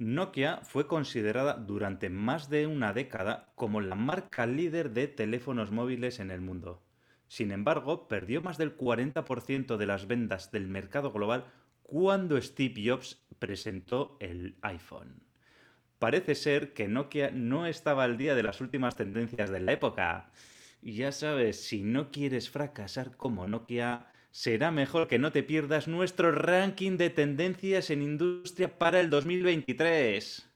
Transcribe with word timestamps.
Nokia 0.00 0.60
fue 0.62 0.86
considerada 0.86 1.52
durante 1.52 2.08
más 2.08 2.48
de 2.48 2.66
una 2.66 2.94
década 2.94 3.52
como 3.54 3.82
la 3.82 3.96
marca 3.96 4.46
líder 4.46 4.92
de 4.92 5.08
teléfonos 5.08 5.72
móviles 5.72 6.20
en 6.20 6.30
el 6.30 6.40
mundo. 6.40 6.82
Sin 7.28 7.52
embargo, 7.52 8.08
perdió 8.08 8.40
más 8.40 8.56
del 8.56 8.74
40% 8.78 9.76
de 9.76 9.86
las 9.86 10.06
ventas 10.06 10.50
del 10.50 10.68
mercado 10.68 11.12
global 11.12 11.44
cuando 11.82 12.40
Steve 12.40 12.82
Jobs 12.82 13.22
presentó 13.38 14.16
el 14.20 14.56
iPhone. 14.62 15.22
Parece 15.98 16.34
ser 16.34 16.72
que 16.72 16.88
Nokia 16.88 17.30
no 17.30 17.66
estaba 17.66 18.04
al 18.04 18.16
día 18.16 18.34
de 18.34 18.42
las 18.42 18.62
últimas 18.62 18.96
tendencias 18.96 19.50
de 19.50 19.60
la 19.60 19.72
época. 19.72 20.30
Ya 20.80 21.12
sabes, 21.12 21.62
si 21.62 21.82
no 21.82 22.10
quieres 22.10 22.48
fracasar 22.48 23.18
como 23.18 23.46
Nokia, 23.46 24.09
será 24.30 24.70
mejor 24.70 25.08
que 25.08 25.18
no 25.18 25.32
te 25.32 25.42
pierdas 25.42 25.88
nuestro 25.88 26.32
ranking 26.32 26.96
de 26.96 27.10
tendencias 27.10 27.90
en 27.90 28.02
industria 28.02 28.78
para 28.78 29.00
el 29.00 29.10
2023. 29.10 30.46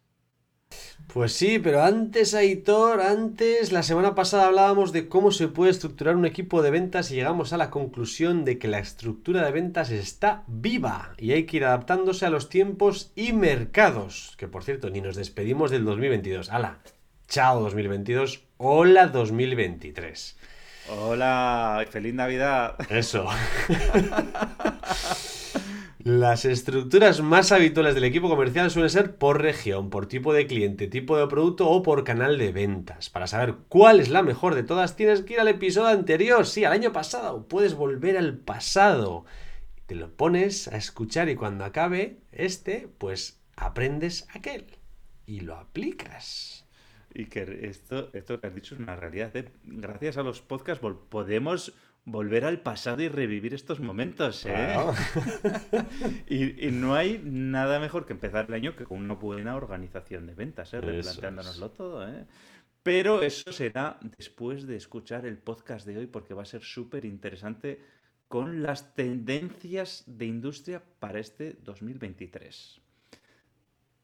Pues 1.13 1.33
sí, 1.33 1.61
pero 1.61 1.83
antes, 1.83 2.35
Aitor, 2.35 3.01
antes, 3.01 3.71
la 3.71 3.83
semana 3.83 4.15
pasada 4.15 4.47
hablábamos 4.47 4.93
de 4.93 5.09
cómo 5.09 5.31
se 5.31 5.49
puede 5.49 5.71
estructurar 5.71 6.17
un 6.17 6.25
equipo 6.25 6.63
de 6.63 6.71
ventas 6.71 7.11
y 7.11 7.15
llegamos 7.15 7.53
a 7.53 7.57
la 7.57 7.71
conclusión 7.71 8.45
de 8.45 8.59
que 8.59 8.69
la 8.69 8.81
estructura 8.81 9.45
de 9.45 9.53
ventas 9.53 9.91
está 9.91 10.43
viva 10.49 11.15
y 11.19 11.33
hay 11.33 11.45
que 11.45 11.59
ir 11.59 11.65
adaptándose 11.65 12.27
a 12.27 12.31
los 12.31 12.49
tiempos 12.49 13.13
y 13.15 13.33
mercados. 13.33 14.35
Que 14.39 14.49
por 14.49 14.65
cierto, 14.65 14.91
ni 14.91 15.01
nos 15.01 15.15
despedimos 15.15 15.71
del 15.71 15.85
2022. 15.85 16.51
¡Hala! 16.51 16.81
Chao 17.29 17.61
2022, 17.61 18.45
hola 18.59 19.07
2023. 19.07 20.37
Hola, 20.89 21.87
feliz 21.91 22.15
Navidad. 22.15 22.77
Eso. 22.91 23.27
Las 26.01 26.45
estructuras 26.45 27.23
más 27.23 27.51
habituales 27.51 27.95
del 27.95 28.05
equipo 28.05 28.29
comercial 28.29 28.71
suelen 28.71 28.91
ser 28.91 29.17
por 29.17 29.41
región, 29.41 29.89
por 29.89 30.05
tipo 30.07 30.35
de 30.35 30.47
cliente, 30.47 30.87
tipo 30.87 31.17
de 31.17 31.27
producto 31.27 31.71
o 31.71 31.83
por 31.83 32.05
canal 32.05 32.37
de 32.37 32.53
ventas. 32.53 33.09
Para 33.09 33.27
saber 33.27 33.55
cuál 33.71 34.01
es 34.01 34.11
la 34.11 34.23
mejor 34.23 34.55
de 34.55 34.65
todas, 34.65 34.97
tienes 34.97 35.23
que 35.23 35.33
ir 35.33 35.41
al 35.41 35.49
episodio 35.49 35.89
anterior, 35.89 36.47
sí, 36.47 36.65
al 36.65 36.75
año 36.75 36.93
pasado. 36.93 37.49
Puedes 37.49 37.73
volver 37.75 38.19
al 38.19 38.37
pasado. 38.37 39.25
Te 39.87 39.95
lo 39.95 40.15
pones 40.15 40.69
a 40.69 40.77
escuchar 40.77 41.31
y 41.31 41.37
cuando 41.37 41.65
acabe 41.65 42.19
este, 42.33 42.89
pues 42.99 43.41
aprendes 43.57 44.27
aquel 44.35 44.67
y 45.25 45.41
lo 45.41 45.57
aplicas. 45.57 46.54
Y 47.15 47.27
que 47.27 47.61
esto, 47.63 48.11
esto 48.13 48.41
que 48.41 48.49
has 48.49 48.55
dicho 48.55 48.75
es 48.75 48.81
una 48.81 48.97
realidad. 48.97 49.35
¿eh? 49.37 49.49
Gracias 49.63 50.19
a 50.19 50.23
los 50.23 50.43
podcasts 50.43 50.85
podemos 51.09 51.73
volver 52.05 52.45
al 52.45 52.61
pasado 52.61 53.03
y 53.03 53.09
revivir 53.09 53.55
estos 53.55 53.81
momentos. 53.81 54.45
¿eh? 54.47 54.77
y, 56.29 56.71
no 56.71 56.95
hay 56.95 57.21
nada 57.25 57.81
mejor 57.81 58.07
que 58.07 58.13
empezar 58.13 58.47
el 58.49 58.55
año 58.55 58.77
que 58.77 58.85
con 58.85 58.99
una 58.99 59.15
buena 59.15 59.57
organización 59.57 60.27
de 60.27 60.35
ventas, 60.35 60.75
¿eh? 60.75 60.81
replanteándonoslo 60.81 61.71
todo. 61.71 62.07
¿eh? 62.09 62.27
Pero 62.83 63.23
eso 63.23 63.53
será 63.53 63.99
después 64.19 64.67
de 64.67 64.77
escuchar 64.77 65.25
el 65.25 65.39
podcast 65.39 65.87
de 65.87 65.99
hoy 65.99 66.07
porque 66.07 66.35
va 66.35 66.43
a 66.43 66.47
ser 66.47 66.63
súper 66.63 67.05
interesante 67.05 67.81
con 68.29 68.63
las 68.63 68.95
tendencias 68.95 70.05
de 70.07 70.27
industria 70.27 70.83
para 70.99 71.21
este 71.21 71.57
2023. 71.63 72.81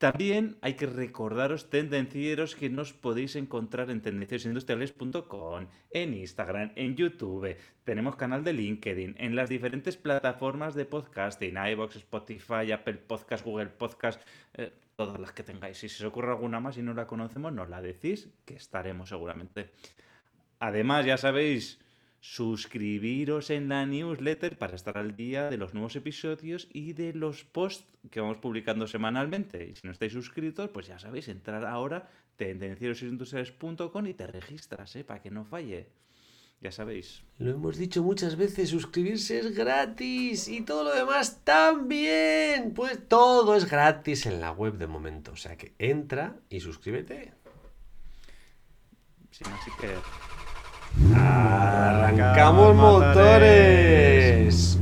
También 0.00 0.56
hay 0.62 0.76
que 0.76 0.86
recordaros, 0.86 1.68
tendencieros, 1.68 2.56
que 2.56 2.70
nos 2.70 2.94
podéis 2.94 3.36
encontrar 3.36 3.90
en 3.90 4.00
tendenciosindustriales.com, 4.00 5.66
en 5.90 6.14
Instagram, 6.14 6.72
en 6.74 6.96
YouTube. 6.96 7.54
Tenemos 7.84 8.16
canal 8.16 8.42
de 8.42 8.54
LinkedIn, 8.54 9.16
en 9.18 9.36
las 9.36 9.50
diferentes 9.50 9.98
plataformas 9.98 10.74
de 10.74 10.86
podcasting, 10.86 11.58
iVoox, 11.72 11.96
Spotify, 11.96 12.72
Apple 12.72 12.94
Podcast, 12.94 13.44
Google 13.44 13.66
Podcast, 13.66 14.22
eh, 14.54 14.72
todas 14.96 15.20
las 15.20 15.32
que 15.32 15.42
tengáis. 15.42 15.76
Si 15.76 15.90
se 15.90 16.02
os 16.02 16.10
ocurre 16.10 16.30
alguna 16.30 16.60
más 16.60 16.78
y 16.78 16.82
no 16.82 16.94
la 16.94 17.06
conocemos, 17.06 17.52
nos 17.52 17.68
la 17.68 17.82
decís, 17.82 18.30
que 18.46 18.54
estaremos 18.54 19.10
seguramente. 19.10 19.70
Además, 20.60 21.04
ya 21.04 21.18
sabéis, 21.18 21.78
suscribiros 22.20 23.48
en 23.48 23.70
la 23.70 23.86
newsletter 23.86 24.58
para 24.58 24.76
estar 24.76 24.98
al 24.98 25.16
día 25.16 25.48
de 25.48 25.56
los 25.56 25.72
nuevos 25.72 25.96
episodios 25.96 26.68
y 26.72 26.92
de 26.92 27.14
los 27.14 27.44
posts 27.44 27.86
que 28.10 28.20
vamos 28.20 28.36
publicando 28.38 28.86
semanalmente. 28.86 29.68
Y 29.70 29.74
si 29.74 29.86
no 29.86 29.92
estáis 29.92 30.12
suscritos, 30.12 30.68
pues 30.70 30.86
ya 30.86 30.98
sabéis, 30.98 31.28
entrar 31.28 31.64
ahora 31.64 32.10
tendencierosindustriales.com 32.36 34.06
y 34.06 34.14
te 34.14 34.26
registras, 34.26 34.96
¿eh? 34.96 35.04
para 35.04 35.22
que 35.22 35.30
no 35.30 35.44
falle. 35.44 35.88
Ya 36.60 36.70
sabéis. 36.70 37.22
Lo 37.38 37.52
hemos 37.52 37.78
dicho 37.78 38.02
muchas 38.02 38.36
veces, 38.36 38.68
suscribirse 38.68 39.38
es 39.38 39.54
gratis 39.54 40.46
y 40.46 40.60
todo 40.60 40.84
lo 40.84 40.94
demás 40.94 41.40
también. 41.42 42.74
Pues 42.74 43.08
todo 43.08 43.56
es 43.56 43.68
gratis 43.68 44.26
en 44.26 44.42
la 44.42 44.52
web 44.52 44.76
de 44.76 44.86
momento. 44.86 45.32
O 45.32 45.36
sea 45.36 45.56
que 45.56 45.72
entra 45.78 46.36
y 46.50 46.60
suscríbete. 46.60 47.32
Sin 49.30 49.46
así 49.46 49.70
que 49.80 49.88
Arrancamos 52.10 52.74
motores. 52.74 54.76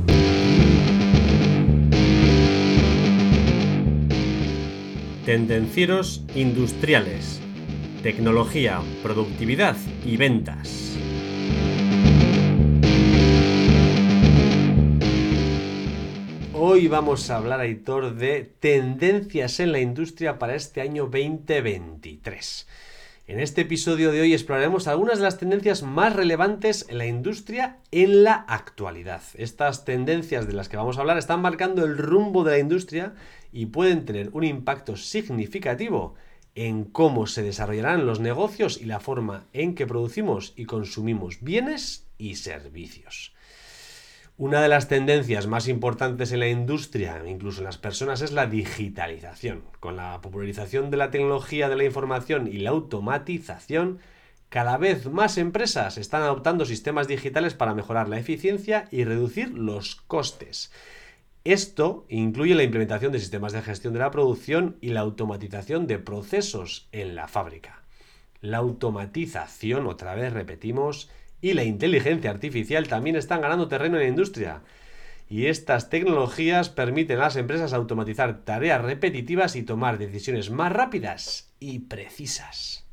Tendencieros 5.25 6.23
industriales. 6.33 7.39
Tecnología, 8.01 8.81
productividad 9.03 9.75
y 10.03 10.17
ventas. 10.17 10.97
Hoy 16.53 16.87
vamos 16.87 17.29
a 17.29 17.37
hablar, 17.37 17.59
Aitor, 17.59 18.15
de 18.15 18.51
tendencias 18.59 19.59
en 19.59 19.71
la 19.71 19.79
industria 19.79 20.39
para 20.39 20.55
este 20.55 20.81
año 20.81 21.03
2023. 21.03 22.65
En 23.29 23.39
este 23.39 23.61
episodio 23.61 24.11
de 24.11 24.21
hoy 24.21 24.33
exploraremos 24.33 24.87
algunas 24.87 25.19
de 25.19 25.23
las 25.23 25.37
tendencias 25.37 25.83
más 25.83 26.15
relevantes 26.15 26.87
en 26.89 26.97
la 26.97 27.05
industria 27.05 27.77
en 27.91 28.23
la 28.23 28.33
actualidad. 28.33 29.21
Estas 29.35 29.85
tendencias 29.85 30.47
de 30.47 30.53
las 30.53 30.67
que 30.67 30.77
vamos 30.77 30.97
a 30.97 31.01
hablar 31.01 31.19
están 31.19 31.39
marcando 31.39 31.85
el 31.85 31.99
rumbo 31.99 32.43
de 32.43 32.53
la 32.53 32.57
industria 32.57 33.13
y 33.51 33.67
pueden 33.67 34.05
tener 34.05 34.31
un 34.33 34.45
impacto 34.45 34.95
significativo 34.97 36.15
en 36.55 36.85
cómo 36.85 37.27
se 37.27 37.43
desarrollarán 37.43 38.07
los 38.07 38.19
negocios 38.19 38.81
y 38.81 38.85
la 38.85 38.99
forma 38.99 39.45
en 39.53 39.75
que 39.75 39.85
producimos 39.85 40.53
y 40.55 40.65
consumimos 40.65 41.37
bienes 41.41 42.07
y 42.17 42.33
servicios. 42.33 43.35
Una 44.39 44.61
de 44.61 44.69
las 44.69 44.87
tendencias 44.87 45.47
más 45.47 45.67
importantes 45.67 46.31
en 46.31 46.39
la 46.39 46.47
industria, 46.47 47.21
incluso 47.27 47.59
en 47.59 47.65
las 47.65 47.77
personas, 47.77 48.21
es 48.21 48.31
la 48.31 48.47
digitalización. 48.47 49.63
Con 49.81 49.97
la 49.97 50.21
popularización 50.21 50.89
de 50.91 50.95
la 50.95 51.11
tecnología 51.11 51.67
de 51.67 51.75
la 51.75 51.83
información 51.83 52.47
y 52.47 52.59
la 52.59 52.69
automatización, 52.69 53.99
cada 54.47 54.77
vez 54.77 55.07
más 55.07 55.37
empresas 55.37 55.97
están 55.97 56.21
adoptando 56.21 56.63
sistemas 56.63 57.09
digitales 57.09 57.53
para 57.53 57.73
mejorar 57.73 58.07
la 58.07 58.17
eficiencia 58.17 58.87
y 58.91 59.03
reducir 59.03 59.49
los 59.49 59.97
costes. 59.97 60.71
Esto 61.43 62.05
incluye 62.07 62.55
la 62.55 62.63
implementación 62.63 63.11
de 63.11 63.19
sistemas 63.19 63.51
de 63.51 63.61
gestión 63.61 63.91
de 63.91 63.99
la 63.99 64.09
producción 64.09 64.77
y 64.79 64.91
la 64.91 65.01
automatización 65.01 65.85
de 65.85 65.99
procesos 65.99 66.87
en 66.93 67.13
la 67.13 67.27
fábrica. 67.27 67.83
La 68.39 68.59
automatización, 68.59 69.85
otra 69.85 70.15
vez 70.15 70.31
repetimos, 70.31 71.09
y 71.41 71.53
la 71.53 71.63
inteligencia 71.63 72.31
artificial 72.31 72.87
también 72.87 73.15
están 73.15 73.41
ganando 73.41 73.67
terreno 73.67 73.97
en 73.97 74.03
la 74.03 74.09
industria. 74.09 74.61
Y 75.29 75.45
estas 75.45 75.89
tecnologías 75.89 76.69
permiten 76.69 77.17
a 77.17 77.23
las 77.23 77.35
empresas 77.35 77.73
automatizar 77.73 78.43
tareas 78.43 78.81
repetitivas 78.81 79.55
y 79.55 79.63
tomar 79.63 79.97
decisiones 79.97 80.49
más 80.49 80.71
rápidas 80.71 81.53
y 81.59 81.79
precisas. 81.79 82.85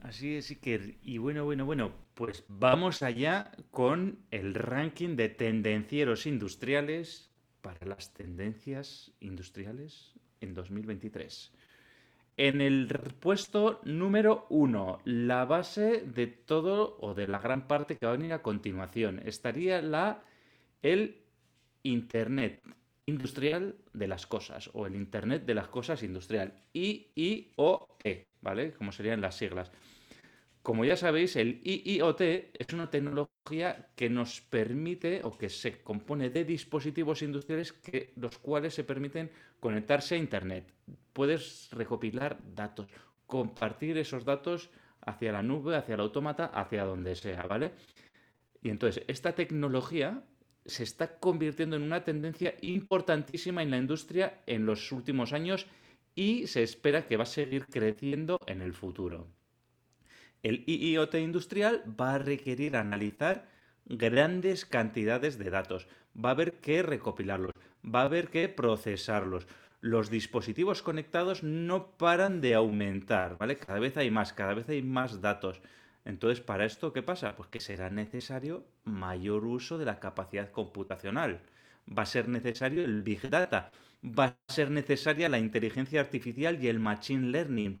Así 0.00 0.36
es, 0.36 0.56
que 0.58 0.96
Y 1.02 1.18
bueno, 1.18 1.44
bueno, 1.44 1.66
bueno, 1.66 1.92
pues 2.14 2.44
vamos 2.48 3.02
allá 3.02 3.50
con 3.70 4.20
el 4.30 4.54
ranking 4.54 5.16
de 5.16 5.28
tendencieros 5.28 6.26
industriales 6.26 7.30
para 7.62 7.84
las 7.84 8.14
tendencias 8.14 9.12
industriales 9.20 10.14
en 10.40 10.54
2023. 10.54 11.52
En 12.38 12.60
el 12.60 12.86
puesto 13.18 13.80
número 13.82 14.46
uno, 14.48 15.00
la 15.04 15.44
base 15.44 16.02
de 16.02 16.28
todo 16.28 16.96
o 17.00 17.12
de 17.12 17.26
la 17.26 17.40
gran 17.40 17.66
parte 17.66 17.96
que 17.96 18.06
va 18.06 18.12
a 18.12 18.16
venir 18.16 18.32
a 18.32 18.42
continuación, 18.42 19.20
estaría 19.24 19.82
el 20.82 21.16
Internet 21.82 22.62
industrial 23.06 23.74
de 23.92 24.06
las 24.06 24.28
cosas 24.28 24.70
o 24.72 24.86
el 24.86 24.94
Internet 24.94 25.46
de 25.46 25.54
las 25.54 25.66
cosas 25.66 26.04
industrial. 26.04 26.54
IIoT, 26.74 28.28
¿vale? 28.40 28.72
Como 28.72 28.92
serían 28.92 29.20
las 29.20 29.34
siglas. 29.34 29.72
Como 30.68 30.84
ya 30.84 30.98
sabéis, 30.98 31.34
el 31.36 31.62
IIoT 31.64 32.20
es 32.20 32.74
una 32.74 32.90
tecnología 32.90 33.88
que 33.96 34.10
nos 34.10 34.42
permite 34.42 35.22
o 35.24 35.32
que 35.38 35.48
se 35.48 35.80
compone 35.80 36.28
de 36.28 36.44
dispositivos 36.44 37.22
industriales 37.22 37.74
los 38.16 38.36
cuales 38.36 38.74
se 38.74 38.84
permiten 38.84 39.30
conectarse 39.60 40.14
a 40.14 40.18
Internet. 40.18 40.70
Puedes 41.14 41.70
recopilar 41.72 42.36
datos, 42.54 42.86
compartir 43.26 43.96
esos 43.96 44.26
datos 44.26 44.68
hacia 45.00 45.32
la 45.32 45.42
nube, 45.42 45.74
hacia 45.74 45.94
el 45.94 46.02
autómata, 46.02 46.44
hacia 46.44 46.84
donde 46.84 47.14
sea, 47.14 47.44
¿vale? 47.44 47.72
Y 48.60 48.68
entonces, 48.68 49.02
esta 49.08 49.34
tecnología 49.34 50.22
se 50.66 50.82
está 50.82 51.18
convirtiendo 51.18 51.76
en 51.76 51.82
una 51.82 52.04
tendencia 52.04 52.52
importantísima 52.60 53.62
en 53.62 53.70
la 53.70 53.78
industria 53.78 54.42
en 54.44 54.66
los 54.66 54.92
últimos 54.92 55.32
años 55.32 55.66
y 56.14 56.46
se 56.46 56.62
espera 56.62 57.06
que 57.06 57.16
va 57.16 57.22
a 57.22 57.36
seguir 57.40 57.64
creciendo 57.68 58.38
en 58.46 58.60
el 58.60 58.74
futuro. 58.74 59.37
El 60.42 60.62
IIoT 60.66 61.14
industrial 61.16 61.82
va 62.00 62.14
a 62.14 62.18
requerir 62.18 62.76
analizar 62.76 63.48
grandes 63.86 64.64
cantidades 64.64 65.38
de 65.38 65.50
datos, 65.50 65.88
va 66.14 66.30
a 66.30 66.32
haber 66.32 66.54
que 66.60 66.82
recopilarlos, 66.82 67.52
va 67.84 68.02
a 68.02 68.04
haber 68.04 68.28
que 68.28 68.48
procesarlos. 68.48 69.46
Los 69.80 70.10
dispositivos 70.10 70.82
conectados 70.82 71.42
no 71.42 71.92
paran 71.92 72.40
de 72.40 72.54
aumentar, 72.54 73.38
¿vale? 73.38 73.56
Cada 73.56 73.78
vez 73.78 73.96
hay 73.96 74.10
más, 74.10 74.32
cada 74.32 74.54
vez 74.54 74.68
hay 74.68 74.82
más 74.82 75.20
datos. 75.20 75.60
Entonces, 76.04 76.40
¿para 76.40 76.64
esto 76.64 76.92
qué 76.92 77.02
pasa? 77.02 77.36
Pues 77.36 77.48
que 77.48 77.60
será 77.60 77.90
necesario 77.90 78.64
mayor 78.84 79.44
uso 79.44 79.78
de 79.78 79.84
la 79.84 80.00
capacidad 80.00 80.50
computacional. 80.50 81.40
Va 81.86 82.02
a 82.02 82.06
ser 82.06 82.28
necesario 82.28 82.84
el 82.84 83.02
Big 83.02 83.28
Data. 83.28 83.70
Va 84.04 84.24
a 84.26 84.52
ser 84.52 84.70
necesaria 84.70 85.28
la 85.28 85.38
inteligencia 85.38 86.00
artificial 86.00 86.62
y 86.62 86.68
el 86.68 86.80
Machine 86.80 87.28
Learning 87.28 87.78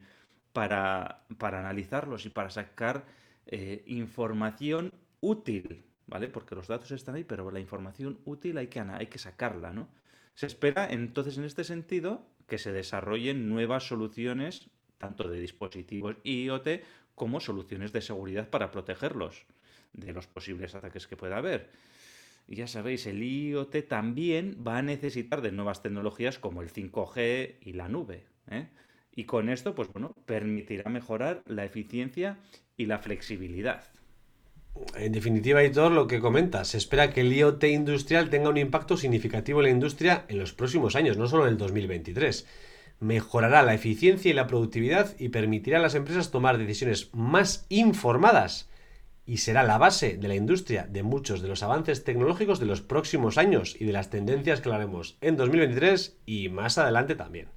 para, 0.58 1.58
analizarlos 1.58 2.26
y 2.26 2.30
para 2.30 2.50
sacar 2.50 3.04
eh, 3.46 3.84
información 3.86 4.92
útil, 5.20 5.84
¿vale? 6.06 6.28
Porque 6.28 6.56
los 6.56 6.66
datos 6.66 6.90
están 6.90 7.14
ahí, 7.14 7.24
pero 7.24 7.50
la 7.50 7.60
información 7.60 8.18
útil 8.24 8.58
hay 8.58 8.66
que, 8.66 8.80
hay 8.80 9.06
que 9.06 9.18
sacarla, 9.18 9.72
¿no? 9.72 9.88
Se 10.34 10.46
espera 10.46 10.88
entonces 10.90 11.38
en 11.38 11.44
este 11.44 11.62
sentido 11.62 12.26
que 12.48 12.58
se 12.58 12.72
desarrollen 12.72 13.48
nuevas 13.48 13.86
soluciones, 13.86 14.68
tanto 14.98 15.28
de 15.28 15.40
dispositivos 15.40 16.16
IoT 16.24 16.68
como 17.14 17.40
soluciones 17.40 17.92
de 17.92 18.00
seguridad 18.00 18.48
para 18.48 18.70
protegerlos 18.70 19.44
de 19.92 20.12
los 20.12 20.26
posibles 20.26 20.74
ataques 20.74 21.06
que 21.06 21.16
pueda 21.16 21.36
haber. 21.36 21.70
Y 22.48 22.56
ya 22.56 22.66
sabéis, 22.66 23.06
el 23.06 23.22
IoT 23.22 23.86
también 23.86 24.64
va 24.66 24.78
a 24.78 24.82
necesitar 24.82 25.40
de 25.40 25.52
nuevas 25.52 25.82
tecnologías 25.82 26.38
como 26.38 26.62
el 26.62 26.72
5G 26.72 27.56
y 27.60 27.72
la 27.74 27.88
nube. 27.88 28.24
¿eh? 28.50 28.68
Y 29.18 29.24
con 29.24 29.48
esto, 29.48 29.74
pues 29.74 29.92
bueno, 29.92 30.14
permitirá 30.26 30.88
mejorar 30.88 31.42
la 31.44 31.64
eficiencia 31.64 32.38
y 32.76 32.86
la 32.86 33.00
flexibilidad. 33.00 33.82
En 34.94 35.10
definitiva, 35.10 35.64
y 35.64 35.72
todo 35.72 35.90
lo 35.90 36.06
que 36.06 36.20
comentas, 36.20 36.68
se 36.68 36.78
espera 36.78 37.12
que 37.12 37.22
el 37.22 37.32
IoT 37.32 37.64
industrial 37.64 38.30
tenga 38.30 38.48
un 38.48 38.58
impacto 38.58 38.96
significativo 38.96 39.58
en 39.58 39.64
la 39.64 39.70
industria 39.72 40.24
en 40.28 40.38
los 40.38 40.52
próximos 40.52 40.94
años, 40.94 41.16
no 41.16 41.26
solo 41.26 41.46
en 41.46 41.50
el 41.50 41.58
2023 41.58 42.46
mejorará 43.00 43.62
la 43.62 43.74
eficiencia 43.74 44.30
y 44.30 44.34
la 44.34 44.46
productividad 44.46 45.14
y 45.18 45.30
permitirá 45.30 45.78
a 45.78 45.82
las 45.82 45.94
empresas 45.94 46.30
tomar 46.30 46.58
decisiones 46.58 47.10
más 47.12 47.66
informadas 47.68 48.68
y 49.26 49.38
será 49.38 49.62
la 49.62 49.78
base 49.78 50.16
de 50.16 50.28
la 50.28 50.34
industria 50.34 50.86
de 50.88 51.02
muchos 51.02 51.42
de 51.42 51.48
los 51.48 51.62
avances 51.62 52.02
tecnológicos 52.04 52.60
de 52.60 52.66
los 52.66 52.82
próximos 52.82 53.38
años 53.38 53.76
y 53.78 53.84
de 53.84 53.92
las 53.92 54.10
tendencias 54.10 54.60
que 54.60 54.72
haremos 54.72 55.16
en 55.20 55.36
2023 55.36 56.18
y 56.26 56.48
más 56.48 56.78
adelante 56.78 57.14
también. 57.14 57.48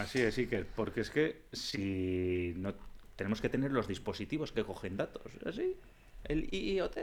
Así 0.00 0.20
es, 0.20 0.38
Iker, 0.38 0.66
porque 0.74 1.02
es 1.02 1.10
que 1.10 1.42
si 1.52 2.54
no 2.56 2.74
tenemos 3.16 3.42
que 3.42 3.50
tener 3.50 3.70
los 3.70 3.86
dispositivos 3.86 4.50
que 4.50 4.64
cogen 4.64 4.96
datos, 4.96 5.30
así, 5.44 5.76
el 6.24 6.48
IoT. 6.50 6.96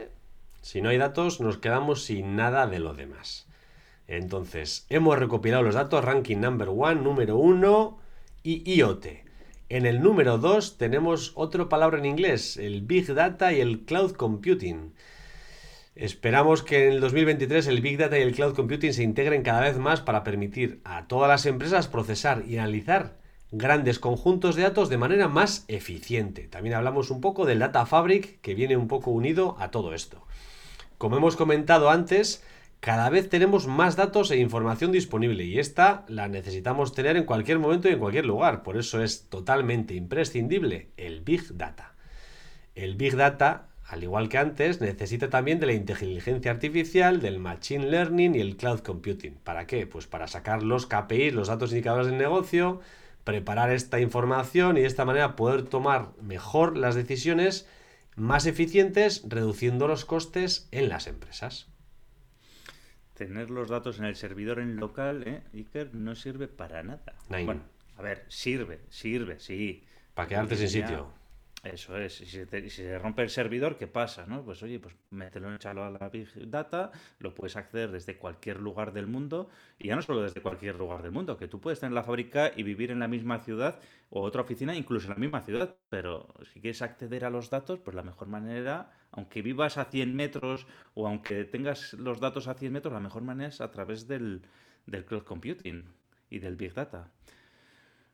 Si 0.62 0.82
no 0.82 0.88
hay 0.88 0.98
datos, 0.98 1.40
nos 1.40 1.58
quedamos 1.58 2.02
sin 2.02 2.34
nada 2.34 2.66
de 2.66 2.80
lo 2.80 2.94
demás. 2.94 3.46
Entonces, 4.08 4.84
hemos 4.88 5.16
recopilado 5.16 5.62
los 5.62 5.76
datos, 5.76 6.04
ranking 6.04 6.38
number 6.38 6.68
one, 6.70 7.00
número 7.00 7.36
uno 7.36 8.00
y 8.42 8.68
IoT. 8.74 9.06
En 9.68 9.86
el 9.86 10.02
número 10.02 10.38
2 10.38 10.78
tenemos 10.78 11.32
otra 11.36 11.68
palabra 11.68 11.98
en 11.98 12.06
inglés, 12.06 12.56
el 12.56 12.82
Big 12.82 13.14
Data 13.14 13.52
y 13.52 13.60
el 13.60 13.84
Cloud 13.84 14.12
Computing. 14.12 14.94
Esperamos 15.98 16.62
que 16.62 16.86
en 16.86 16.92
el 16.92 17.00
2023 17.00 17.66
el 17.66 17.80
Big 17.80 17.98
Data 17.98 18.16
y 18.16 18.22
el 18.22 18.32
Cloud 18.32 18.54
Computing 18.54 18.92
se 18.92 19.02
integren 19.02 19.42
cada 19.42 19.62
vez 19.62 19.78
más 19.78 20.00
para 20.00 20.22
permitir 20.22 20.80
a 20.84 21.08
todas 21.08 21.28
las 21.28 21.44
empresas 21.44 21.88
procesar 21.88 22.44
y 22.46 22.56
analizar 22.56 23.16
grandes 23.50 23.98
conjuntos 23.98 24.54
de 24.54 24.62
datos 24.62 24.90
de 24.90 24.96
manera 24.96 25.26
más 25.26 25.64
eficiente. 25.66 26.46
También 26.46 26.76
hablamos 26.76 27.10
un 27.10 27.20
poco 27.20 27.46
del 27.46 27.58
Data 27.58 27.84
Fabric 27.84 28.40
que 28.42 28.54
viene 28.54 28.76
un 28.76 28.86
poco 28.86 29.10
unido 29.10 29.56
a 29.58 29.72
todo 29.72 29.92
esto. 29.92 30.24
Como 30.98 31.16
hemos 31.16 31.34
comentado 31.34 31.90
antes, 31.90 32.44
cada 32.78 33.10
vez 33.10 33.28
tenemos 33.28 33.66
más 33.66 33.96
datos 33.96 34.30
e 34.30 34.36
información 34.36 34.92
disponible 34.92 35.42
y 35.46 35.58
esta 35.58 36.04
la 36.06 36.28
necesitamos 36.28 36.94
tener 36.94 37.16
en 37.16 37.24
cualquier 37.24 37.58
momento 37.58 37.88
y 37.88 37.94
en 37.94 37.98
cualquier 37.98 38.24
lugar. 38.24 38.62
Por 38.62 38.76
eso 38.76 39.02
es 39.02 39.28
totalmente 39.28 39.94
imprescindible 39.94 40.90
el 40.96 41.22
Big 41.22 41.56
Data. 41.56 41.96
El 42.76 42.94
Big 42.94 43.16
Data, 43.16 43.67
al 43.88 44.02
igual 44.02 44.28
que 44.28 44.36
antes, 44.36 44.82
necesita 44.82 45.30
también 45.30 45.60
de 45.60 45.66
la 45.66 45.72
inteligencia 45.72 46.50
artificial, 46.50 47.20
del 47.20 47.38
Machine 47.38 47.86
Learning 47.86 48.34
y 48.34 48.40
el 48.40 48.56
Cloud 48.56 48.80
Computing. 48.80 49.34
¿Para 49.42 49.66
qué? 49.66 49.86
Pues 49.86 50.06
para 50.06 50.28
sacar 50.28 50.62
los 50.62 50.86
KPIs, 50.86 51.32
los 51.32 51.48
datos 51.48 51.70
indicadores 51.70 52.08
del 52.08 52.18
negocio, 52.18 52.80
preparar 53.24 53.72
esta 53.72 53.98
información 53.98 54.76
y 54.76 54.82
de 54.82 54.86
esta 54.86 55.06
manera 55.06 55.36
poder 55.36 55.62
tomar 55.62 56.10
mejor 56.20 56.76
las 56.76 56.94
decisiones 56.94 57.66
más 58.14 58.44
eficientes, 58.44 59.24
reduciendo 59.26 59.88
los 59.88 60.04
costes 60.04 60.68
en 60.70 60.90
las 60.90 61.06
empresas 61.06 61.68
tener 63.18 63.50
los 63.50 63.68
datos 63.68 63.98
en 63.98 64.04
el 64.04 64.14
servidor 64.14 64.60
en 64.60 64.76
local, 64.76 65.24
¿eh? 65.26 65.42
Iker, 65.52 65.92
no 65.92 66.14
sirve 66.14 66.46
para 66.46 66.84
nada. 66.84 67.14
Bueno, 67.28 67.62
a 67.96 68.02
ver, 68.02 68.24
sirve, 68.28 68.78
sirve, 68.90 69.40
sí. 69.40 69.84
Para 70.14 70.28
quedarte 70.28 70.56
sin 70.56 70.68
sitio. 70.68 71.08
Eso 71.64 71.96
es, 71.98 72.14
si 72.14 72.70
se, 72.70 72.98
rompe 72.98 73.22
el 73.22 73.30
servidor, 73.30 73.76
¿qué 73.76 73.88
pasa? 73.88 74.26
¿no? 74.26 74.44
Pues 74.44 74.62
oye, 74.62 74.78
pues 74.78 74.94
mételo, 75.10 75.52
échalo 75.52 75.84
a 75.84 75.90
la 75.90 76.08
Big 76.08 76.28
Data, 76.48 76.92
lo 77.18 77.34
puedes 77.34 77.56
acceder 77.56 77.90
desde 77.90 78.16
cualquier 78.16 78.60
lugar 78.60 78.92
del 78.92 79.08
mundo, 79.08 79.48
y 79.76 79.88
ya 79.88 79.96
no 79.96 80.02
solo 80.02 80.22
desde 80.22 80.40
cualquier 80.40 80.76
lugar 80.76 81.02
del 81.02 81.10
mundo, 81.10 81.36
que 81.36 81.48
tú 81.48 81.60
puedes 81.60 81.80
tener 81.80 81.94
la 81.94 82.04
fábrica 82.04 82.52
y 82.54 82.62
vivir 82.62 82.92
en 82.92 83.00
la 83.00 83.08
misma 83.08 83.40
ciudad 83.40 83.80
o 84.10 84.22
otra 84.22 84.42
oficina, 84.42 84.76
incluso 84.76 85.08
en 85.08 85.14
la 85.14 85.18
misma 85.18 85.40
ciudad, 85.40 85.74
pero 85.90 86.32
si 86.52 86.60
quieres 86.60 86.80
acceder 86.80 87.24
a 87.24 87.30
los 87.30 87.50
datos, 87.50 87.80
pues 87.80 87.96
la 87.96 88.04
mejor 88.04 88.28
manera, 88.28 88.92
aunque 89.10 89.42
vivas 89.42 89.78
a 89.78 89.86
100 89.86 90.14
metros 90.14 90.68
o 90.94 91.08
aunque 91.08 91.44
tengas 91.44 91.92
los 91.94 92.20
datos 92.20 92.46
a 92.46 92.54
100 92.54 92.72
metros, 92.72 92.94
la 92.94 93.00
mejor 93.00 93.22
manera 93.22 93.48
es 93.48 93.60
a 93.60 93.72
través 93.72 94.06
del, 94.06 94.42
del 94.86 95.04
cloud 95.04 95.24
computing 95.24 95.84
y 96.30 96.38
del 96.38 96.54
Big 96.54 96.72
Data. 96.72 97.10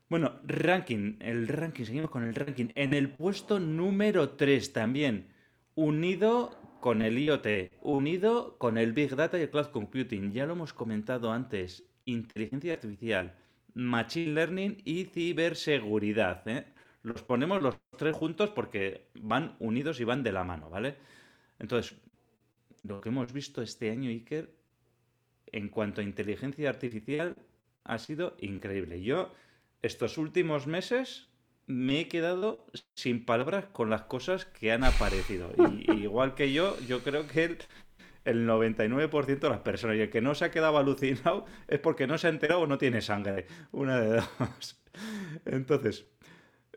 Bueno, 0.07 0.39
ranking, 0.43 1.17
el 1.19 1.47
ranking, 1.47 1.83
seguimos 1.83 2.11
con 2.11 2.23
el 2.23 2.35
ranking. 2.35 2.67
En 2.75 2.93
el 2.93 3.09
puesto 3.09 3.59
número 3.59 4.29
3 4.31 4.71
también, 4.71 5.27
unido 5.73 6.77
con 6.79 7.01
el 7.01 7.17
IoT, 7.17 7.71
unido 7.81 8.55
con 8.59 8.77
el 8.77 8.93
Big 8.93 9.15
Data 9.15 9.39
y 9.39 9.41
el 9.41 9.49
Cloud 9.49 9.71
Computing. 9.71 10.31
Ya 10.31 10.45
lo 10.45 10.53
hemos 10.53 10.73
comentado 10.73 11.31
antes, 11.31 11.83
inteligencia 12.05 12.73
artificial, 12.73 13.33
Machine 13.73 14.33
Learning 14.33 14.77
y 14.85 15.05
ciberseguridad. 15.05 16.47
¿eh? 16.47 16.65
Los 17.01 17.23
ponemos 17.23 17.63
los 17.63 17.75
tres 17.97 18.15
juntos 18.15 18.51
porque 18.51 19.07
van 19.15 19.55
unidos 19.57 19.99
y 19.99 20.03
van 20.03 20.21
de 20.21 20.31
la 20.31 20.43
mano, 20.43 20.69
¿vale? 20.69 20.97
Entonces, 21.57 21.97
lo 22.83 23.01
que 23.01 23.09
hemos 23.09 23.33
visto 23.33 23.63
este 23.63 23.89
año, 23.89 24.11
Iker, 24.11 24.53
en 25.47 25.69
cuanto 25.69 26.01
a 26.01 26.03
inteligencia 26.03 26.69
artificial, 26.69 27.35
ha 27.83 27.97
sido 27.97 28.35
increíble. 28.39 29.01
Yo 29.01 29.33
estos 29.85 30.17
últimos 30.17 30.67
meses 30.67 31.29
me 31.67 32.01
he 32.01 32.07
quedado 32.07 32.65
sin 32.95 33.25
palabras 33.25 33.65
con 33.71 33.89
las 33.89 34.03
cosas 34.03 34.45
que 34.45 34.71
han 34.71 34.83
aparecido. 34.83 35.51
Y, 35.57 35.91
igual 36.03 36.35
que 36.35 36.51
yo, 36.53 36.77
yo 36.87 37.01
creo 37.01 37.27
que 37.27 37.43
el, 37.43 37.57
el 38.25 38.47
99% 38.47 39.39
de 39.39 39.49
las 39.49 39.59
personas 39.59 39.97
y 39.97 40.01
el 40.01 40.09
que 40.09 40.21
no 40.21 40.35
se 40.35 40.45
ha 40.45 40.51
quedado 40.51 40.77
alucinado 40.77 41.45
es 41.67 41.79
porque 41.79 42.07
no 42.07 42.17
se 42.17 42.27
ha 42.27 42.29
enterado 42.29 42.61
o 42.61 42.67
no 42.67 42.77
tiene 42.77 43.01
sangre. 43.01 43.47
Una 43.71 43.99
de 43.99 44.15
dos. 44.15 44.81
Entonces, 45.45 46.05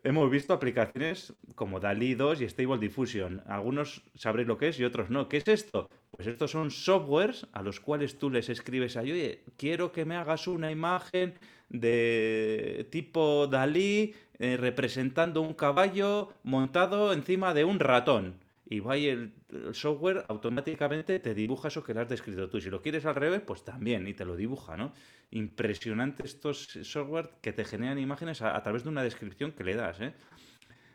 hemos 0.05 0.31
visto 0.31 0.53
aplicaciones 0.53 1.35
como 1.55 1.81
DALI 1.81 2.15
2 2.15 2.41
y 2.41 2.49
Stable 2.49 2.79
Diffusion. 2.79 3.43
Algunos 3.47 4.03
sabréis 4.15 4.49
lo 4.49 4.59
que 4.59 4.69
es 4.69 4.81
y 4.81 4.85
otros 4.85 5.11
no. 5.11 5.29
¿Qué 5.29 5.39
es 5.39 5.49
esto? 5.49 5.89
Pues 6.11 6.27
estos 6.27 6.51
son 6.51 6.71
softwares 6.71 7.47
a 7.53 7.63
los 7.63 7.81
cuales 7.81 8.19
tú 8.19 8.31
les 8.31 8.49
escribes 8.49 8.97
ahí, 8.97 9.13
oye, 9.13 9.45
quiero 9.57 9.93
que 9.93 10.05
me 10.05 10.17
hagas 10.17 10.47
una 10.47 10.71
imagen 10.71 11.35
de 11.69 12.89
tipo 12.91 13.47
Dalí 13.47 14.15
eh, 14.39 14.57
representando 14.57 15.43
un 15.43 15.55
caballo 15.55 16.33
montado 16.45 17.13
encima 17.13 17.55
de 17.55 17.65
un 17.65 17.81
ratón. 17.81 18.37
Y 18.71 18.81
va 18.81 18.97
el, 18.97 19.33
software 19.73 20.27
automáticamente 20.29 21.19
te 21.21 21.35
dibuja 21.35 21.69
eso 21.69 21.83
que 21.83 21.95
le 21.95 22.01
has 22.01 22.09
descrito 22.09 22.51
tú. 22.51 22.61
Si 22.61 22.69
lo 22.69 22.83
quieres 22.83 23.07
al 23.07 23.15
revés, 23.15 23.41
pues 23.41 23.65
también, 23.65 24.07
y 24.07 24.13
te 24.13 24.27
lo 24.27 24.37
dibuja, 24.37 24.77
¿no? 24.77 24.93
Impresionante 25.31 26.25
estos 26.25 26.69
software 26.83 27.31
que 27.41 27.53
te 27.53 27.65
generan 27.65 27.99
imágenes 27.99 28.43
a, 28.43 28.63
través 28.63 28.85
de 28.85 28.91
una 28.91 29.03
descripción 29.03 29.53
que 29.53 29.65
le 29.65 29.75
das, 29.75 30.01
¿eh? 30.01 30.13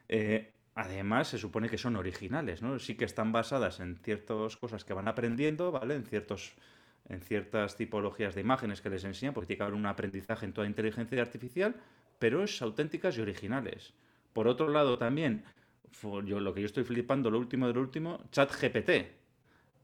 ¿eh? 0.08 0.54
Además, 0.76 1.28
se 1.28 1.38
supone 1.38 1.68
que 1.68 1.78
son 1.78 1.96
originales, 1.96 2.62
¿no? 2.62 2.78
Sí 2.80 2.96
que 2.96 3.06
están 3.06 3.32
basadas 3.32 3.80
en 3.80 3.98
ciertas 3.98 4.56
cosas 4.58 4.86
que 4.86 4.94
van 4.94 5.08
aprendiendo, 5.08 5.72
¿vale? 5.72 5.96
En 5.96 6.06
ciertos 6.06 6.54
en 7.10 7.22
ciertas 7.22 7.76
tipologías 7.76 8.36
de 8.36 8.42
imágenes 8.42 8.82
que 8.82 8.90
les 8.90 9.04
enseñan, 9.04 9.34
porque 9.34 9.48
tiene 9.48 9.58
que 9.58 9.64
haber 9.64 9.76
un 9.76 9.86
aprendizaje 9.86 10.46
en 10.46 10.54
toda 10.54 10.68
inteligencia 10.68 11.22
artificial, 11.22 11.76
pero 12.20 12.44
es 12.44 12.62
auténticas 12.62 13.18
y 13.18 13.22
originales. 13.22 13.94
Por 14.32 14.48
otro 14.48 14.70
lado, 14.70 14.98
también, 14.98 15.44
yo, 16.02 16.40
lo 16.40 16.54
que 16.54 16.62
yo 16.62 16.66
estoy 16.66 16.84
flipando, 16.84 17.30
lo 17.30 17.40
último 17.40 17.68
de 17.68 17.74
lo 17.74 17.82
último, 17.82 18.20
chat 18.32 18.52
GPT. 18.52 19.24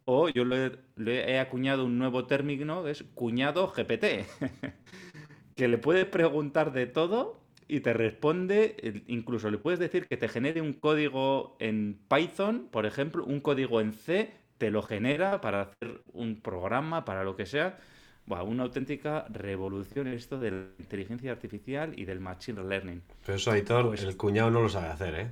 O 0.05 0.29
yo 0.29 0.43
le, 0.43 0.79
he 1.05 1.39
acuñado 1.39 1.85
un 1.85 1.99
nuevo 1.99 2.25
término, 2.25 2.88
es 2.88 3.03
cuñado 3.13 3.67
GPT. 3.67 4.25
que 5.55 5.67
le 5.67 5.77
puedes 5.77 6.05
preguntar 6.05 6.71
de 6.71 6.88
todo 6.88 7.41
y 7.67 7.81
te 7.81 7.93
responde, 7.93 9.03
incluso 9.07 9.51
le 9.51 9.59
puedes 9.59 9.79
decir 9.79 10.07
que 10.07 10.17
te 10.17 10.27
genere 10.27 10.61
un 10.61 10.73
código 10.73 11.55
en 11.59 11.99
Python, 12.09 12.69
por 12.71 12.88
ejemplo, 12.88 13.23
un 13.23 13.41
código 13.41 13.81
en 13.81 13.93
C, 13.93 14.31
te 14.59 14.69
lo 14.69 14.83
genera 14.83 15.41
para 15.41 15.61
hacer 15.61 16.03
un 16.13 16.41
programa, 16.41 17.05
para 17.05 17.23
lo 17.23 17.35
que 17.35 17.47
sea. 17.47 17.79
Bueno, 18.27 18.43
una 18.43 18.63
auténtica 18.63 19.25
revolución 19.29 20.05
esto 20.07 20.37
de 20.37 20.51
la 20.51 20.65
inteligencia 20.77 21.31
artificial 21.31 21.97
y 21.97 22.05
del 22.05 22.19
machine 22.19 22.63
learning. 22.63 23.01
Pero 23.25 23.37
eso, 23.37 23.51
Aitor, 23.51 23.87
pues 23.87 24.03
el 24.03 24.15
cuñado 24.15 24.51
no 24.51 24.61
lo 24.61 24.69
sabe 24.69 24.89
hacer, 24.89 25.15
¿eh? 25.15 25.31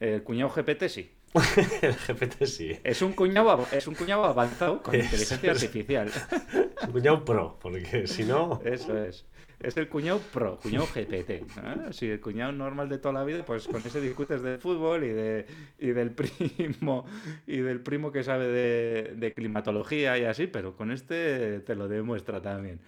El 0.00 0.22
cuñado 0.22 0.50
GPT 0.50 0.88
sí. 0.88 1.10
el 1.82 1.94
GPT 1.94 2.44
sí. 2.44 2.78
Es 2.82 3.02
un 3.02 3.12
cuñado, 3.12 3.66
es 3.72 3.86
un 3.86 3.94
cuñado 3.94 4.24
avanzado 4.24 4.82
con 4.82 4.94
inteligencia 4.94 5.50
artificial. 5.50 6.10
un 6.86 6.92
cuñado 6.92 7.24
pro, 7.24 7.58
porque 7.60 8.06
si 8.06 8.24
no. 8.24 8.60
Eso 8.64 8.96
es. 8.96 9.26
Es 9.62 9.76
el 9.76 9.88
cuñado 9.88 10.20
pro, 10.32 10.58
cuñado 10.58 10.86
GPT. 10.94 11.92
Si 11.92 12.06
el 12.06 12.20
cuñado 12.20 12.52
normal 12.52 12.88
de 12.88 12.98
toda 12.98 13.14
la 13.14 13.24
vida, 13.24 13.44
pues 13.44 13.68
con 13.68 13.80
ese 13.84 14.00
discutes 14.00 14.42
de 14.42 14.58
fútbol 14.58 15.04
y, 15.04 15.08
de, 15.08 15.46
y 15.78 15.88
del 15.88 16.10
primo 16.12 17.06
y 17.46 17.58
del 17.58 17.80
primo 17.80 18.10
que 18.10 18.24
sabe 18.24 18.48
de, 18.48 19.14
de 19.14 19.32
climatología 19.32 20.18
y 20.18 20.24
así, 20.24 20.46
pero 20.46 20.76
con 20.76 20.90
este 20.90 21.60
te 21.60 21.74
lo 21.74 21.88
demuestra 21.88 22.42
también. 22.42 22.80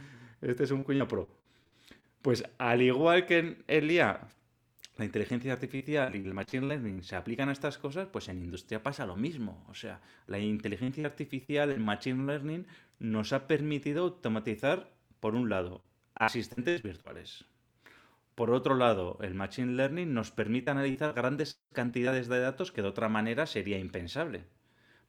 Este 0.42 0.64
es 0.64 0.70
un 0.72 0.82
cuñado 0.82 1.08
pro. 1.08 1.28
Pues 2.22 2.44
al 2.58 2.82
igual 2.82 3.26
que 3.26 3.38
en 3.38 3.64
el 3.68 3.90
IA 3.90 4.28
la 4.96 5.04
inteligencia 5.04 5.52
artificial 5.52 6.14
y 6.14 6.24
el 6.24 6.34
machine 6.34 6.66
learning 6.66 7.02
se 7.02 7.16
aplican 7.16 7.48
a 7.48 7.52
estas 7.52 7.78
cosas, 7.78 8.08
pues 8.12 8.28
en 8.28 8.38
industria 8.38 8.82
pasa 8.82 9.06
lo 9.06 9.16
mismo. 9.16 9.64
O 9.68 9.74
sea, 9.74 10.00
la 10.26 10.38
inteligencia 10.38 11.06
artificial, 11.06 11.70
el 11.70 11.80
machine 11.80 12.26
learning, 12.26 12.66
nos 12.98 13.32
ha 13.32 13.46
permitido 13.48 14.04
automatizar, 14.04 14.92
por 15.18 15.34
un 15.34 15.48
lado, 15.48 15.82
asistentes 16.14 16.82
virtuales. 16.82 17.44
Por 18.34 18.50
otro 18.50 18.74
lado, 18.74 19.18
el 19.20 19.34
Machine 19.34 19.74
Learning 19.74 20.12
nos 20.12 20.30
permite 20.32 20.70
analizar 20.70 21.12
grandes 21.12 21.62
cantidades 21.72 22.28
de 22.28 22.40
datos 22.40 22.72
que 22.72 22.82
de 22.82 22.88
otra 22.88 23.08
manera 23.08 23.46
sería 23.46 23.78
impensable. 23.78 24.44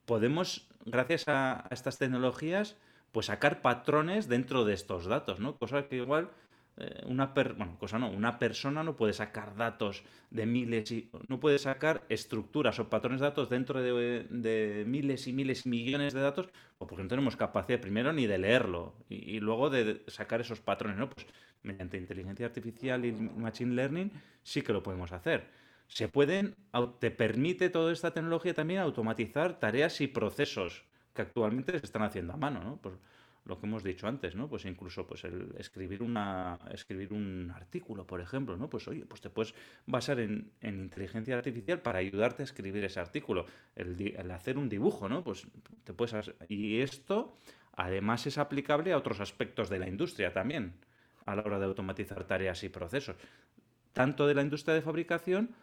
Podemos, 0.06 0.70
gracias 0.86 1.28
a 1.28 1.68
estas 1.72 1.98
tecnologías, 1.98 2.78
pues 3.12 3.28
sacar 3.28 3.62
patrones 3.62 4.28
dentro 4.28 4.66
de 4.66 4.74
estos 4.74 5.06
datos, 5.06 5.40
¿no? 5.40 5.58
Cosa 5.58 5.88
que 5.88 5.96
igual 5.96 6.30
eh, 6.78 7.04
una 7.06 7.34
cosa 7.80 7.98
no, 7.98 8.10
una 8.10 8.38
persona 8.38 8.84
no 8.84 8.98
puede 8.98 9.14
sacar 9.14 9.56
datos 9.56 10.04
de 10.30 10.46
miles 10.46 10.92
y 10.92 11.10
no 11.30 11.40
puede 11.40 11.58
sacar 11.58 12.04
estructuras 12.10 12.80
o 12.80 12.90
patrones 12.90 13.22
de 13.22 13.28
datos 13.28 13.50
dentro 13.50 13.82
de, 13.82 14.84
miles 14.86 15.28
y 15.28 15.34
miles 15.34 15.66
millones 15.66 16.14
de 16.14 16.20
datos, 16.20 16.50
o 16.78 16.86
porque 16.86 17.04
no 17.04 17.10
tenemos 17.10 17.38
capacidad 17.38 17.80
primero 17.80 18.12
ni 18.12 18.28
de 18.28 18.38
leerlo 18.38 18.94
y, 19.08 19.40
luego 19.40 19.70
de 19.70 20.04
sacar 20.08 20.42
esos 20.42 20.60
patrones, 20.60 20.98
¿no? 20.98 21.10
Pues 21.10 21.26
mediante 21.64 21.98
inteligencia 21.98 22.46
artificial 22.46 23.06
y 23.06 23.14
machine 23.14 23.74
learning 23.74 24.12
sí 24.44 24.62
que 24.62 24.74
lo 24.74 24.84
podemos 24.84 25.14
hacer. 25.14 25.48
Se 25.88 26.10
pueden, 26.10 26.56
te 27.00 27.10
permite 27.10 27.70
toda 27.70 27.94
esta 27.94 28.12
tecnología 28.12 28.54
también 28.54 28.82
automatizar 28.82 29.60
tareas 29.60 30.02
y 30.02 30.08
procesos 30.08 30.84
que 31.14 31.22
actualmente 31.22 31.80
se 31.80 31.86
están 31.86 32.02
haciendo 32.02 32.34
a 32.34 32.38
mano, 32.38 32.62
¿no? 32.62 32.78
Pues, 32.82 32.96
lo 33.46 33.60
que 33.60 33.68
hemos 33.68 33.84
dicho 33.84 34.08
antes, 34.08 34.36
¿no? 34.36 34.50
Pues 34.50 34.66
incluso 34.66 35.06
pues 35.06 35.24
el 35.24 35.54
escribir 35.58 36.02
una 36.02 36.60
escribir 36.72 37.14
un 37.14 37.52
artículo, 37.56 38.06
por 38.06 38.20
ejemplo, 38.20 38.58
¿no? 38.58 38.70
Pues 38.70 38.88
oye, 38.88 39.06
pues 39.06 39.22
te 39.22 39.30
puedes 39.30 39.54
basar 39.86 40.20
en, 40.20 40.52
inteligencia 40.62 41.38
artificial 41.38 41.80
para 41.80 42.00
ayudarte 42.00 42.44
a 42.44 42.46
escribir 42.46 42.84
ese 42.84 43.00
artículo, 43.00 43.46
el, 43.76 44.32
hacer 44.32 44.58
un 44.58 44.68
dibujo, 44.68 45.08
¿no? 45.08 45.24
Pues 45.24 45.48
te 45.84 45.94
puedes 45.94 46.32
y 46.50 46.82
esto 46.82 47.38
además 47.74 48.26
es 48.26 48.38
aplicable 48.38 48.94
a 48.94 48.98
otros 48.98 49.20
aspectos 49.20 49.70
de 49.70 49.80
la 49.80 49.88
industria 49.88 50.34
también 50.34 50.74
a 51.26 51.36
la 51.36 51.44
hora 51.44 51.60
de 51.60 51.66
automatizar 51.66 52.24
tareas 52.26 52.64
y 52.64 52.70
procesos, 52.70 53.16
tanto 53.94 54.28
de 54.28 54.36
la 54.36 54.42
industria 54.42 54.76
de 54.76 54.82
fabricación 54.82 55.56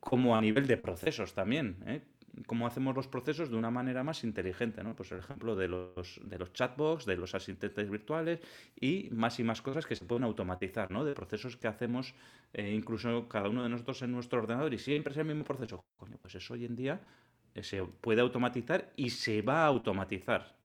como 0.00 0.36
a 0.36 0.40
nivel 0.40 0.66
de 0.66 0.76
procesos 0.76 1.34
también. 1.34 1.76
¿eh? 1.86 2.02
Cómo 2.46 2.66
hacemos 2.66 2.94
los 2.94 3.08
procesos 3.08 3.50
de 3.50 3.56
una 3.56 3.70
manera 3.70 4.02
más 4.02 4.24
inteligente, 4.24 4.82
¿no? 4.82 4.96
Pues 4.96 5.12
el 5.12 5.18
ejemplo 5.18 5.54
de 5.54 5.68
los, 5.68 6.20
de 6.24 6.38
los 6.38 6.52
chatbots, 6.52 7.04
de 7.04 7.16
los 7.16 7.34
asistentes 7.34 7.90
virtuales 7.90 8.40
y 8.80 9.08
más 9.12 9.38
y 9.38 9.44
más 9.44 9.62
cosas 9.62 9.86
que 9.86 9.96
se 9.96 10.04
pueden 10.04 10.24
automatizar, 10.24 10.90
¿no? 10.90 11.04
De 11.04 11.14
procesos 11.14 11.56
que 11.56 11.68
hacemos 11.68 12.14
eh, 12.52 12.72
incluso 12.72 13.28
cada 13.28 13.48
uno 13.48 13.62
de 13.62 13.68
nosotros 13.68 14.02
en 14.02 14.12
nuestro 14.12 14.40
ordenador 14.40 14.72
y 14.72 14.78
siempre 14.78 15.12
es 15.12 15.18
el 15.18 15.26
mismo 15.26 15.44
proceso. 15.44 15.84
Coño, 15.96 16.16
pues 16.20 16.34
eso 16.34 16.54
hoy 16.54 16.64
en 16.64 16.76
día 16.76 17.00
eh, 17.54 17.62
se 17.62 17.82
puede 17.82 18.20
automatizar 18.20 18.92
y 18.96 19.10
se 19.10 19.42
va 19.42 19.64
a 19.64 19.66
automatizar. 19.66 20.56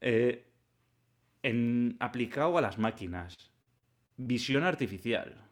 Eh, 0.00 0.46
en, 1.42 1.96
aplicado 2.00 2.58
a 2.58 2.60
las 2.60 2.78
máquinas. 2.78 3.50
Visión 4.16 4.64
artificial. 4.64 5.46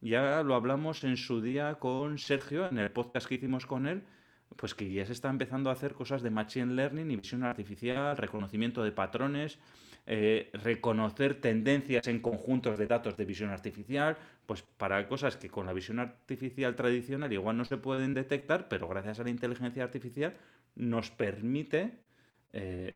Ya 0.00 0.42
lo 0.42 0.56
hablamos 0.56 1.04
en 1.04 1.16
su 1.16 1.40
día 1.40 1.76
con 1.76 2.18
Sergio, 2.18 2.68
en 2.68 2.78
el 2.78 2.90
podcast 2.90 3.28
que 3.28 3.36
hicimos 3.36 3.66
con 3.66 3.86
él, 3.86 4.02
pues 4.56 4.74
que 4.74 4.90
ya 4.90 5.06
se 5.06 5.12
está 5.12 5.30
empezando 5.30 5.70
a 5.70 5.74
hacer 5.74 5.94
cosas 5.94 6.22
de 6.22 6.30
machine 6.30 6.74
learning 6.74 7.10
y 7.10 7.16
visión 7.16 7.44
artificial, 7.44 8.16
reconocimiento 8.16 8.82
de 8.82 8.92
patrones, 8.92 9.58
eh, 10.06 10.50
reconocer 10.52 11.40
tendencias 11.40 12.08
en 12.08 12.20
conjuntos 12.20 12.78
de 12.78 12.86
datos 12.86 13.16
de 13.16 13.24
visión 13.24 13.50
artificial, 13.50 14.16
pues 14.46 14.62
para 14.62 15.06
cosas 15.06 15.36
que 15.36 15.48
con 15.48 15.66
la 15.66 15.72
visión 15.72 16.00
artificial 16.00 16.74
tradicional 16.74 17.32
igual 17.32 17.56
no 17.56 17.64
se 17.64 17.76
pueden 17.76 18.12
detectar, 18.14 18.68
pero 18.68 18.88
gracias 18.88 19.20
a 19.20 19.24
la 19.24 19.30
inteligencia 19.30 19.84
artificial 19.84 20.34
nos 20.74 21.10
permite 21.10 22.00
eh, 22.52 22.94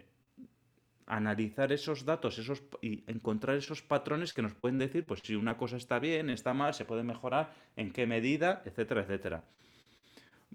analizar 1.07 1.73
esos 1.73 2.05
datos 2.05 2.39
esos, 2.39 2.65
y 2.83 3.05
encontrar 3.07 3.57
esos 3.57 3.83
patrones 3.83 4.35
que 4.35 4.43
nos 4.43 4.55
pueden 4.55 4.79
decir 4.79 5.05
pues 5.07 5.21
si 5.21 5.37
una 5.37 5.57
cosa 5.57 5.77
está 5.77 6.01
bien, 6.01 6.31
está 6.31 6.55
mal, 6.55 6.75
se 6.75 6.85
puede 6.85 7.05
mejorar, 7.05 7.55
en 7.77 7.93
qué 7.93 8.07
medida, 8.07 8.63
etcétera, 8.65 9.03
etcétera. 9.03 9.45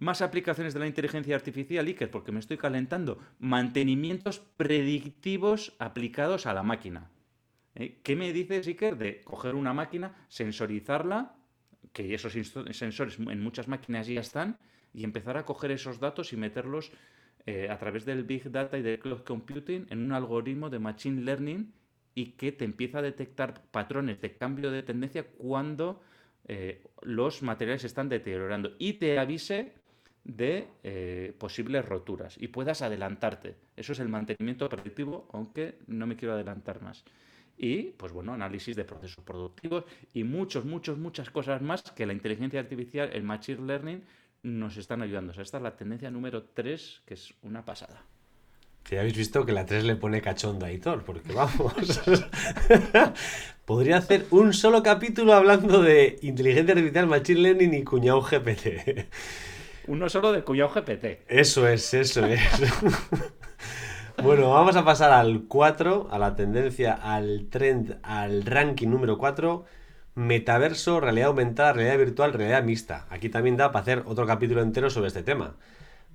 Más 0.01 0.23
aplicaciones 0.23 0.73
de 0.73 0.79
la 0.79 0.87
inteligencia 0.87 1.35
artificial, 1.35 1.85
Iker, 1.85 2.09
porque 2.09 2.31
me 2.31 2.39
estoy 2.39 2.57
calentando. 2.57 3.19
Mantenimientos 3.37 4.39
predictivos 4.39 5.75
aplicados 5.77 6.47
a 6.47 6.55
la 6.55 6.63
máquina. 6.63 7.11
¿Eh? 7.75 7.99
¿Qué 8.01 8.15
me 8.15 8.33
dices, 8.33 8.65
Iker, 8.65 8.97
de 8.97 9.21
coger 9.21 9.53
una 9.53 9.73
máquina, 9.73 10.25
sensorizarla, 10.27 11.35
que 11.93 12.15
esos 12.15 12.33
sensores 12.33 13.19
en 13.19 13.43
muchas 13.43 13.67
máquinas 13.67 14.07
ya 14.07 14.21
están, 14.21 14.57
y 14.91 15.03
empezar 15.03 15.37
a 15.37 15.45
coger 15.45 15.69
esos 15.69 15.99
datos 15.99 16.33
y 16.33 16.35
meterlos 16.35 16.91
eh, 17.45 17.67
a 17.69 17.77
través 17.77 18.03
del 18.03 18.23
Big 18.23 18.49
Data 18.49 18.79
y 18.79 18.81
del 18.81 18.97
Cloud 18.97 19.21
Computing 19.21 19.85
en 19.91 20.03
un 20.03 20.13
algoritmo 20.13 20.71
de 20.71 20.79
Machine 20.79 21.21
Learning 21.21 21.75
y 22.15 22.31
que 22.31 22.51
te 22.51 22.65
empieza 22.65 22.97
a 22.97 23.01
detectar 23.03 23.65
patrones 23.69 24.19
de 24.19 24.35
cambio 24.35 24.71
de 24.71 24.81
tendencia 24.81 25.27
cuando 25.27 26.01
eh, 26.47 26.83
los 27.03 27.43
materiales 27.43 27.83
están 27.83 28.09
deteriorando 28.09 28.71
y 28.79 28.93
te 28.93 29.19
avise 29.19 29.79
de 30.23 30.67
eh, 30.83 31.33
posibles 31.37 31.85
roturas 31.85 32.35
y 32.39 32.47
puedas 32.47 32.81
adelantarte. 32.81 33.55
Eso 33.75 33.93
es 33.93 33.99
el 33.99 34.09
mantenimiento 34.09 34.69
predictivo, 34.69 35.27
aunque 35.33 35.79
no 35.87 36.07
me 36.07 36.15
quiero 36.15 36.33
adelantar 36.33 36.81
más. 36.81 37.03
Y, 37.57 37.91
pues 37.91 38.11
bueno, 38.11 38.33
análisis 38.33 38.75
de 38.75 38.85
procesos 38.85 39.23
productivos 39.23 39.85
y 40.13 40.23
muchos, 40.23 40.65
muchos, 40.65 40.97
muchas 40.97 41.29
cosas 41.29 41.61
más 41.61 41.83
que 41.83 42.05
la 42.05 42.13
inteligencia 42.13 42.59
artificial, 42.59 43.09
el 43.13 43.23
machine 43.23 43.65
learning, 43.65 44.03
nos 44.43 44.77
están 44.77 45.01
ayudando. 45.01 45.31
O 45.31 45.33
sea, 45.33 45.43
esta 45.43 45.57
es 45.57 45.63
la 45.63 45.75
tendencia 45.75 46.09
número 46.09 46.43
3, 46.43 47.03
que 47.05 47.13
es 47.13 47.33
una 47.43 47.63
pasada. 47.63 48.03
Que 48.83 48.95
ya 48.95 49.01
habéis 49.01 49.15
visto 49.15 49.45
que 49.45 49.51
la 49.51 49.65
3 49.65 49.83
le 49.83 49.95
pone 49.95 50.21
cachondo 50.21 50.65
a 50.65 50.71
Hitor, 50.71 51.03
porque 51.03 51.33
vamos. 51.33 51.73
Podría 53.65 53.97
hacer 53.97 54.25
un 54.31 54.53
solo 54.53 54.81
capítulo 54.81 55.33
hablando 55.33 55.83
de 55.83 56.17
inteligencia 56.23 56.73
artificial, 56.73 57.05
machine 57.05 57.41
learning 57.41 57.73
y 57.75 57.83
cuñado 57.83 58.21
GPT. 58.21 59.07
Uno 59.91 60.07
solo 60.07 60.31
de 60.31 60.41
cuyo 60.41 60.69
GPT. 60.69 61.25
Eso 61.27 61.67
es, 61.67 61.93
eso 61.93 62.25
es. 62.25 62.39
bueno, 64.23 64.51
vamos 64.51 64.77
a 64.77 64.85
pasar 64.85 65.11
al 65.11 65.43
4, 65.49 66.07
a 66.09 66.17
la 66.17 66.33
tendencia, 66.33 66.93
al 66.93 67.47
trend, 67.49 67.97
al 68.01 68.45
ranking 68.45 68.87
número 68.87 69.17
4. 69.17 69.65
Metaverso, 70.15 71.01
realidad 71.01 71.27
aumentada, 71.27 71.73
realidad 71.73 71.97
virtual, 71.97 72.31
realidad 72.31 72.63
mixta. 72.63 73.05
Aquí 73.09 73.27
también 73.27 73.57
da 73.57 73.73
para 73.73 73.81
hacer 73.81 74.03
otro 74.05 74.25
capítulo 74.25 74.61
entero 74.61 74.89
sobre 74.89 75.09
este 75.09 75.23
tema. 75.23 75.57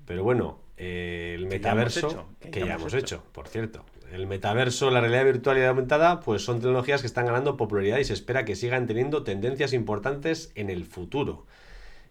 Pero 0.07 0.25
bueno, 0.25 0.59
eh, 0.79 1.35
el 1.37 1.45
metaverso, 1.47 2.29
que 2.41 2.61
ya, 2.61 2.77
hemos, 2.77 2.95
hecho. 2.95 3.25
por 3.33 3.47
cierto. 3.47 3.85
El 4.11 4.27
metaverso, 4.27 4.91
la 4.91 5.03
realidad 5.03 5.27
virtual 5.27 5.59
y 5.59 5.61
la 5.61 5.69
aumentada, 5.69 6.21
pues 6.21 6.43
son 6.43 6.61
tecnologías 6.61 7.03
que 7.03 7.07
están 7.09 7.27
ganando 7.27 7.59
popularidad 7.59 7.99
y 7.99 8.05
se 8.05 8.15
espera 8.15 8.47
que 8.47 8.57
sigan 8.57 8.87
teniendo 8.87 9.23
tendencias 9.23 9.75
importantes 9.75 10.51
en 10.55 10.71
el 10.71 10.87
futuro. 10.87 11.45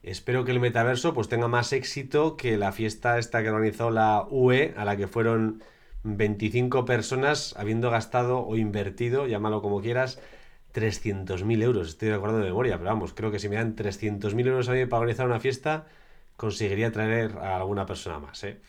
Espero 0.05 0.45
que 0.45 0.51
el 0.51 0.59
metaverso 0.59 1.15
pues 1.15 1.29
tenga 1.29 1.47
más 1.47 1.74
éxito 1.74 2.38
que 2.38 2.57
la 2.57 2.71
fiesta 2.71 3.17
esta 3.17 3.41
que 3.41 3.50
organizó 3.50 3.89
la 3.89 4.27
UE, 4.29 4.75
a 4.77 4.85
la 4.85 4.97
que 4.97 5.07
fueron 5.07 5.63
25 6.03 6.85
personas 6.85 7.55
habiendo 7.57 7.89
gastado 7.89 8.45
o 8.45 8.55
invertido, 8.55 9.25
llámalo 9.25 9.63
como 9.63 9.81
quieras, 9.81 10.19
300.000 10.75 11.63
euros. 11.63 11.88
Estoy 11.88 12.12
recordando 12.12 12.43
de 12.43 12.51
memoria, 12.51 12.77
pero 12.77 12.91
vamos, 12.91 13.13
creo 13.13 13.31
que 13.31 13.39
si 13.39 13.50
me 13.50 13.55
dan 13.55 13.75
300.000 13.75 14.45
euros 14.45 14.69
a 14.69 14.74
mí 14.74 14.85
para 14.85 15.00
organizar 15.00 15.25
una 15.25 15.39
fiesta, 15.39 15.88
conseguiría 16.38 16.91
traer 16.91 17.39
a 17.39 17.55
alguna 17.55 17.88
persona 17.88 18.19
más. 18.19 18.43
¿eh? 18.43 18.59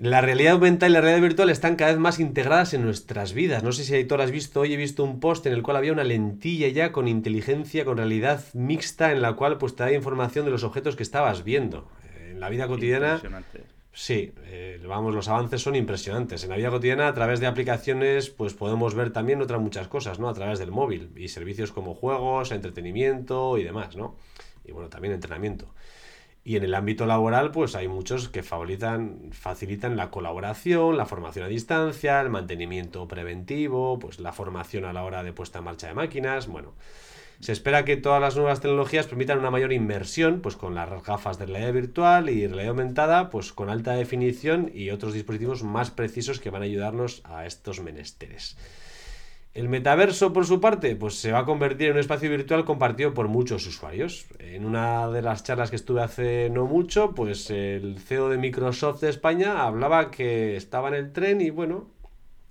La 0.00 0.20
realidad 0.20 0.54
aumentada 0.54 0.88
y 0.88 0.92
la 0.92 1.00
realidad 1.00 1.22
virtual 1.22 1.50
están 1.50 1.76
cada 1.76 1.90
vez 1.90 2.00
más 2.00 2.20
integradas 2.20 2.74
en 2.74 2.82
nuestras 2.82 3.32
vidas. 3.32 3.62
No 3.62 3.72
sé 3.72 3.84
si 3.84 3.94
Aitor 3.94 4.20
has 4.20 4.30
visto, 4.30 4.60
hoy 4.60 4.72
he 4.72 4.76
visto 4.76 5.02
un 5.02 5.18
post 5.18 5.46
en 5.46 5.52
el 5.52 5.62
cual 5.62 5.76
había 5.76 5.92
una 5.92 6.04
lentilla 6.04 6.68
ya 6.68 6.92
con 6.92 7.08
inteligencia, 7.08 7.84
con 7.84 7.96
realidad 7.96 8.44
mixta, 8.52 9.12
en 9.12 9.22
la 9.22 9.34
cual 9.34 9.58
pues 9.58 9.74
te 9.74 9.82
da 9.82 9.92
información 9.92 10.44
de 10.44 10.50
los 10.50 10.62
objetos 10.62 10.94
que 10.94 11.02
estabas 11.02 11.44
viendo. 11.44 11.88
En 12.30 12.40
la 12.40 12.48
vida 12.48 12.66
cotidiana... 12.68 13.20
Sí, 13.90 14.32
eh, 14.44 14.80
vamos, 14.86 15.12
los 15.12 15.26
avances 15.26 15.60
son 15.60 15.74
impresionantes. 15.74 16.44
En 16.44 16.50
la 16.50 16.56
vida 16.56 16.70
cotidiana, 16.70 17.08
a 17.08 17.14
través 17.14 17.40
de 17.40 17.48
aplicaciones, 17.48 18.30
pues 18.30 18.54
podemos 18.54 18.94
ver 18.94 19.12
también 19.12 19.42
otras 19.42 19.60
muchas 19.60 19.88
cosas, 19.88 20.20
¿no? 20.20 20.28
A 20.28 20.34
través 20.34 20.60
del 20.60 20.70
móvil 20.70 21.10
y 21.16 21.26
servicios 21.26 21.72
como 21.72 21.94
juegos, 21.94 22.52
entretenimiento 22.52 23.58
y 23.58 23.64
demás, 23.64 23.96
¿no? 23.96 24.14
Y 24.64 24.70
bueno, 24.70 24.88
también 24.88 25.14
entrenamiento. 25.14 25.74
Y 26.48 26.56
en 26.56 26.64
el 26.64 26.74
ámbito 26.74 27.04
laboral, 27.04 27.50
pues 27.50 27.74
hay 27.74 27.88
muchos 27.88 28.30
que 28.30 28.42
facilitan, 28.42 29.30
la 29.96 30.10
colaboración, 30.10 30.96
la 30.96 31.04
formación 31.04 31.44
a 31.44 31.48
distancia, 31.48 32.22
el 32.22 32.30
mantenimiento 32.30 33.06
preventivo, 33.06 33.98
pues 33.98 34.18
la 34.18 34.32
formación 34.32 34.86
a 34.86 34.94
la 34.94 35.04
hora 35.04 35.22
de 35.22 35.34
puesta 35.34 35.58
en 35.58 35.66
marcha 35.66 35.88
de 35.88 35.92
máquinas. 35.92 36.46
Bueno, 36.46 36.72
se 37.38 37.52
espera 37.52 37.84
que 37.84 37.98
todas 37.98 38.22
las 38.22 38.34
nuevas 38.36 38.62
tecnologías 38.62 39.06
permitan 39.06 39.40
una 39.40 39.50
mayor 39.50 39.74
inmersión, 39.74 40.40
pues 40.40 40.56
con 40.56 40.74
las 40.74 40.88
gafas 41.04 41.38
de 41.38 41.44
realidad 41.44 41.74
virtual 41.74 42.30
y 42.30 42.46
realidad 42.46 42.70
aumentada, 42.70 43.28
pues 43.28 43.52
con 43.52 43.68
alta 43.68 43.92
definición 43.92 44.70
y 44.72 44.88
otros 44.88 45.12
dispositivos 45.12 45.62
más 45.64 45.90
precisos 45.90 46.40
que 46.40 46.48
van 46.48 46.62
a 46.62 46.64
ayudarnos 46.64 47.20
a 47.24 47.44
estos 47.44 47.82
menesteres. 47.82 48.56
El 49.58 49.68
metaverso, 49.68 50.32
por 50.32 50.46
su 50.46 50.60
parte, 50.60 50.94
pues 50.94 51.16
se 51.16 51.32
va 51.32 51.40
a 51.40 51.44
convertir 51.44 51.88
en 51.88 51.94
un 51.94 51.98
espacio 51.98 52.30
virtual 52.30 52.64
compartido 52.64 53.12
por 53.12 53.26
muchos 53.26 53.66
usuarios. 53.66 54.26
En 54.38 54.64
una 54.64 55.08
de 55.08 55.20
las 55.20 55.42
charlas 55.42 55.70
que 55.70 55.74
estuve 55.74 56.00
hace 56.00 56.48
no 56.48 56.66
mucho, 56.66 57.12
pues 57.12 57.50
el 57.50 57.98
CEO 57.98 58.28
de 58.28 58.38
Microsoft 58.38 59.00
de 59.00 59.08
España 59.08 59.64
hablaba 59.64 60.12
que 60.12 60.54
estaba 60.54 60.86
en 60.86 60.94
el 60.94 61.12
tren 61.12 61.40
y 61.40 61.50
bueno, 61.50 61.88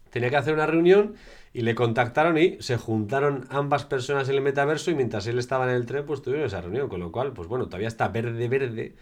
tenía 0.09 0.29
que 0.29 0.35
hacer 0.35 0.53
una 0.53 0.65
reunión 0.65 1.15
y 1.53 1.61
le 1.61 1.75
contactaron 1.75 2.37
y 2.37 2.57
se 2.59 2.75
juntaron 2.75 3.47
ambas 3.51 3.85
personas 3.85 4.27
en 4.27 4.35
el 4.35 4.41
metaverso 4.41 4.91
y 4.91 4.95
mientras 4.95 5.27
él 5.27 5.39
estaba 5.39 5.63
en 5.63 5.75
el 5.77 5.85
tren, 5.85 6.05
pues 6.05 6.21
tuvieron 6.21 6.45
esa 6.45 6.59
reunión, 6.59 6.89
con 6.89 6.99
lo 6.99 7.13
cual, 7.13 7.31
pues 7.31 7.47
bueno, 7.47 7.67
todavía 7.67 7.87
está 7.87 8.09
verde, 8.09 8.49
verde, 8.49 8.95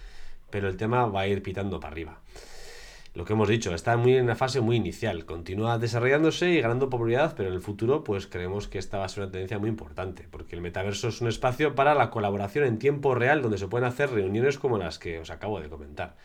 pero 0.52 0.68
el 0.68 0.78
tema 0.78 1.08
va 1.08 1.22
a 1.22 1.28
ir 1.28 1.42
pitando 1.42 1.80
para 1.80 1.94
arriba 1.94 2.22
lo 3.16 3.24
que 3.24 3.32
hemos 3.32 3.48
dicho, 3.48 3.74
está 3.74 3.96
muy 3.96 4.18
en 4.18 4.26
una 4.26 4.36
fase 4.36 4.60
muy 4.60 4.76
inicial, 4.76 5.26
continúa 5.26 5.78
desarrollándose 5.78 6.52
y 6.52 6.60
ganando 6.60 6.90
popularidad, 6.90 7.34
pero 7.36 7.48
en 7.48 7.56
el 7.56 7.62
futuro 7.62 8.04
pues 8.04 8.28
creemos 8.28 8.68
que 8.68 8.78
esta 8.78 8.98
va 8.98 9.06
a 9.06 9.10
ser 9.10 9.24
una 9.24 9.32
tendencia 9.32 9.58
muy 9.58 9.70
importante, 9.70 10.28
porque 10.30 10.58
el 10.58 10.62
metaverso 10.62 11.08
es 11.08 11.22
un 11.22 11.30
espacio 11.30 11.76
para 11.76 11.96
la 11.96 12.10
colaboración 12.10 12.66
en 12.66 12.78
tiempo 12.78 13.16
real 13.16 13.42
donde 13.42 13.58
se 13.58 13.70
pueden 13.70 13.88
hacer 13.88 14.12
reuniones 14.12 14.60
como 14.60 14.78
las 14.78 15.00
que 15.00 15.20
os 15.20 15.30
acabo 15.30 15.62
de 15.62 15.70
comentar. 15.70 16.18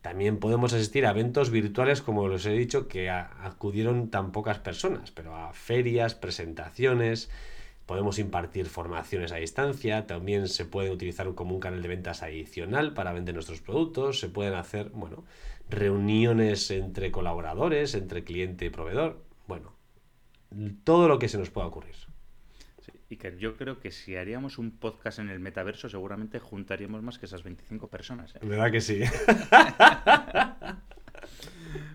También 0.00 0.38
podemos 0.38 0.72
asistir 0.72 1.06
a 1.06 1.10
eventos 1.10 1.50
virtuales, 1.50 2.02
como 2.02 2.22
os 2.22 2.46
he 2.46 2.52
dicho, 2.52 2.86
que 2.86 3.10
acudieron 3.10 4.08
tan 4.08 4.30
pocas 4.30 4.60
personas, 4.60 5.10
pero 5.10 5.34
a 5.34 5.52
ferias, 5.52 6.14
presentaciones, 6.14 7.30
podemos 7.84 8.20
impartir 8.20 8.66
formaciones 8.66 9.32
a 9.32 9.36
distancia, 9.36 10.06
también 10.06 10.46
se 10.46 10.66
puede 10.66 10.90
utilizar 10.90 11.34
como 11.34 11.54
un 11.54 11.60
canal 11.60 11.82
de 11.82 11.88
ventas 11.88 12.22
adicional 12.22 12.94
para 12.94 13.12
vender 13.12 13.34
nuestros 13.34 13.60
productos, 13.60 14.20
se 14.20 14.28
pueden 14.28 14.54
hacer, 14.54 14.90
bueno, 14.90 15.24
reuniones 15.70 16.70
entre 16.70 17.10
colaboradores, 17.10 17.94
entre 17.94 18.24
cliente 18.24 18.64
y 18.64 18.70
proveedor, 18.70 19.22
bueno, 19.46 19.74
todo 20.84 21.08
lo 21.08 21.18
que 21.18 21.28
se 21.28 21.38
nos 21.38 21.50
pueda 21.50 21.66
ocurrir. 21.66 21.94
y 23.10 23.16
que 23.16 23.38
yo 23.38 23.56
creo 23.56 23.80
que 23.80 23.90
si 23.90 24.16
haríamos 24.16 24.58
un 24.58 24.70
podcast 24.70 25.18
en 25.18 25.30
el 25.30 25.40
metaverso, 25.40 25.88
seguramente 25.88 26.38
juntaríamos 26.38 27.02
más 27.02 27.18
que 27.18 27.26
esas 27.26 27.42
25 27.42 27.88
personas. 27.88 28.34
¿eh? 28.34 28.38
¿Verdad 28.42 28.70
que 28.70 28.82
sí? 28.82 29.00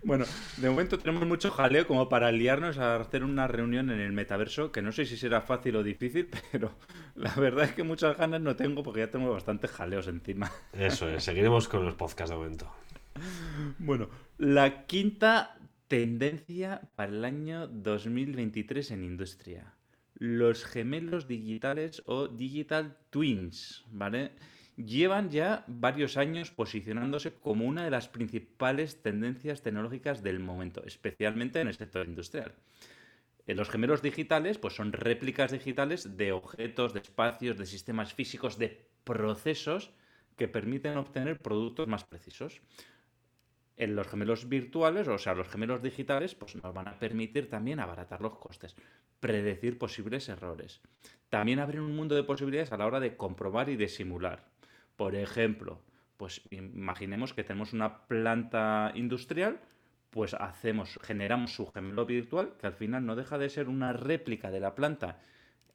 bueno, 0.04 0.24
de 0.56 0.68
momento 0.68 0.98
tenemos 0.98 1.26
mucho 1.26 1.50
jaleo 1.50 1.86
como 1.86 2.08
para 2.08 2.30
liarnos 2.32 2.78
a 2.78 2.96
hacer 2.96 3.24
una 3.24 3.46
reunión 3.46 3.90
en 3.90 4.00
el 4.00 4.12
metaverso, 4.12 4.72
que 4.72 4.82
no 4.82 4.92
sé 4.92 5.06
si 5.06 5.16
será 5.16 5.40
fácil 5.40 5.76
o 5.76 5.82
difícil, 5.82 6.28
pero 6.52 6.72
la 7.14 7.34
verdad 7.34 7.66
es 7.66 7.72
que 7.72 7.82
muchas 7.82 8.16
ganas 8.16 8.40
no 8.40 8.56
tengo 8.56 8.82
porque 8.82 9.00
ya 9.00 9.10
tengo 9.10 9.32
bastantes 9.32 9.70
jaleos 9.70 10.08
encima. 10.08 10.50
Eso 10.72 11.08
es, 11.08 11.24
seguiremos 11.24 11.68
con 11.68 11.84
los 11.84 11.94
podcasts 11.94 12.30
de 12.30 12.36
momento. 12.36 12.70
Bueno, 13.78 14.08
la 14.38 14.86
quinta 14.86 15.58
tendencia 15.88 16.82
para 16.96 17.12
el 17.12 17.24
año 17.24 17.66
2023 17.68 18.90
en 18.92 19.04
industria. 19.04 19.74
Los 20.14 20.64
gemelos 20.64 21.28
digitales 21.28 22.02
o 22.06 22.28
digital 22.28 22.96
twins, 23.10 23.84
¿vale? 23.90 24.32
Llevan 24.76 25.30
ya 25.30 25.64
varios 25.66 26.16
años 26.16 26.50
posicionándose 26.50 27.34
como 27.34 27.66
una 27.66 27.84
de 27.84 27.90
las 27.90 28.08
principales 28.08 29.02
tendencias 29.02 29.62
tecnológicas 29.62 30.22
del 30.22 30.40
momento, 30.40 30.82
especialmente 30.84 31.60
en 31.60 31.68
el 31.68 31.74
sector 31.74 32.06
industrial. 32.06 32.54
Eh, 33.46 33.54
los 33.54 33.68
gemelos 33.68 34.02
digitales 34.02 34.58
pues 34.58 34.74
son 34.74 34.92
réplicas 34.92 35.52
digitales 35.52 36.16
de 36.16 36.32
objetos, 36.32 36.94
de 36.94 37.00
espacios, 37.00 37.58
de 37.58 37.66
sistemas 37.66 38.14
físicos, 38.14 38.58
de 38.58 38.88
procesos 39.04 39.92
que 40.36 40.48
permiten 40.48 40.96
obtener 40.96 41.38
productos 41.38 41.86
más 41.86 42.04
precisos 42.04 42.60
en 43.76 43.96
los 43.96 44.06
gemelos 44.06 44.48
virtuales, 44.48 45.08
o 45.08 45.18
sea, 45.18 45.34
los 45.34 45.48
gemelos 45.48 45.82
digitales, 45.82 46.34
pues 46.34 46.54
nos 46.56 46.72
van 46.72 46.88
a 46.88 46.98
permitir 46.98 47.50
también 47.50 47.80
abaratar 47.80 48.20
los 48.20 48.38
costes, 48.38 48.76
predecir 49.20 49.78
posibles 49.78 50.28
errores. 50.28 50.80
También 51.28 51.58
abrir 51.58 51.80
un 51.80 51.96
mundo 51.96 52.14
de 52.14 52.22
posibilidades 52.22 52.72
a 52.72 52.76
la 52.76 52.86
hora 52.86 53.00
de 53.00 53.16
comprobar 53.16 53.68
y 53.68 53.76
de 53.76 53.88
simular. 53.88 54.44
Por 54.96 55.16
ejemplo, 55.16 55.80
pues 56.16 56.42
imaginemos 56.50 57.34
que 57.34 57.42
tenemos 57.42 57.72
una 57.72 58.06
planta 58.06 58.92
industrial, 58.94 59.60
pues 60.10 60.34
hacemos, 60.34 60.98
generamos 61.02 61.54
su 61.54 61.66
gemelo 61.66 62.06
virtual, 62.06 62.54
que 62.60 62.68
al 62.68 62.74
final 62.74 63.04
no 63.04 63.16
deja 63.16 63.38
de 63.38 63.50
ser 63.50 63.68
una 63.68 63.92
réplica 63.92 64.52
de 64.52 64.60
la 64.60 64.76
planta 64.76 65.18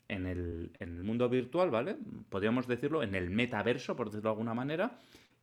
en 0.07 0.25
el, 0.25 0.71
en 0.79 0.95
el 0.95 1.03
mundo 1.03 1.27
virtual, 1.27 1.69
¿vale? 1.69 1.97
Podríamos 2.29 2.65
decirlo 2.65 3.03
en 3.03 3.15
el 3.15 3.29
metaverso, 3.29 3.97
por 3.97 4.07
decirlo 4.07 4.29
de 4.29 4.33
alguna 4.33 4.53
manera, 4.53 4.97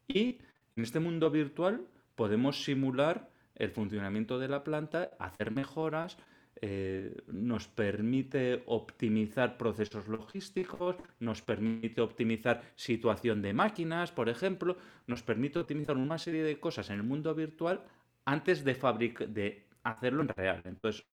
y 0.09 0.38
en 0.77 0.83
este 0.83 0.99
mundo 0.99 1.31
virtual 1.31 1.87
podemos 2.16 2.64
simular 2.64 3.31
el 3.55 3.70
funcionamiento 3.70 4.38
de 4.38 4.48
la 4.48 4.64
planta, 4.64 5.11
hacer 5.18 5.50
mejoras, 5.50 6.18
eh, 6.62 7.14
nos 7.26 7.68
permite 7.68 8.62
optimizar 8.66 9.59
procesos 9.59 10.09
logísticos, 10.09 10.96
nos 11.20 11.42
permite 11.42 12.00
optimizar 12.00 12.62
situación 12.74 13.42
de 13.42 13.52
máquinas, 13.52 14.11
por 14.11 14.29
ejemplo, 14.29 14.76
nos 15.07 15.22
permite 15.22 15.59
optimizar 15.59 15.96
una 15.96 16.18
serie 16.18 16.42
de 16.42 16.59
cosas 16.59 16.88
en 16.90 16.96
el 16.96 17.02
mundo 17.02 17.35
virtual 17.35 17.83
antes 18.24 18.64
de, 18.64 18.74
de 19.29 19.66
hacerlo 19.83 20.22
en 20.22 20.29
real. 20.29 20.62
Entonces, 20.64 21.07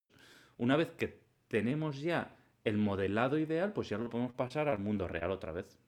una 0.58 0.78
vez 0.78 0.92
que 0.92 1.20
tenemos 1.50 2.00
ya 2.02 2.36
el 2.64 2.78
modelado 2.78 3.38
ideal, 3.38 3.74
pues 3.74 3.90
ya 3.90 3.98
lo 3.98 4.10
podemos 4.10 4.34
pasar 4.34 4.70
al 4.70 4.80
mundo 4.80 5.08
real 5.08 5.32
otra 5.32 5.52
vez 5.52 5.83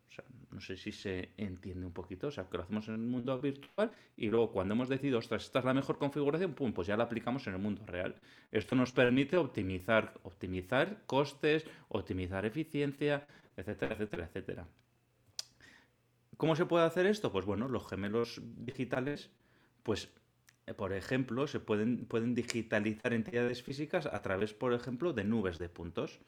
no 0.55 0.61
sé 0.61 0.77
si 0.77 0.91
se 0.91 1.29
entiende 1.37 1.85
un 1.85 1.91
poquito, 1.91 2.27
o 2.27 2.31
sea, 2.31 2.49
que 2.49 2.57
lo 2.57 2.63
hacemos 2.63 2.87
en 2.87 2.95
el 2.95 3.01
mundo 3.01 3.39
virtual 3.39 3.91
y 4.15 4.29
luego 4.29 4.51
cuando 4.51 4.73
hemos 4.73 4.87
decidido, 4.87 5.19
ostras, 5.19 5.43
esta 5.43 5.59
es 5.59 5.65
la 5.65 5.73
mejor 5.73 5.97
configuración, 5.97 6.53
pum, 6.53 6.71
pues 6.71 6.87
ya 6.87 6.95
la 6.95 7.03
aplicamos 7.03 7.45
en 7.47 7.53
el 7.53 7.59
mundo 7.59 7.85
real. 7.85 8.15
Esto 8.51 8.75
nos 8.75 8.93
permite 8.93 9.35
optimizar, 9.35 10.13
optimizar 10.23 11.03
costes, 11.05 11.65
optimizar 11.89 12.45
eficiencia, 12.45 13.27
etcétera, 13.57 13.93
etcétera, 13.95 14.25
etcétera. 14.25 14.67
¿Cómo 16.37 16.55
se 16.55 16.65
puede 16.65 16.85
hacer 16.85 17.05
esto? 17.05 17.31
Pues 17.31 17.45
bueno, 17.45 17.67
los 17.67 17.87
gemelos 17.87 18.41
digitales, 18.57 19.29
pues 19.83 20.09
eh, 20.67 20.73
por 20.73 20.93
ejemplo, 20.93 21.47
se 21.47 21.59
pueden, 21.59 22.05
pueden 22.05 22.33
digitalizar 22.33 23.13
entidades 23.13 23.61
físicas 23.61 24.05
a 24.05 24.21
través, 24.21 24.53
por 24.53 24.73
ejemplo, 24.73 25.11
de 25.11 25.25
nubes 25.25 25.59
de 25.59 25.69
puntos. 25.69 26.19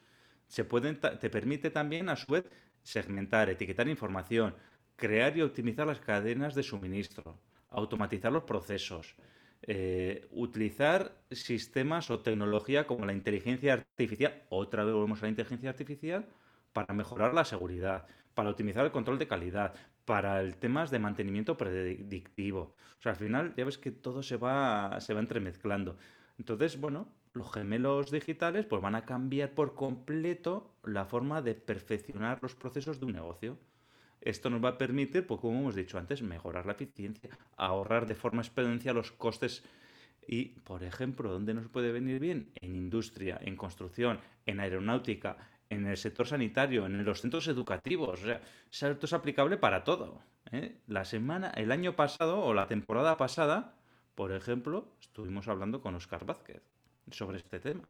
Se 0.48 0.64
pueden, 0.64 0.98
te 0.98 1.30
permite 1.30 1.70
también, 1.70 2.08
a 2.08 2.16
su 2.16 2.32
vez, 2.32 2.44
segmentar, 2.82 3.50
etiquetar 3.50 3.88
información, 3.88 4.54
crear 4.96 5.36
y 5.36 5.42
optimizar 5.42 5.86
las 5.86 6.00
cadenas 6.00 6.54
de 6.54 6.62
suministro, 6.62 7.38
automatizar 7.70 8.32
los 8.32 8.44
procesos, 8.44 9.16
eh, 9.62 10.28
utilizar 10.30 11.20
sistemas 11.30 12.10
o 12.10 12.20
tecnología 12.20 12.86
como 12.86 13.06
la 13.06 13.12
inteligencia 13.12 13.72
artificial, 13.74 14.42
otra 14.48 14.84
vez 14.84 14.94
volvemos 14.94 15.20
a 15.20 15.26
la 15.26 15.30
inteligencia 15.30 15.70
artificial, 15.70 16.28
para 16.72 16.94
mejorar 16.94 17.34
la 17.34 17.44
seguridad, 17.44 18.06
para 18.34 18.50
optimizar 18.50 18.84
el 18.84 18.92
control 18.92 19.18
de 19.18 19.26
calidad, 19.26 19.74
para 20.04 20.40
el 20.40 20.56
temas 20.56 20.90
de 20.90 20.98
mantenimiento 20.98 21.56
predictivo. 21.56 22.76
O 22.98 23.02
sea, 23.02 23.12
al 23.12 23.18
final 23.18 23.54
ya 23.56 23.64
ves 23.64 23.78
que 23.78 23.90
todo 23.90 24.22
se 24.22 24.36
va, 24.36 25.00
se 25.00 25.12
va 25.12 25.20
entremezclando. 25.20 25.98
Entonces, 26.38 26.80
bueno, 26.80 27.12
los 27.38 27.52
gemelos 27.52 28.10
digitales 28.10 28.66
pues 28.66 28.82
van 28.82 28.96
a 28.96 29.04
cambiar 29.04 29.52
por 29.52 29.74
completo 29.74 30.74
la 30.82 31.04
forma 31.04 31.40
de 31.40 31.54
perfeccionar 31.54 32.40
los 32.42 32.56
procesos 32.56 32.98
de 32.98 33.06
un 33.06 33.12
negocio. 33.12 33.58
Esto 34.20 34.50
nos 34.50 34.62
va 34.62 34.70
a 34.70 34.78
permitir, 34.78 35.24
pues 35.26 35.40
como 35.40 35.60
hemos 35.60 35.76
dicho 35.76 35.98
antes, 35.98 36.20
mejorar 36.20 36.66
la 36.66 36.72
eficiencia, 36.72 37.38
ahorrar 37.56 38.06
de 38.06 38.16
forma 38.16 38.42
exponencial 38.42 38.96
los 38.96 39.12
costes 39.12 39.62
y, 40.26 40.46
por 40.64 40.82
ejemplo, 40.82 41.30
¿dónde 41.30 41.54
nos 41.54 41.68
puede 41.68 41.92
venir 41.92 42.18
bien? 42.18 42.50
En 42.56 42.74
industria, 42.74 43.38
en 43.40 43.56
construcción, 43.56 44.18
en 44.44 44.58
aeronáutica, 44.58 45.38
en 45.70 45.86
el 45.86 45.96
sector 45.96 46.26
sanitario, 46.26 46.86
en 46.86 47.04
los 47.04 47.20
centros 47.20 47.46
educativos. 47.46 48.20
O 48.20 48.26
sea, 48.70 48.90
esto 48.90 49.06
es 49.06 49.12
aplicable 49.12 49.56
para 49.56 49.84
todo. 49.84 50.20
¿eh? 50.50 50.76
La 50.88 51.04
semana, 51.04 51.50
el 51.50 51.70
año 51.70 51.94
pasado 51.94 52.40
o 52.40 52.52
la 52.52 52.66
temporada 52.66 53.16
pasada, 53.16 53.76
por 54.16 54.32
ejemplo, 54.32 54.92
estuvimos 55.00 55.46
hablando 55.46 55.80
con 55.80 55.94
Oscar 55.94 56.26
Vázquez 56.26 56.62
sobre 57.12 57.38
este 57.38 57.60
tema. 57.60 57.88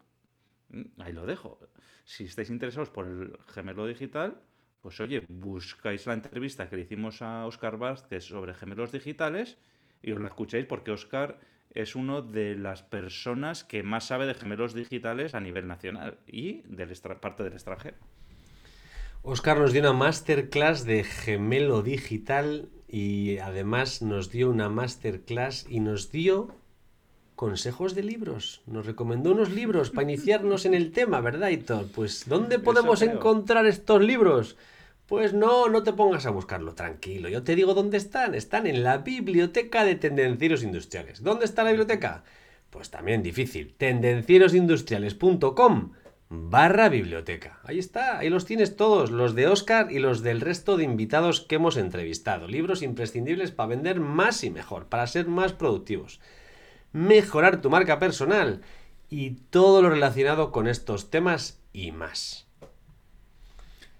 Mm, 0.71 1.01
ahí 1.01 1.13
lo 1.13 1.27
dejo. 1.27 1.59
Si 2.05 2.25
estáis 2.25 2.51
interesados 2.51 2.91
por 2.91 3.07
el 3.07 3.39
gemelo 3.49 3.87
digital, 3.87 4.41
pues 4.81 5.01
oye, 5.01 5.25
buscáis 5.29 6.07
la 6.07 6.15
entrevista 6.15 6.69
que 6.69 6.77
le 6.77 6.83
hicimos 6.83 7.23
a 7.23 7.47
Oscar 7.47 7.79
Vázquez 7.79 8.25
sobre 8.25 8.55
gemelos 8.55 8.93
digitales 8.93 9.59
y 10.03 10.13
os 10.13 10.21
la 10.21 10.29
escucháis 10.29 10.67
porque 10.67 10.93
Oscar 10.93 11.41
es 11.75 11.95
uno 11.95 12.23
de 12.23 12.57
las 12.57 12.83
personas 12.83 13.65
que 13.65 13.83
más 13.83 14.07
sabe 14.07 14.27
de 14.27 14.35
gemelos 14.35 14.75
digitales 14.75 15.35
a 15.35 15.41
nivel 15.41 15.67
nacional 15.67 16.19
y 16.27 16.63
de 16.63 16.87
parte 17.21 17.43
del 17.43 17.53
extranjero. 17.53 17.97
Oscar 19.23 19.59
nos 19.59 19.73
dio 19.73 19.83
una 19.83 19.93
masterclass 19.93 20.85
de 20.85 21.05
gemelo 21.05 21.83
digital 21.83 22.71
y 22.87 23.39
además 23.39 24.01
nos 24.01 24.31
dio 24.31 24.49
una 24.49 24.69
masterclass 24.69 25.67
y 25.69 25.81
nos 25.81 26.11
dio 26.11 26.55
consejos 27.39 27.95
de 27.95 28.03
libros. 28.03 28.61
Nos 28.67 28.85
recomendó 28.85 29.31
unos 29.31 29.53
libros 29.53 29.91
para 29.91 30.03
iniciarnos 30.03 30.67
en 30.67 30.75
el 30.75 30.91
tema, 30.91 31.21
¿verdad, 31.21 31.51
Hitor? 31.51 31.87
Pues, 31.95 32.25
¿dónde 32.27 32.59
podemos 32.59 33.01
encontrar 33.01 33.65
estos 33.65 34.03
libros? 34.03 34.57
Pues 35.07 35.35
no, 35.35 35.69
no 35.69 35.85
te 35.85 35.93
pongas 35.93 36.27
a 36.27 36.31
buscarlo, 36.31 36.75
tranquilo. 36.75 37.29
Yo 37.29 37.45
te 37.45 37.55
digo 37.55 37.75
dónde 37.75 37.97
están. 37.97 38.35
Están 38.35 38.67
en 38.67 38.83
la 38.83 38.99
biblioteca 38.99 39.85
de 39.85 39.95
tendencieros 39.95 40.65
industriales. 40.65 41.23
¿Dónde 41.23 41.45
está 41.45 41.63
la 41.63 41.71
biblioteca? 41.71 42.25
Pues 42.71 42.91
también 42.91 43.23
difícil. 43.23 43.73
tendencierosindustriales.com 43.79 45.93
barra 46.31 46.89
biblioteca. 46.89 47.61
Ahí 47.63 47.79
está, 47.79 48.19
ahí 48.19 48.31
los 48.31 48.47
tienes 48.47 48.75
todos, 48.75 49.13
los 49.13 49.37
de 49.37 49.47
Oscar 49.47 49.93
y 49.93 50.01
los 50.01 50.23
del 50.23 50.41
resto 50.41 50.77
de 50.77 50.83
invitados 50.83 51.43
que 51.43 51.55
hemos 51.55 51.77
entrevistado. 51.77 52.49
Libros 52.49 52.83
imprescindibles 52.83 53.53
para 53.53 53.69
vender 53.69 54.01
más 54.01 54.43
y 54.43 54.51
mejor, 54.51 54.87
para 54.87 55.07
ser 55.07 55.29
más 55.29 55.53
productivos. 55.53 56.19
Mejorar 56.93 57.61
tu 57.61 57.71
marca 57.71 57.99
personal 57.99 58.63
y 59.11 59.31
todo 59.51 59.83
lo 59.83 59.91
relacionado 59.91 60.53
con 60.53 60.69
estos 60.69 61.11
temas 61.11 61.61
y 61.73 61.93
más. 61.93 62.47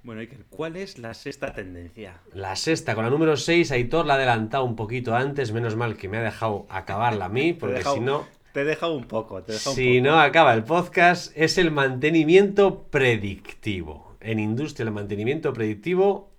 Bueno, 0.03 0.23
¿cuál 0.49 0.77
es 0.77 0.99
la 0.99 1.13
sexta 1.13 1.53
tendencia? 1.53 2.21
La 2.33 2.57
sexta, 2.57 2.95
con 2.95 3.05
la 3.05 3.11
número 3.11 3.37
6, 3.37 3.73
Aitor 3.73 4.07
la 4.07 4.15
ha 4.15 4.17
adelantado 4.17 4.65
un 4.65 4.77
poquito 4.77 5.15
antes, 5.15 5.53
menos 5.53 5.77
mal 5.77 5.97
que 5.97 6.09
me 6.09 6.19
ha 6.19 6.23
dejado 6.23 6.67
acabarla 6.71 7.27
a 7.27 7.29
mí, 7.29 7.53
porque 7.59 7.83
si 7.83 8.01
no... 8.01 8.27
Te 8.53 8.63
he 8.63 8.65
dejado 8.65 8.97
un 8.97 9.05
poco, 9.05 9.43
te 9.43 9.53
Si 9.53 10.01
no 10.01 10.19
acaba 10.19 10.55
el 10.55 10.65
podcast, 10.65 11.33
es 11.37 11.59
el 11.59 11.71
mantenimiento 11.71 12.85
predictivo. 12.85 14.17
En 14.21 14.39
industria 14.39 14.85
el 14.85 14.93
mantenimiento 14.93 15.53
predictivo 15.53 16.31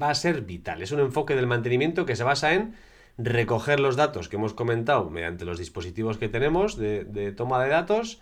va 0.00 0.10
a 0.10 0.14
ser 0.14 0.42
vital. 0.42 0.82
Es 0.82 0.92
un 0.92 1.00
enfoque 1.00 1.34
del 1.34 1.46
mantenimiento 1.46 2.04
que 2.04 2.16
se 2.16 2.24
basa 2.24 2.52
en 2.52 2.74
recoger 3.16 3.80
los 3.80 3.96
datos 3.96 4.28
que 4.28 4.36
hemos 4.36 4.54
comentado 4.54 5.08
mediante 5.10 5.44
los 5.44 5.58
dispositivos 5.58 6.18
que 6.18 6.28
tenemos 6.28 6.76
de, 6.76 7.32
toma 7.36 7.62
de 7.62 7.70
datos 7.70 8.20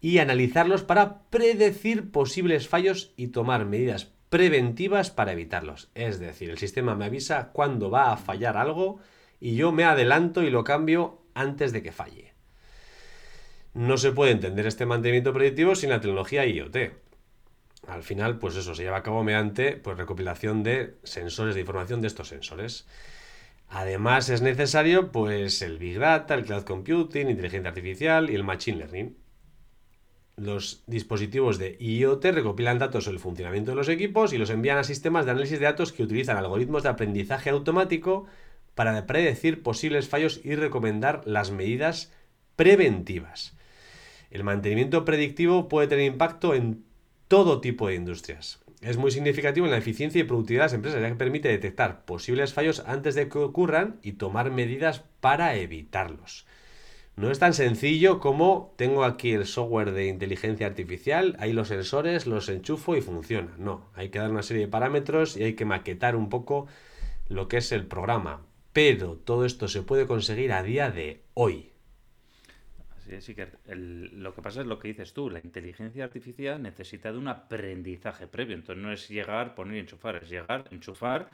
y 0.00 0.18
analizarlos 0.18 0.84
para 0.84 1.22
predecir 1.30 2.12
posibles 2.12 2.68
fallos 2.68 3.12
y 3.16 3.28
tomar 3.28 3.64
medidas 3.64 4.12
preventivas 4.28 5.10
para 5.10 5.32
evitarlos. 5.32 5.90
Es 5.94 6.20
decir, 6.20 6.50
el 6.50 6.58
sistema 6.58 6.94
me 6.94 7.06
avisa 7.06 7.50
cuándo 7.52 7.90
va 7.90 8.12
a 8.12 8.16
fallar 8.16 8.56
algo 8.56 9.00
y 9.40 9.56
yo 9.56 9.72
me 9.72 9.84
adelanto 9.84 10.42
y 10.42 10.50
lo 10.50 10.64
cambio 10.64 11.22
antes 11.34 11.72
de 11.72 11.82
que 11.82 11.92
falle. 11.92 12.34
No 13.74 13.96
se 13.96 14.12
puede 14.12 14.32
entender 14.32 14.66
este 14.66 14.86
mantenimiento 14.86 15.32
predictivo 15.32 15.74
sin 15.74 15.90
la 15.90 16.00
tecnología 16.00 16.46
IoT. 16.46 16.76
Al 17.86 18.02
final, 18.02 18.38
pues 18.38 18.56
eso 18.56 18.74
se 18.74 18.82
lleva 18.82 18.98
a 18.98 19.02
cabo 19.02 19.24
mediante 19.24 19.72
pues, 19.72 19.96
recopilación 19.96 20.62
de 20.62 20.96
sensores 21.04 21.54
de 21.54 21.60
información 21.60 22.00
de 22.00 22.08
estos 22.08 22.28
sensores. 22.28 22.86
Además 23.68 24.28
es 24.30 24.42
necesario 24.42 25.12
pues 25.12 25.62
el 25.62 25.78
Big 25.78 25.98
Data, 25.98 26.34
el 26.34 26.44
Cloud 26.44 26.64
Computing, 26.64 27.28
inteligencia 27.28 27.68
artificial 27.68 28.30
y 28.30 28.34
el 28.34 28.44
Machine 28.44 28.78
Learning 28.78 29.16
los 30.38 30.82
dispositivos 30.86 31.58
de 31.58 31.76
IoT 31.80 32.24
recopilan 32.26 32.78
datos 32.78 33.04
sobre 33.04 33.16
el 33.16 33.22
funcionamiento 33.22 33.72
de 33.72 33.76
los 33.76 33.88
equipos 33.88 34.32
y 34.32 34.38
los 34.38 34.50
envían 34.50 34.78
a 34.78 34.84
sistemas 34.84 35.24
de 35.24 35.32
análisis 35.32 35.58
de 35.58 35.64
datos 35.64 35.92
que 35.92 36.02
utilizan 36.02 36.36
algoritmos 36.36 36.84
de 36.84 36.90
aprendizaje 36.90 37.50
automático 37.50 38.26
para 38.74 39.06
predecir 39.06 39.62
posibles 39.62 40.08
fallos 40.08 40.40
y 40.44 40.54
recomendar 40.54 41.22
las 41.24 41.50
medidas 41.50 42.12
preventivas. 42.54 43.56
El 44.30 44.44
mantenimiento 44.44 45.04
predictivo 45.04 45.68
puede 45.68 45.88
tener 45.88 46.06
impacto 46.06 46.54
en 46.54 46.84
todo 47.26 47.60
tipo 47.60 47.88
de 47.88 47.96
industrias. 47.96 48.60
Es 48.80 48.96
muy 48.96 49.10
significativo 49.10 49.66
en 49.66 49.72
la 49.72 49.78
eficiencia 49.78 50.20
y 50.20 50.24
productividad 50.24 50.62
de 50.62 50.66
las 50.66 50.74
empresas, 50.74 51.00
ya 51.00 51.08
que 51.08 51.16
permite 51.16 51.48
detectar 51.48 52.04
posibles 52.04 52.54
fallos 52.54 52.84
antes 52.86 53.16
de 53.16 53.28
que 53.28 53.38
ocurran 53.38 53.98
y 54.02 54.12
tomar 54.12 54.52
medidas 54.52 55.02
para 55.20 55.56
evitarlos. 55.56 56.46
No 57.16 57.32
es 57.32 57.40
tan 57.40 57.52
sencillo 57.52 58.20
como 58.20 58.72
tengo 58.76 59.02
aquí 59.02 59.32
el 59.32 59.46
software 59.46 59.90
de 59.90 60.06
inteligencia 60.06 60.68
artificial, 60.68 61.36
ahí 61.40 61.52
los 61.52 61.66
sensores, 61.66 62.28
los 62.28 62.48
enchufo 62.48 62.96
y 62.96 63.00
funciona. 63.00 63.56
No, 63.58 63.90
hay 63.96 64.10
que 64.10 64.20
dar 64.20 64.30
una 64.30 64.44
serie 64.44 64.66
de 64.66 64.70
parámetros 64.70 65.36
y 65.36 65.42
hay 65.42 65.54
que 65.54 65.64
maquetar 65.64 66.14
un 66.14 66.28
poco 66.28 66.68
lo 67.26 67.48
que 67.48 67.56
es 67.56 67.72
el 67.72 67.86
programa. 67.86 68.46
Pero 68.72 69.16
todo 69.16 69.44
esto 69.44 69.66
se 69.66 69.82
puede 69.82 70.06
conseguir 70.06 70.52
a 70.52 70.62
día 70.62 70.92
de 70.92 71.24
hoy. 71.34 71.72
Es, 73.08 73.26
que 73.26 73.48
lo 73.66 74.34
que 74.34 74.42
pasa 74.42 74.60
es 74.60 74.66
lo 74.66 74.78
que 74.78 74.88
dices 74.88 75.12
tú, 75.12 75.30
la 75.30 75.40
inteligencia 75.40 76.04
artificial 76.04 76.62
necesita 76.62 77.10
de 77.12 77.18
un 77.18 77.28
aprendizaje 77.28 78.26
previo. 78.26 78.54
Entonces 78.54 78.82
no 78.82 78.92
es 78.92 79.08
llegar, 79.08 79.54
poner 79.54 79.76
y 79.76 79.80
enchufar, 79.80 80.16
es 80.16 80.28
llegar, 80.28 80.64
enchufar, 80.70 81.30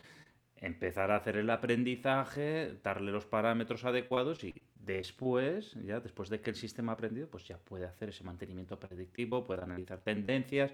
empezar 0.57 1.11
a 1.11 1.17
hacer 1.17 1.37
el 1.37 1.51
aprendizaje, 1.51 2.79
darle 2.83 3.13
los 3.13 3.27
parámetros 3.27 3.85
adecuados 3.85 4.45
y 4.45 4.55
Después, 4.85 5.73
ya 5.83 5.99
después 6.01 6.29
de 6.29 6.41
que 6.41 6.51
el 6.51 6.57
sistema 6.57 6.93
ha 6.93 6.95
aprendido, 6.95 7.27
pues 7.29 7.49
ya 7.49 7.57
puede 7.57 7.87
hacer 7.87 8.11
ese 8.11 8.23
mantenimiento 8.23 8.79
predictivo, 8.79 9.43
puede 9.43 9.63
analizar 9.63 10.01
tendencias, 10.01 10.71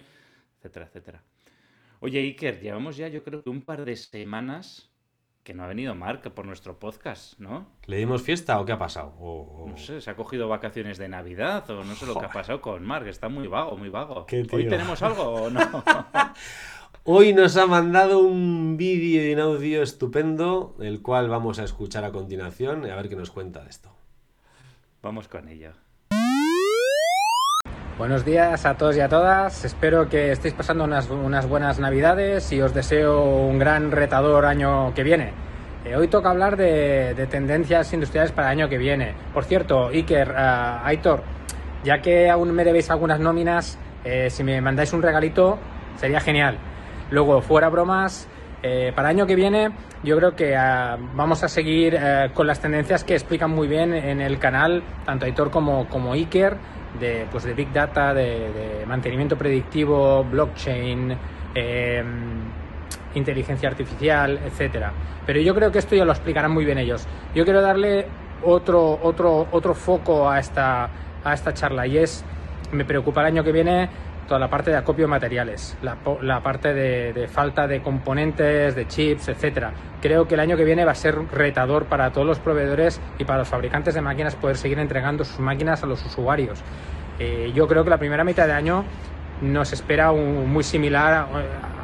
etcétera, 0.58 0.86
etcétera. 0.86 1.22
Oye, 2.00 2.18
Iker, 2.18 2.60
llevamos 2.60 2.96
ya 2.96 3.06
yo 3.06 3.22
creo 3.22 3.44
que 3.44 3.50
un 3.50 3.62
par 3.62 3.84
de 3.84 3.94
semanas 3.94 4.89
que 5.50 5.54
no 5.54 5.64
ha 5.64 5.66
venido 5.66 5.96
Mark 5.96 6.32
por 6.32 6.46
nuestro 6.46 6.78
podcast, 6.78 7.36
¿no? 7.40 7.66
¿Le 7.86 7.96
dimos 7.96 8.22
fiesta 8.22 8.60
o 8.60 8.64
qué 8.64 8.70
ha 8.70 8.78
pasado? 8.78 9.12
No 9.66 9.76
sé, 9.76 10.00
se 10.00 10.08
ha 10.08 10.14
cogido 10.14 10.48
vacaciones 10.48 10.96
de 10.96 11.08
Navidad 11.08 11.68
o 11.70 11.82
no 11.82 11.96
sé 11.96 12.06
lo 12.06 12.14
que 12.16 12.26
ha 12.26 12.30
pasado 12.30 12.60
con 12.60 12.86
Mark, 12.86 13.08
está 13.08 13.28
muy 13.28 13.48
vago, 13.48 13.76
muy 13.76 13.88
vago. 13.88 14.26
¿Hoy 14.52 14.68
tenemos 14.68 15.02
algo 15.02 15.24
o 15.24 15.50
no? 15.50 15.60
Hoy 17.02 17.32
nos 17.32 17.56
ha 17.56 17.66
mandado 17.66 18.20
un 18.20 18.76
vídeo 18.76 19.28
y 19.28 19.34
un 19.34 19.40
audio 19.40 19.82
estupendo, 19.82 20.76
el 20.78 21.02
cual 21.02 21.28
vamos 21.28 21.58
a 21.58 21.64
escuchar 21.64 22.04
a 22.04 22.12
continuación 22.12 22.86
y 22.86 22.90
a 22.90 22.94
ver 22.94 23.08
qué 23.08 23.16
nos 23.16 23.32
cuenta 23.32 23.64
de 23.64 23.70
esto. 23.70 23.90
Vamos 25.02 25.26
con 25.26 25.48
ello. 25.48 25.72
Buenos 27.98 28.24
días 28.24 28.64
a 28.64 28.76
todos 28.76 28.96
y 28.96 29.00
a 29.00 29.08
todas. 29.08 29.64
Espero 29.64 30.08
que 30.08 30.32
estéis 30.32 30.54
pasando 30.54 30.84
unas, 30.84 31.08
buenas 31.48 31.78
navidades 31.78 32.50
y 32.52 32.62
os 32.62 32.72
deseo 32.72 33.22
un 33.24 33.58
gran 33.58 33.90
retador 33.90 34.46
año 34.46 34.94
que 34.94 35.02
viene. 35.02 35.32
Eh, 35.84 35.96
hoy 35.96 36.08
toca 36.08 36.30
hablar 36.30 36.56
de, 36.56 37.26
tendencias 37.30 37.92
industriales 37.92 38.32
para 38.32 38.48
el 38.52 38.58
año 38.58 38.68
que 38.68 38.78
viene. 38.78 39.14
Por 39.34 39.44
cierto, 39.44 39.88
Iker, 39.88 40.30
uh, 40.30 40.86
Aitor, 40.86 41.22
ya 41.84 42.00
que 42.00 42.30
aún 42.30 42.52
me 42.52 42.64
debéis 42.64 42.90
algunas 42.90 43.20
nóminas, 43.20 43.78
eh, 44.04 44.30
si 44.30 44.44
me 44.44 44.60
mandáis 44.60 44.92
un 44.92 45.02
regalito 45.02 45.58
sería 45.96 46.20
genial. 46.20 46.56
Luego, 47.10 47.42
fuera 47.42 47.68
bromas, 47.68 48.28
eh, 48.62 48.92
para 48.94 49.10
el 49.10 49.16
año 49.16 49.26
que 49.26 49.34
viene 49.34 49.70
yo 50.02 50.16
creo 50.16 50.34
que 50.34 50.56
ah, 50.56 50.98
vamos 51.14 51.42
a 51.44 51.48
seguir 51.48 51.94
eh, 51.98 52.30
con 52.34 52.46
las 52.46 52.60
tendencias 52.60 53.04
que 53.04 53.14
explican 53.14 53.50
muy 53.50 53.68
bien 53.68 53.92
en 53.94 54.20
el 54.20 54.38
canal, 54.38 54.82
tanto 55.04 55.26
Aitor 55.26 55.50
como, 55.50 55.88
como 55.88 56.12
Iker, 56.12 56.56
de, 56.98 57.26
pues 57.30 57.44
de 57.44 57.54
Big 57.54 57.72
Data, 57.72 58.14
de, 58.14 58.84
mantenimiento 58.86 59.36
predictivo, 59.36 60.24
blockchain, 60.24 61.16
em, 61.54 62.06
inteligencia 63.14 63.68
artificial, 63.68 64.40
etcétera. 64.44 64.92
Pero 65.26 65.40
yo 65.40 65.54
creo 65.54 65.70
que 65.70 65.78
esto 65.78 65.94
ya 65.94 66.04
lo 66.04 66.12
explicarán 66.12 66.50
muy 66.50 66.64
bien 66.64 66.78
ellos. 66.78 67.06
Yo 67.34 67.44
quiero 67.44 67.60
darle 67.60 68.06
otro, 68.42 68.98
otro, 69.02 69.46
otro 69.50 69.74
foco 69.74 70.28
a 70.28 70.38
esta, 70.38 70.88
a 71.22 71.34
esta 71.34 71.52
charla 71.52 71.86
y 71.86 71.98
es, 71.98 72.24
me 72.72 72.84
preocupa 72.84 73.20
el 73.20 73.28
año 73.28 73.44
que 73.44 73.52
viene 73.52 73.88
toda 74.30 74.38
la 74.38 74.48
parte 74.48 74.70
de 74.70 74.76
acopio 74.76 75.06
de 75.06 75.08
materiales, 75.08 75.76
la, 75.82 76.40
parte 76.40 76.72
de, 76.72 77.26
falta 77.26 77.66
de 77.66 77.82
componentes, 77.82 78.76
de 78.76 78.86
chips, 78.86 79.26
etcétera. 79.26 79.72
Creo 80.00 80.28
que 80.28 80.34
el 80.34 80.40
año 80.40 80.56
que 80.56 80.62
viene 80.62 80.84
va 80.84 80.92
a 80.92 80.94
ser 80.94 81.16
retador 81.32 81.86
para 81.86 82.12
todos 82.12 82.28
los 82.28 82.38
proveedores 82.38 83.00
y 83.18 83.24
para 83.24 83.40
los 83.40 83.48
fabricantes 83.48 83.92
de 83.92 84.02
máquinas 84.02 84.36
poder 84.36 84.56
seguir 84.56 84.78
entregando 84.78 85.24
sus 85.24 85.40
máquinas 85.40 85.82
a 85.82 85.86
los 85.86 86.06
usuarios. 86.06 86.62
Eh, 87.18 87.50
yo 87.56 87.66
creo 87.66 87.82
que 87.82 87.90
la 87.90 87.98
primera 87.98 88.22
mitad 88.22 88.46
de 88.46 88.52
año 88.52 88.84
nos 89.42 89.72
espera 89.72 90.12
un, 90.12 90.48
muy 90.48 90.62
similar 90.62 91.26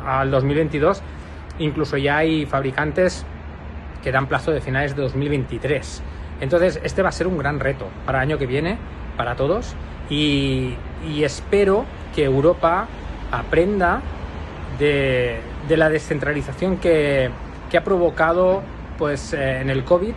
al 0.06 0.30
2022. 0.30 1.02
Incluso 1.59 1.96
ya 1.96 2.18
hay 2.18 2.46
fabricantes 2.46 3.26
que 4.04 4.12
dan 4.12 4.28
plazo 4.28 4.52
de 4.52 4.61
finales 4.61 4.94
de 4.94 5.02
2023. 5.02 6.00
Entonces, 6.42 6.78
este 6.85 7.02
va 7.02 7.09
a 7.09 7.12
ser 7.12 7.26
un 7.26 7.38
gran 7.38 7.59
reto 7.59 7.88
para 8.04 8.18
el 8.18 8.28
año 8.30 8.38
que 8.38 8.46
viene, 8.46 8.78
para 9.16 9.35
todos, 9.35 9.74
y, 10.09 10.76
y 11.04 11.24
espero 11.24 11.87
que 12.16 12.24
Europa 12.24 12.88
aprenda 13.31 14.00
de, 14.79 15.38
la 15.68 15.90
descentralización 15.90 16.79
que, 16.79 17.31
ha 17.76 17.85
provocado 17.85 18.62
pues, 18.96 19.35
eh, 19.35 19.61
en 19.61 19.68
el 19.68 19.85
COVID 19.85 20.14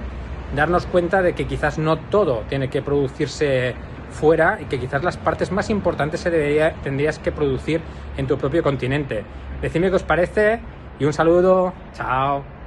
darnos 0.55 0.85
cuenta 0.85 1.21
de 1.21 1.33
que 1.33 1.45
quizás 1.45 1.77
no 1.77 1.97
todo 1.97 2.43
tiene 2.47 2.69
que 2.69 2.81
producirse 2.81 3.75
fuera 4.12 4.59
y 4.62 4.65
que 4.65 4.79
quizás 4.79 5.03
las 5.03 5.17
partes 5.17 5.51
más 5.51 5.69
importantes 5.69 6.21
se 6.21 6.31
debería, 6.31 6.73
tendrías 6.81 7.19
que 7.19 7.33
producir 7.33 7.81
en 8.17 8.27
tu 8.27 8.38
propio 8.38 8.63
continente. 8.63 9.23
Decidme 9.62 9.89
qué 9.89 9.97
os 9.97 10.03
parece 10.03 10.62
y 10.99 11.05
un 11.05 11.12
saludo. 11.12 11.73
Chao. 11.93 12.59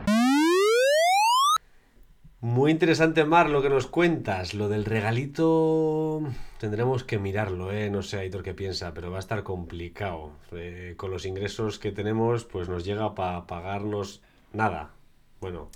Muy 2.42 2.72
interesante, 2.72 3.24
Mar, 3.24 3.48
lo 3.48 3.62
que 3.62 3.68
nos 3.70 3.86
cuentas. 3.86 4.52
Lo 4.52 4.68
del 4.68 4.84
regalito 4.84 6.20
tendremos 6.58 7.04
que 7.04 7.20
mirarlo, 7.20 7.70
¿eh? 7.70 7.88
No 7.88 8.02
sé, 8.02 8.18
Aitor, 8.18 8.42
qué 8.42 8.52
piensa, 8.52 8.92
pero 8.94 9.12
va 9.12 9.18
a 9.18 9.20
estar 9.20 9.44
complicado. 9.44 10.32
Eh, 10.50 10.94
con 10.96 11.12
los 11.12 11.24
ingresos 11.24 11.78
que 11.78 11.92
tenemos, 11.92 12.44
pues 12.44 12.68
nos 12.68 12.84
llega 12.84 13.14
para 13.14 13.46
pagarnos 13.46 14.24
nada. 14.52 14.90
Bueno. 15.40 15.70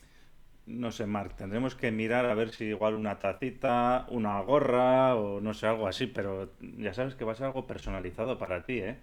No 0.66 0.90
sé, 0.90 1.06
Marc, 1.06 1.36
tendremos 1.36 1.76
que 1.76 1.92
mirar 1.92 2.26
a 2.26 2.34
ver 2.34 2.50
si 2.50 2.64
igual 2.64 2.96
una 2.96 3.20
tacita, 3.20 4.04
una 4.10 4.40
gorra 4.40 5.14
o 5.14 5.40
no 5.40 5.54
sé, 5.54 5.68
algo 5.68 5.86
así, 5.86 6.08
pero 6.08 6.50
ya 6.60 6.92
sabes 6.92 7.14
que 7.14 7.24
va 7.24 7.30
a 7.30 7.36
ser 7.36 7.46
algo 7.46 7.68
personalizado 7.68 8.38
para 8.38 8.64
ti, 8.64 8.80
¿eh? 8.80 8.96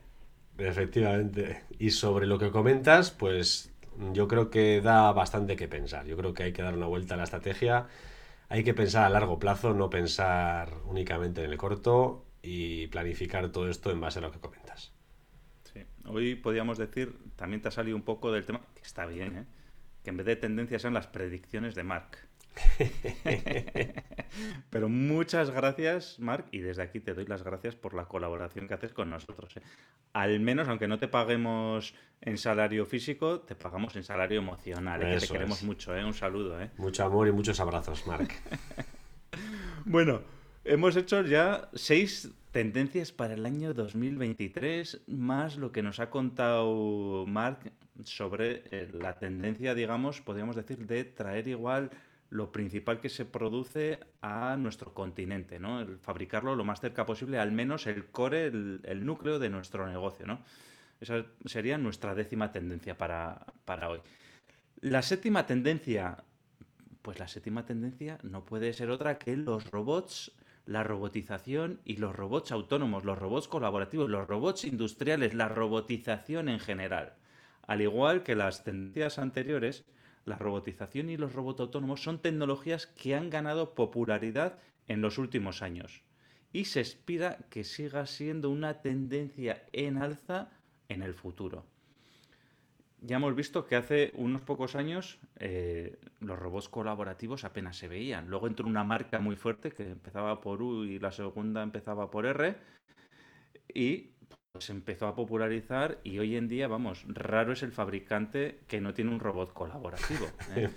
Efectivamente. 0.57 1.63
Y 1.79 1.91
sobre 1.91 2.27
lo 2.27 2.37
que 2.37 2.51
comentas, 2.51 3.11
pues 3.11 3.72
yo 4.13 4.27
creo 4.27 4.49
que 4.49 4.81
da 4.81 5.11
bastante 5.11 5.55
que 5.55 5.67
pensar. 5.67 6.05
Yo 6.05 6.17
creo 6.17 6.33
que 6.33 6.43
hay 6.43 6.53
que 6.53 6.61
dar 6.61 6.73
una 6.75 6.87
vuelta 6.87 7.13
a 7.15 7.17
la 7.17 7.23
estrategia. 7.23 7.87
Hay 8.49 8.63
que 8.63 8.73
pensar 8.73 9.05
a 9.05 9.09
largo 9.09 9.39
plazo, 9.39 9.73
no 9.73 9.89
pensar 9.89 10.73
únicamente 10.85 11.43
en 11.43 11.51
el 11.51 11.57
corto 11.57 12.25
y 12.41 12.87
planificar 12.87 13.51
todo 13.51 13.69
esto 13.69 13.91
en 13.91 14.01
base 14.01 14.19
a 14.19 14.21
lo 14.21 14.31
que 14.31 14.39
comentas. 14.39 14.91
Sí. 15.71 15.83
Hoy 16.05 16.35
podríamos 16.35 16.77
decir, 16.77 17.17
también 17.35 17.61
te 17.61 17.69
ha 17.69 17.71
salido 17.71 17.95
un 17.95 18.03
poco 18.03 18.31
del 18.31 18.45
tema, 18.45 18.61
que 18.75 18.81
está 18.81 19.05
bien, 19.05 19.37
¿eh? 19.37 19.45
que 20.03 20.09
en 20.09 20.17
vez 20.17 20.25
de 20.25 20.35
tendencias 20.35 20.81
son 20.81 20.93
las 20.93 21.07
predicciones 21.07 21.75
de 21.75 21.83
Mark. 21.83 22.17
Pero 24.69 24.89
muchas 24.89 25.51
gracias, 25.51 26.19
Marc, 26.19 26.47
y 26.51 26.59
desde 26.59 26.83
aquí 26.83 26.99
te 26.99 27.13
doy 27.13 27.25
las 27.25 27.43
gracias 27.43 27.75
por 27.75 27.93
la 27.93 28.05
colaboración 28.05 28.67
que 28.67 28.73
haces 28.73 28.93
con 28.93 29.09
nosotros. 29.09 29.57
¿eh? 29.57 29.61
Al 30.13 30.39
menos, 30.39 30.67
aunque 30.67 30.87
no 30.87 30.99
te 30.99 31.07
paguemos 31.07 31.93
en 32.21 32.37
salario 32.37 32.85
físico, 32.85 33.41
te 33.41 33.55
pagamos 33.55 33.95
en 33.95 34.03
salario 34.03 34.39
emocional. 34.39 35.01
¿eh? 35.03 35.15
que 35.15 35.21
te 35.21 35.33
queremos 35.33 35.63
mucho, 35.63 35.95
¿eh? 35.95 36.03
Un 36.03 36.13
saludo. 36.13 36.61
¿eh? 36.61 36.71
Mucho 36.77 37.03
amor 37.03 37.27
y 37.27 37.31
muchos 37.31 37.59
abrazos, 37.59 38.05
Marc. 38.07 38.33
bueno, 39.85 40.21
hemos 40.63 40.95
hecho 40.95 41.21
ya 41.21 41.69
seis 41.73 42.31
tendencias 42.51 43.11
para 43.11 43.33
el 43.33 43.45
año 43.45 43.73
2023, 43.73 45.01
más 45.07 45.57
lo 45.57 45.71
que 45.71 45.81
nos 45.81 45.99
ha 45.99 46.09
contado 46.09 47.25
Marc 47.27 47.71
sobre 48.03 48.63
la 48.93 49.17
tendencia, 49.17 49.75
digamos, 49.75 50.21
podríamos 50.21 50.55
decir, 50.55 50.85
de 50.85 51.03
traer 51.03 51.47
igual 51.47 51.91
lo 52.33 52.51
principal 52.51 52.99
que 52.99 53.09
se 53.09 53.25
produce 53.25 53.99
a 54.21 54.57
nuestro 54.57 54.91
continente, 54.91 55.59
¿no? 55.59 55.81
El 55.81 55.99
fabricarlo 55.99 56.55
lo 56.55 56.65
más 56.65 56.81
cerca 56.81 57.05
posible, 57.05 57.37
al 57.37 57.51
menos 57.51 57.85
el 57.85 58.07
core, 58.07 58.47
el, 58.47 59.05
núcleo 59.05 59.37
de 59.37 59.49
nuestro 59.49 59.87
negocio, 59.87 60.25
¿no? 60.25 60.41
Esa 60.99 61.25
sería 61.45 61.77
nuestra 61.77 62.15
décima 62.15 62.51
tendencia 62.51 62.97
para, 62.97 63.45
para 63.65 63.89
hoy. 63.89 63.99
La 64.81 65.03
séptima 65.03 65.45
tendencia, 65.45 66.23
pues 67.03 67.19
la 67.19 67.27
séptima 67.27 67.67
tendencia 67.67 68.17
no 68.23 68.43
puede 68.45 68.73
ser 68.73 68.89
otra 68.89 69.19
que 69.19 69.37
los 69.37 69.69
robots, 69.69 70.31
la 70.65 70.83
robotización 70.83 71.81
y 71.85 71.97
los 71.97 72.15
robots 72.15 72.51
autónomos, 72.51 73.05
los 73.05 73.19
robots 73.19 73.47
colaborativos, 73.47 74.09
los 74.09 74.27
robots 74.27 74.65
industriales, 74.65 75.35
la 75.35 75.49
robotización 75.49 76.49
en 76.49 76.59
general. 76.59 77.13
Al 77.67 77.81
igual 77.81 78.23
que 78.23 78.35
las 78.35 78.63
tendencias 78.63 79.19
anteriores, 79.19 79.85
la 80.25 80.37
robotización 80.37 81.09
y 81.09 81.17
los 81.17 81.33
robots 81.33 81.59
autónomos 81.61 82.03
son 82.03 82.19
tecnologías 82.19 82.87
que 82.87 83.15
han 83.15 83.29
ganado 83.29 83.75
popularidad 83.75 84.59
en 84.87 85.01
los 85.01 85.17
últimos 85.17 85.61
años 85.61 86.03
y 86.53 86.65
se 86.65 86.81
espera 86.81 87.39
que 87.49 87.63
siga 87.63 88.05
siendo 88.05 88.51
una 88.51 88.81
tendencia 88.81 89.63
en 89.73 89.97
alza 89.97 90.51
en 90.87 91.01
el 91.01 91.15
futuro. 91.15 91.65
Ya 93.01 93.17
hemos 93.17 93.35
visto 93.35 93.65
que 93.65 93.75
hace 93.75 94.11
unos 94.15 94.41
pocos 94.43 94.75
años 94.75 95.19
eh, 95.37 95.99
los 96.21 96.39
robots 96.39 96.69
colaborativos 96.69 97.43
apenas 97.43 97.75
se 97.75 97.89
veían. 97.89 98.29
Luego 98.29 98.47
entró 98.47 98.65
una 98.65 98.85
marca 98.85 99.19
muy 99.19 99.35
fuerte 99.35 99.71
que 99.71 99.91
empezaba 99.91 100.39
por 100.39 100.61
U 100.61 100.85
y 100.85 100.99
la 100.99 101.11
segunda 101.11 101.63
empezaba 101.63 102.09
por 102.09 102.25
R. 102.25 102.55
Y 103.73 104.11
se 104.59 104.71
empezó 104.71 105.07
a 105.07 105.15
popularizar 105.15 105.97
y 106.03 106.19
hoy 106.19 106.35
en 106.35 106.47
día, 106.47 106.67
vamos, 106.67 107.05
raro 107.07 107.53
es 107.53 107.63
el 107.63 107.71
fabricante 107.71 108.59
que 108.67 108.79
no 108.81 108.93
tiene 108.93 109.09
un 109.09 109.19
robot 109.19 109.51
colaborativo. 109.51 110.27
¿eh? 110.55 110.69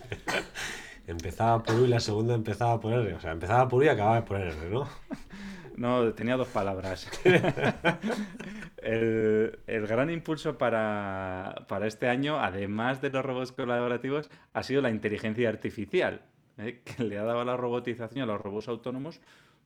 empezaba 1.07 1.63
por 1.63 1.75
U 1.75 1.85
y 1.85 1.89
la 1.89 2.01
segunda 2.01 2.35
empezaba 2.35 2.81
por 2.81 2.95
R. 2.95 3.13
O 3.13 3.21
sea, 3.21 3.33
empezaba 3.33 3.69
por 3.69 3.81
U 3.81 3.85
y 3.85 3.89
acababa 3.89 4.25
por 4.25 4.41
R, 4.41 4.71
¿no? 4.71 4.89
No, 5.77 6.15
tenía 6.15 6.39
dos 6.39 6.49
palabras. 6.49 7.07
el, 8.79 9.59
gran 9.67 10.09
impulso 10.09 10.57
para, 10.57 11.67
este 11.85 12.09
año, 12.09 12.41
además 12.41 13.03
de 13.03 13.11
los 13.11 13.23
robots 13.23 13.53
colaborativos, 13.53 14.31
ha 14.55 14.63
sido 14.63 14.81
la 14.81 14.89
inteligencia 14.89 15.51
artificial, 15.51 16.23
¿eh? 16.57 16.81
que 16.83 17.05
le 17.05 17.19
ha 17.19 17.25
dado 17.25 17.43
a 17.43 17.45
la 17.45 17.59
robotización, 17.59 18.23
a 18.23 18.33
los 18.33 18.41
robots 18.41 18.69
autónomos, 18.69 19.21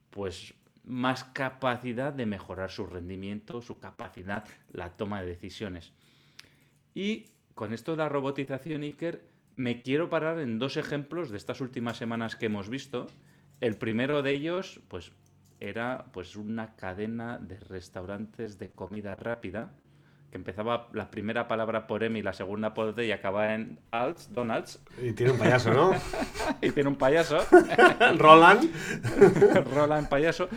pues 0.09 0.53
más 0.83 1.23
capacidad 1.23 2.13
de 2.13 2.25
mejorar 2.25 2.71
su 2.71 2.85
rendimiento, 2.85 3.61
su 3.61 3.79
capacidad, 3.79 4.45
la 4.71 4.89
toma 4.91 5.21
de 5.21 5.27
decisiones. 5.27 5.93
Y 6.93 7.27
con 7.55 7.73
esto 7.73 7.91
de 7.91 7.97
la 7.97 8.09
robotización, 8.09 8.83
Iker, 8.83 9.23
me 9.55 9.81
quiero 9.81 10.09
parar 10.09 10.39
en 10.39 10.59
dos 10.59 10.77
ejemplos 10.77 11.29
de 11.29 11.37
estas 11.37 11.61
últimas 11.61 11.97
semanas 11.97 12.35
que 12.35 12.47
hemos 12.47 12.69
visto. 12.69 13.07
El 13.59 13.77
primero 13.77 14.21
de 14.21 14.31
ellos, 14.31 14.81
pues, 14.87 15.11
era 15.59 16.05
pues 16.11 16.35
una 16.35 16.75
cadena 16.75 17.37
de 17.37 17.59
restaurantes 17.59 18.57
de 18.57 18.71
comida 18.71 19.15
rápida 19.15 19.71
que 20.31 20.37
empezaba 20.37 20.87
la 20.93 21.11
primera 21.11 21.47
palabra 21.47 21.87
por 21.87 22.03
M 22.03 22.17
y 22.17 22.21
la 22.21 22.31
segunda 22.31 22.73
por 22.73 22.95
D 22.95 23.05
y 23.05 23.11
acababa 23.11 23.53
en 23.53 23.79
Alts, 23.91 24.33
Donalds. 24.33 24.81
Y 25.01 25.11
tiene 25.11 25.33
un 25.33 25.37
payaso, 25.37 25.73
¿no? 25.73 25.91
y 26.61 26.71
tiene 26.71 26.89
un 26.89 26.95
payaso. 26.95 27.37
Roland. 28.17 28.71
Roland 29.75 30.07
payaso. 30.07 30.47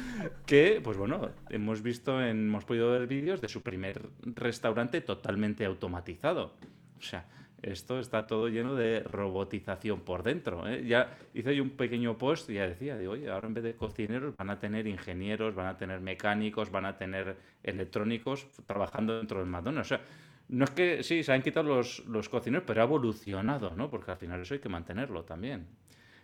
Que, 0.46 0.80
pues 0.82 0.96
bueno, 0.96 1.30
hemos 1.50 1.82
visto, 1.82 2.22
hemos 2.22 2.64
podido 2.64 2.92
ver 2.92 3.08
vídeos 3.08 3.40
de 3.40 3.48
su 3.48 3.62
primer 3.62 4.08
restaurante 4.22 5.00
totalmente 5.00 5.64
automatizado. 5.64 6.54
O 6.96 7.02
sea, 7.02 7.26
esto 7.64 7.98
está 7.98 8.26
todo 8.26 8.48
lleno 8.48 8.74
de 8.74 9.00
robotización 9.00 10.00
por 10.00 10.22
dentro. 10.22 10.68
¿eh? 10.68 10.84
Ya 10.86 11.16
hice 11.32 11.56
yo 11.56 11.62
un 11.62 11.70
pequeño 11.70 12.18
post 12.18 12.50
y 12.50 12.54
ya 12.54 12.68
decía, 12.68 12.98
digo, 12.98 13.12
oye, 13.12 13.30
ahora 13.30 13.48
en 13.48 13.54
vez 13.54 13.64
de 13.64 13.74
cocineros 13.74 14.36
van 14.36 14.50
a 14.50 14.58
tener 14.58 14.86
ingenieros, 14.86 15.54
van 15.54 15.66
a 15.66 15.76
tener 15.78 16.00
mecánicos, 16.00 16.70
van 16.70 16.84
a 16.84 16.98
tener 16.98 17.36
electrónicos 17.62 18.46
trabajando 18.66 19.16
dentro 19.16 19.38
del 19.38 19.48
McDonald's. 19.48 19.92
O 19.92 19.96
sea, 19.96 20.04
no 20.48 20.64
es 20.64 20.70
que 20.72 21.02
sí, 21.02 21.22
se 21.22 21.32
han 21.32 21.40
quitado 21.40 21.74
los, 21.74 22.04
los 22.06 22.28
cocineros, 22.28 22.64
pero 22.66 22.82
ha 22.82 22.84
evolucionado, 22.84 23.72
¿no? 23.74 23.88
Porque 23.88 24.10
al 24.10 24.18
final 24.18 24.42
eso 24.42 24.52
hay 24.52 24.60
que 24.60 24.68
mantenerlo 24.68 25.24
también. 25.24 25.66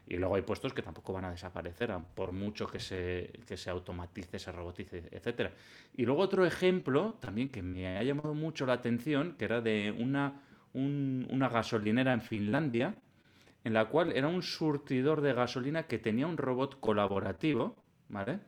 Y 0.07 0.17
luego 0.17 0.35
hay 0.35 0.43
puestos 0.43 0.75
que 0.75 0.83
tampoco 0.83 1.15
van 1.15 1.25
a 1.25 1.31
desaparecer, 1.31 1.91
por 2.15 2.33
mucho 2.33 2.67
que 2.67 2.81
se, 2.81 3.33
que 3.47 3.57
se 3.57 3.71
automatice, 3.71 4.39
se 4.39 4.53
robotice, 4.53 5.05
etc. 5.11 5.53
Y 5.95 6.05
luego 6.05 6.21
otro 6.21 6.45
ejemplo 6.45 7.15
también 7.21 7.49
que 7.49 7.63
me 7.63 7.97
ha 7.97 8.03
llamado 8.03 8.35
mucho 8.35 8.67
la 8.67 8.75
atención, 8.75 9.37
que 9.39 9.47
era 9.47 9.63
de 9.63 9.95
una 9.97 10.43
una 10.75 11.49
gasolinera 11.49 12.13
en 12.13 12.23
Finlandia, 12.23 12.95
en 13.65 13.73
la 13.73 13.87
cual 13.87 14.13
era 14.13 14.29
un 14.29 14.43
surtidor 14.43 15.21
de 15.21 15.33
gasolina 15.33 15.85
que 15.85 15.99
tenía 15.99 16.27
un 16.27 16.37
robot 16.37 16.81
colaborativo, 16.81 17.77
¿vale? 18.09 18.41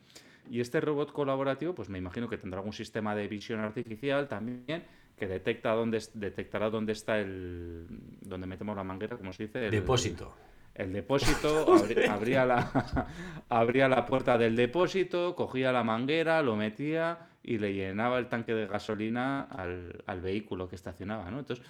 Y 0.50 0.60
este 0.60 0.80
robot 0.80 1.12
colaborativo, 1.12 1.74
pues 1.74 1.88
me 1.88 1.98
imagino 1.98 2.28
que 2.28 2.38
tendrá 2.38 2.58
algún 2.58 2.72
sistema 2.72 3.14
de 3.14 3.28
visión 3.28 3.60
artificial 3.60 4.28
también 4.28 4.84
que 5.16 5.28
detecta 5.28 5.72
dónde 5.72 6.02
detectará 6.14 6.68
dónde 6.70 6.92
está 6.92 7.18
el 7.18 7.86
donde 8.22 8.46
metemos 8.46 8.76
la 8.76 8.82
manguera, 8.82 9.16
como 9.16 9.32
se 9.32 9.44
dice, 9.44 9.66
el 9.66 9.70
depósito. 9.70 10.34
El 10.74 10.92
depósito 10.92 11.66
abría, 12.10 12.46
la, 12.46 13.06
abría 13.48 13.88
la 13.88 14.06
puerta 14.06 14.38
del 14.38 14.56
depósito, 14.56 15.36
cogía 15.36 15.70
la 15.70 15.84
manguera, 15.84 16.42
lo 16.42 16.56
metía 16.56 17.28
y 17.42 17.58
le 17.58 17.74
llenaba 17.74 18.18
el 18.18 18.28
tanque 18.28 18.54
de 18.54 18.66
gasolina 18.66 19.42
al, 19.42 20.02
al 20.06 20.20
vehículo 20.20 20.68
que 20.68 20.76
estacionaba, 20.76 21.30
¿no? 21.30 21.40
Entonces, 21.40 21.64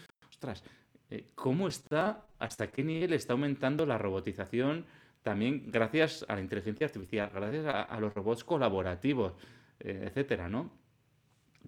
eh, 1.11 1.26
¿cómo 1.35 1.68
está, 1.68 2.26
hasta 2.38 2.68
qué 2.68 2.83
nivel 2.83 3.12
está 3.12 3.33
aumentando 3.35 3.87
la 3.87 3.98
robotización 3.98 4.87
también 5.22 5.70
gracias 5.70 6.24
a 6.28 6.35
la 6.35 6.40
inteligencia 6.40 6.87
artificial, 6.87 7.31
gracias 7.33 7.66
a, 7.66 8.00
los 8.00 8.12
robots 8.12 8.44
colaborativos, 8.44 9.35
eh, 9.78 10.07
etcétera, 10.09 10.48
¿no? 10.48 10.72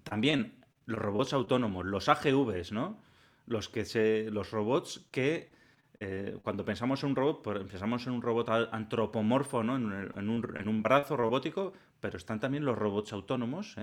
También 0.03 0.55
los 0.85 0.99
robots 0.99 1.33
autónomos, 1.33 1.85
los 1.85 2.09
AGVs, 2.09 2.73
¿no? 2.73 2.99
Los, 3.45 3.69
que 3.69 3.85
se, 3.85 4.29
los 4.29 4.51
robots 4.51 5.07
que 5.11 5.51
eh, 5.99 6.37
cuando 6.43 6.65
pensamos 6.65 7.03
en 7.03 7.09
un 7.11 7.15
robot, 7.15 7.43
pensamos 7.69 8.05
en 8.07 8.13
un 8.13 8.21
robot 8.21 8.49
antropomorfo, 8.71 9.63
¿no? 9.63 9.75
en, 9.77 10.29
un, 10.29 10.83
brazo 10.83 11.15
robótico, 11.15 11.73
pero 12.01 12.17
están 12.17 12.39
también 12.39 12.65
los 12.65 12.77
robots 12.77 13.13
autónomos, 13.13 13.75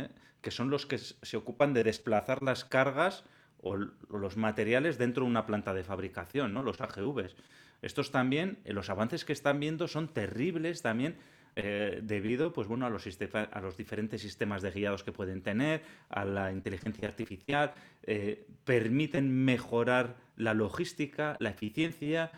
que 0.43 0.51
son 0.51 0.69
los 0.69 0.85
que 0.85 0.99
se 0.99 1.37
ocupan 1.37 1.73
de 1.73 1.85
desplazar 1.85 2.43
las 2.43 2.65
cargas 2.65 3.25
o, 3.63 3.77
los 3.77 4.37
materiales 4.37 4.99
dentro 4.99 5.25
de 5.25 5.31
una 5.31 5.47
planta 5.47 5.73
de 5.73 5.85
fabricación, 5.85 6.53
¿no? 6.53 6.63
Los 6.63 6.81
AGVs. 6.81 7.35
Estos 7.81 8.11
también, 8.11 8.59
eh, 8.65 8.73
los 8.73 8.91
avances 8.91 9.25
que 9.25 9.33
están 9.33 9.59
viendo 9.59 9.89
son 9.89 10.09
terribles 10.09 10.83
también 10.83 11.17
eh, 11.55 12.01
debido 12.03 12.53
pues, 12.53 12.67
bueno, 12.67 12.87
a, 12.87 12.91
los 12.91 13.77
diferentes 13.77 14.23
sistemas 14.23 14.63
de 14.63 14.71
guiados 14.71 15.03
que 15.03 15.13
pueden 15.13 15.43
tener, 15.43 15.83
a 16.09 16.25
la 16.25 16.53
inteligencia 16.53 17.09
artificial, 17.09 17.75
eh, 18.05 18.47
permiten 18.65 19.45
mejorar 19.45 20.17
la 20.37 20.55
logística, 20.55 21.37
la 21.41 21.51
eficiencia, 21.51 22.31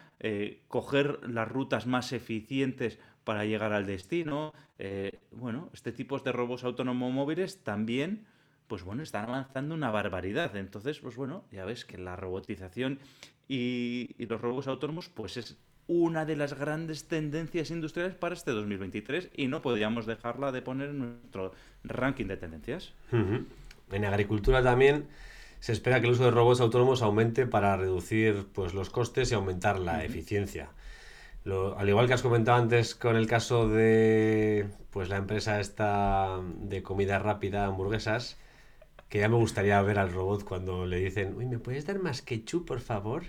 coger 0.69 1.21
las 1.29 1.47
rutas 1.47 1.87
más 1.87 2.13
eficientes 2.13 2.99
para 3.25 3.45
llegar 3.45 3.75
al 3.75 3.85
destino. 3.85 4.55
bueno, 5.33 5.69
este 5.75 5.93
tipo 5.93 6.19
de 6.19 6.33
robots 6.33 6.65
autónomos 6.65 7.13
móviles 7.13 7.63
también 7.63 8.25
pues 8.75 8.83
bueno, 8.83 9.05
están 9.05 9.29
avanzando 9.29 9.73
una 9.73 9.93
barbaridad. 9.93 10.57
Entonces, 10.57 10.99
pues 10.99 11.15
bueno, 11.15 11.45
ya 11.53 11.65
ves 11.65 11.85
que 11.85 11.97
la 11.97 12.17
robotización 12.17 12.99
y, 13.47 14.17
los 14.19 14.41
robots 14.41 14.67
autónomos, 14.67 15.09
pues 15.09 15.37
es 15.37 15.57
una 15.87 16.25
de 16.25 16.35
las 16.35 16.59
grandes 16.59 17.07
tendencias 17.07 17.71
industriales 17.71 18.17
para 18.17 18.35
este 18.35 18.51
2023 18.51 19.31
y 19.37 19.47
no 19.47 19.63
podríamos 19.63 20.07
dejarla 20.07 20.51
de 20.51 20.61
poner 20.61 20.89
en 20.89 20.99
nuestro 20.99 21.53
ranking 21.85 22.27
de 22.27 22.37
tendencias. 22.37 22.93
En 23.13 24.05
agricultura 24.05 24.61
también 24.61 25.07
se 25.61 25.71
espera 25.71 26.01
que 26.01 26.09
el 26.09 26.15
uso 26.15 26.25
de 26.25 26.33
robots 26.33 26.61
autónomos 26.61 27.01
aumente 27.01 27.47
para 27.47 27.77
reducir 27.77 28.49
pues, 28.53 28.75
los 28.75 28.91
costes 28.91 29.31
y 29.31 29.37
aumentar 29.37 29.79
la 29.79 30.05
eficiencia. 30.05 30.71
al 31.45 31.89
igual 31.89 32.09
que 32.09 32.15
has 32.15 32.23
comentado 32.23 32.59
antes 32.61 32.97
con 32.97 33.15
el 33.15 33.29
caso 33.29 33.69
de 33.69 34.67
pues 34.91 35.09
la 35.11 35.19
empresa 35.19 35.61
esta 35.61 36.41
de 36.57 36.83
comida 36.83 37.21
rápida, 37.21 37.67
hamburguesas, 37.67 38.37
que 39.15 39.21
ya 39.21 39.29
me 39.29 39.37
gustaría 39.37 39.81
ver 39.81 40.01
al 40.01 40.13
robot 40.13 40.43
cuando 40.43 40.87
le 40.87 40.97
dicen, 40.97 41.37
uy, 41.37 41.47
¿me 41.47 41.61
puedes 41.61 41.87
dar 41.87 42.01
más 42.01 42.21
ketchup, 42.21 42.67
por 42.67 42.81
favor? 42.81 43.23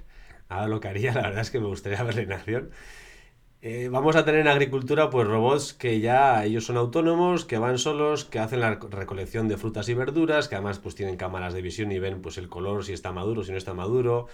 Ahora 0.50 0.68
lo 0.68 0.80
que 0.80 0.88
haría, 0.88 1.14
la 1.14 1.22
verdad 1.22 1.42
es 1.42 1.52
que 1.52 1.60
me 1.60 1.68
gustaría 1.68 2.02
verle 2.02 2.24
en 2.24 2.32
acción. 2.34 2.72
Eh, 3.62 3.90
vamos 3.92 4.16
a 4.16 4.26
tener 4.26 4.42
en 4.42 4.48
agricultura 4.48 5.12
pues 5.12 5.28
robots 5.28 5.74
que 5.74 6.00
ya 6.00 6.44
ellos 6.44 6.66
son 6.66 6.78
autónomos, 6.78 7.46
que 7.46 7.60
van 7.60 7.78
solos, 7.78 8.26
que 8.26 8.40
hacen 8.40 8.62
la 8.62 8.74
recolección 8.74 9.48
de 9.48 9.58
frutas 9.58 9.88
y 9.88 9.94
verduras, 9.94 10.48
que 10.48 10.56
además 10.56 10.80
pues 10.80 10.96
tienen 10.96 11.18
cámaras 11.18 11.54
de 11.54 11.62
visión 11.62 11.92
y 11.92 12.00
ven 12.00 12.20
pues 12.20 12.40
el 12.40 12.50
color 12.50 12.84
si 12.84 12.94
está 12.94 13.12
maduro, 13.12 13.44
si 13.44 13.52
no 13.52 13.58
está 13.60 13.76
maduro. 13.76 14.28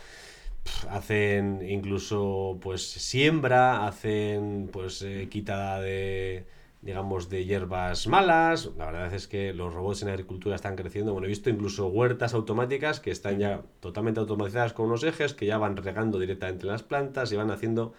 hacen 0.90 1.62
incluso 1.68 2.60
pues 2.62 2.90
siembra, 2.90 3.86
hacen 3.88 4.70
pues 4.72 5.02
eh, 5.02 5.28
quitada 5.30 5.82
de 5.82 6.46
digamos, 6.82 7.30
de 7.30 7.46
hierbas 7.46 8.08
malas. 8.08 8.72
La 8.78 8.88
verdad 8.88 9.14
es 9.14 9.28
que 9.28 9.54
los 9.54 9.74
robots 9.74 10.02
en 10.02 10.10
agricultura 10.10 10.56
están 10.56 10.76
creciendo. 10.76 11.14
Bueno, 11.14 11.26
he 11.26 11.30
visto 11.30 11.50
incluso 11.50 11.88
huertas 11.88 12.34
automáticas 12.34 13.00
que 13.00 13.12
están 13.12 13.40
ya 13.40 13.62
totalmente 13.80 14.20
automatizadas 14.20 14.74
con 14.74 14.88
unos 14.88 15.04
ejes 15.04 15.34
que 15.34 15.46
ya 15.46 15.58
van 15.58 15.78
regando 15.78 16.20
directamente 16.20 16.66
las 16.66 16.84
plantas 16.84 17.32
y 17.32 17.36
van 17.36 17.52
haciendo, 17.52 17.94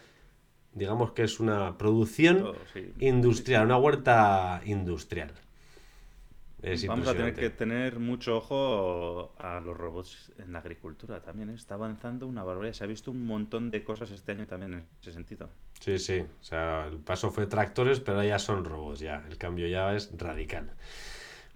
digamos 0.75 1.13
que 1.13 1.23
es 1.23 1.39
una 1.39 1.79
producción 1.79 2.53
industrial, 2.99 3.67
una 3.67 3.79
huerta 3.79 4.61
industrial. 4.65 5.33
Vamos 6.87 7.09
a 7.09 7.15
tener 7.15 7.35
que 7.35 7.51
tener 7.51 7.99
mucho 7.99 8.37
ojo 8.37 9.35
a 9.39 9.61
los 9.61 9.77
robots 9.77 10.33
en 10.39 10.53
la 10.53 10.61
agricultura 10.61 11.21
también. 11.21 11.51
¿eh? 11.51 11.55
Está 11.55 11.75
avanzando 11.75 12.27
una 12.29 12.45
barbaridad. 12.45 12.75
Se 12.75 12.85
ha 12.85 12.87
visto 12.87 13.11
un 13.11 13.27
montón 13.27 13.71
de 13.71 13.83
cosas 13.83 14.11
este 14.13 14.33
año 14.33 14.47
también 14.47 14.75
en 14.75 14.87
ese 15.01 15.13
sentido. 15.13 15.51
Sí, 15.81 15.99
sí. 15.99 16.21
O 16.21 16.45
sea, 16.45 16.87
el 16.87 16.99
paso 16.99 17.33
fue 17.33 17.47
tractores, 17.47 17.99
pero 17.99 18.23
ya 18.23 18.39
son 18.39 18.65
robots. 18.65 19.01
Ya. 19.01 19.25
El 19.29 19.39
cambio 19.39 19.67
ya 19.67 19.93
es 19.95 20.17
radical. 20.17 20.71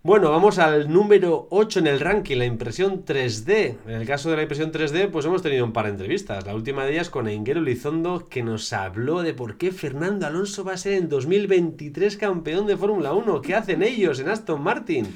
Bueno, 0.06 0.30
vamos 0.30 0.60
al 0.60 0.88
número 0.88 1.48
8 1.50 1.80
en 1.80 1.88
el 1.88 1.98
ranking, 1.98 2.36
la 2.36 2.44
impresión 2.44 3.04
3D. 3.04 3.76
En 3.88 3.92
el 3.92 4.06
caso 4.06 4.30
de 4.30 4.36
la 4.36 4.42
impresión 4.42 4.70
3D, 4.70 5.10
pues 5.10 5.26
hemos 5.26 5.42
tenido 5.42 5.64
un 5.64 5.72
par 5.72 5.86
de 5.86 5.90
entrevistas. 5.90 6.46
La 6.46 6.54
última 6.54 6.84
de 6.84 6.92
ellas 6.92 7.10
con 7.10 7.26
Enguero 7.26 7.60
Lizondo, 7.60 8.28
que 8.28 8.44
nos 8.44 8.72
habló 8.72 9.24
de 9.24 9.34
por 9.34 9.58
qué 9.58 9.72
Fernando 9.72 10.24
Alonso 10.24 10.62
va 10.62 10.74
a 10.74 10.76
ser 10.76 10.92
en 10.92 11.08
2023 11.08 12.16
campeón 12.18 12.68
de 12.68 12.76
Fórmula 12.76 13.14
1. 13.14 13.42
¿Qué 13.42 13.56
hacen 13.56 13.82
ellos 13.82 14.20
en 14.20 14.28
Aston 14.28 14.62
Martin? 14.62 15.12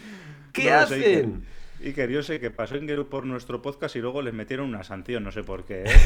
¿Qué 0.52 0.72
hacen? 0.72 1.44
Y 1.78 1.92
que 1.92 2.12
yo 2.12 2.24
sé 2.24 2.40
que 2.40 2.50
pasó 2.50 2.74
Enguero 2.74 3.08
por 3.08 3.24
nuestro 3.26 3.62
podcast 3.62 3.94
y 3.94 4.00
luego 4.00 4.22
les 4.22 4.34
metieron 4.34 4.70
una 4.70 4.82
sanción, 4.82 5.22
no 5.22 5.30
sé 5.30 5.44
por 5.44 5.66
qué. 5.66 5.84
¿eh? 5.86 6.00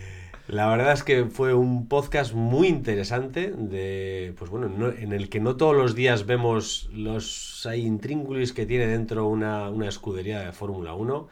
La 0.48 0.68
verdad 0.68 0.92
es 0.92 1.02
que 1.02 1.24
fue 1.24 1.54
un 1.54 1.88
podcast 1.88 2.32
muy 2.32 2.68
interesante 2.68 3.50
de, 3.50 4.32
pues 4.38 4.48
bueno, 4.48 4.92
en 4.96 5.12
el 5.12 5.28
que 5.28 5.40
no 5.40 5.56
todos 5.56 5.74
los 5.74 5.96
días 5.96 6.24
vemos 6.24 6.88
los 6.92 7.66
intríngulis 7.74 8.52
que 8.52 8.64
tiene 8.64 8.86
dentro 8.86 9.26
una, 9.26 9.68
una 9.70 9.88
escudería 9.88 10.38
de 10.38 10.52
Fórmula 10.52 10.94
1. 10.94 11.28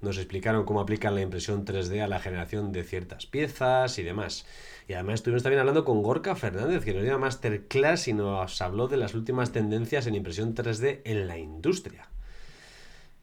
Nos 0.00 0.18
explicaron 0.18 0.64
cómo 0.64 0.80
aplican 0.80 1.14
la 1.14 1.20
impresión 1.20 1.64
3D 1.64 2.02
a 2.02 2.08
la 2.08 2.18
generación 2.18 2.72
de 2.72 2.82
ciertas 2.82 3.26
piezas 3.26 4.00
y 4.00 4.02
demás. 4.02 4.46
Y 4.88 4.94
además 4.94 5.14
estuvimos 5.14 5.44
también 5.44 5.60
hablando 5.60 5.84
con 5.84 6.02
Gorka 6.02 6.34
Fernández, 6.34 6.84
que 6.84 6.92
nos 6.92 7.02
dio 7.02 7.12
una 7.12 7.24
masterclass 7.24 8.08
y 8.08 8.14
nos 8.14 8.60
habló 8.60 8.88
de 8.88 8.96
las 8.96 9.14
últimas 9.14 9.52
tendencias 9.52 10.08
en 10.08 10.16
impresión 10.16 10.56
3D 10.56 11.02
en 11.04 11.28
la 11.28 11.38
industria. 11.38 12.08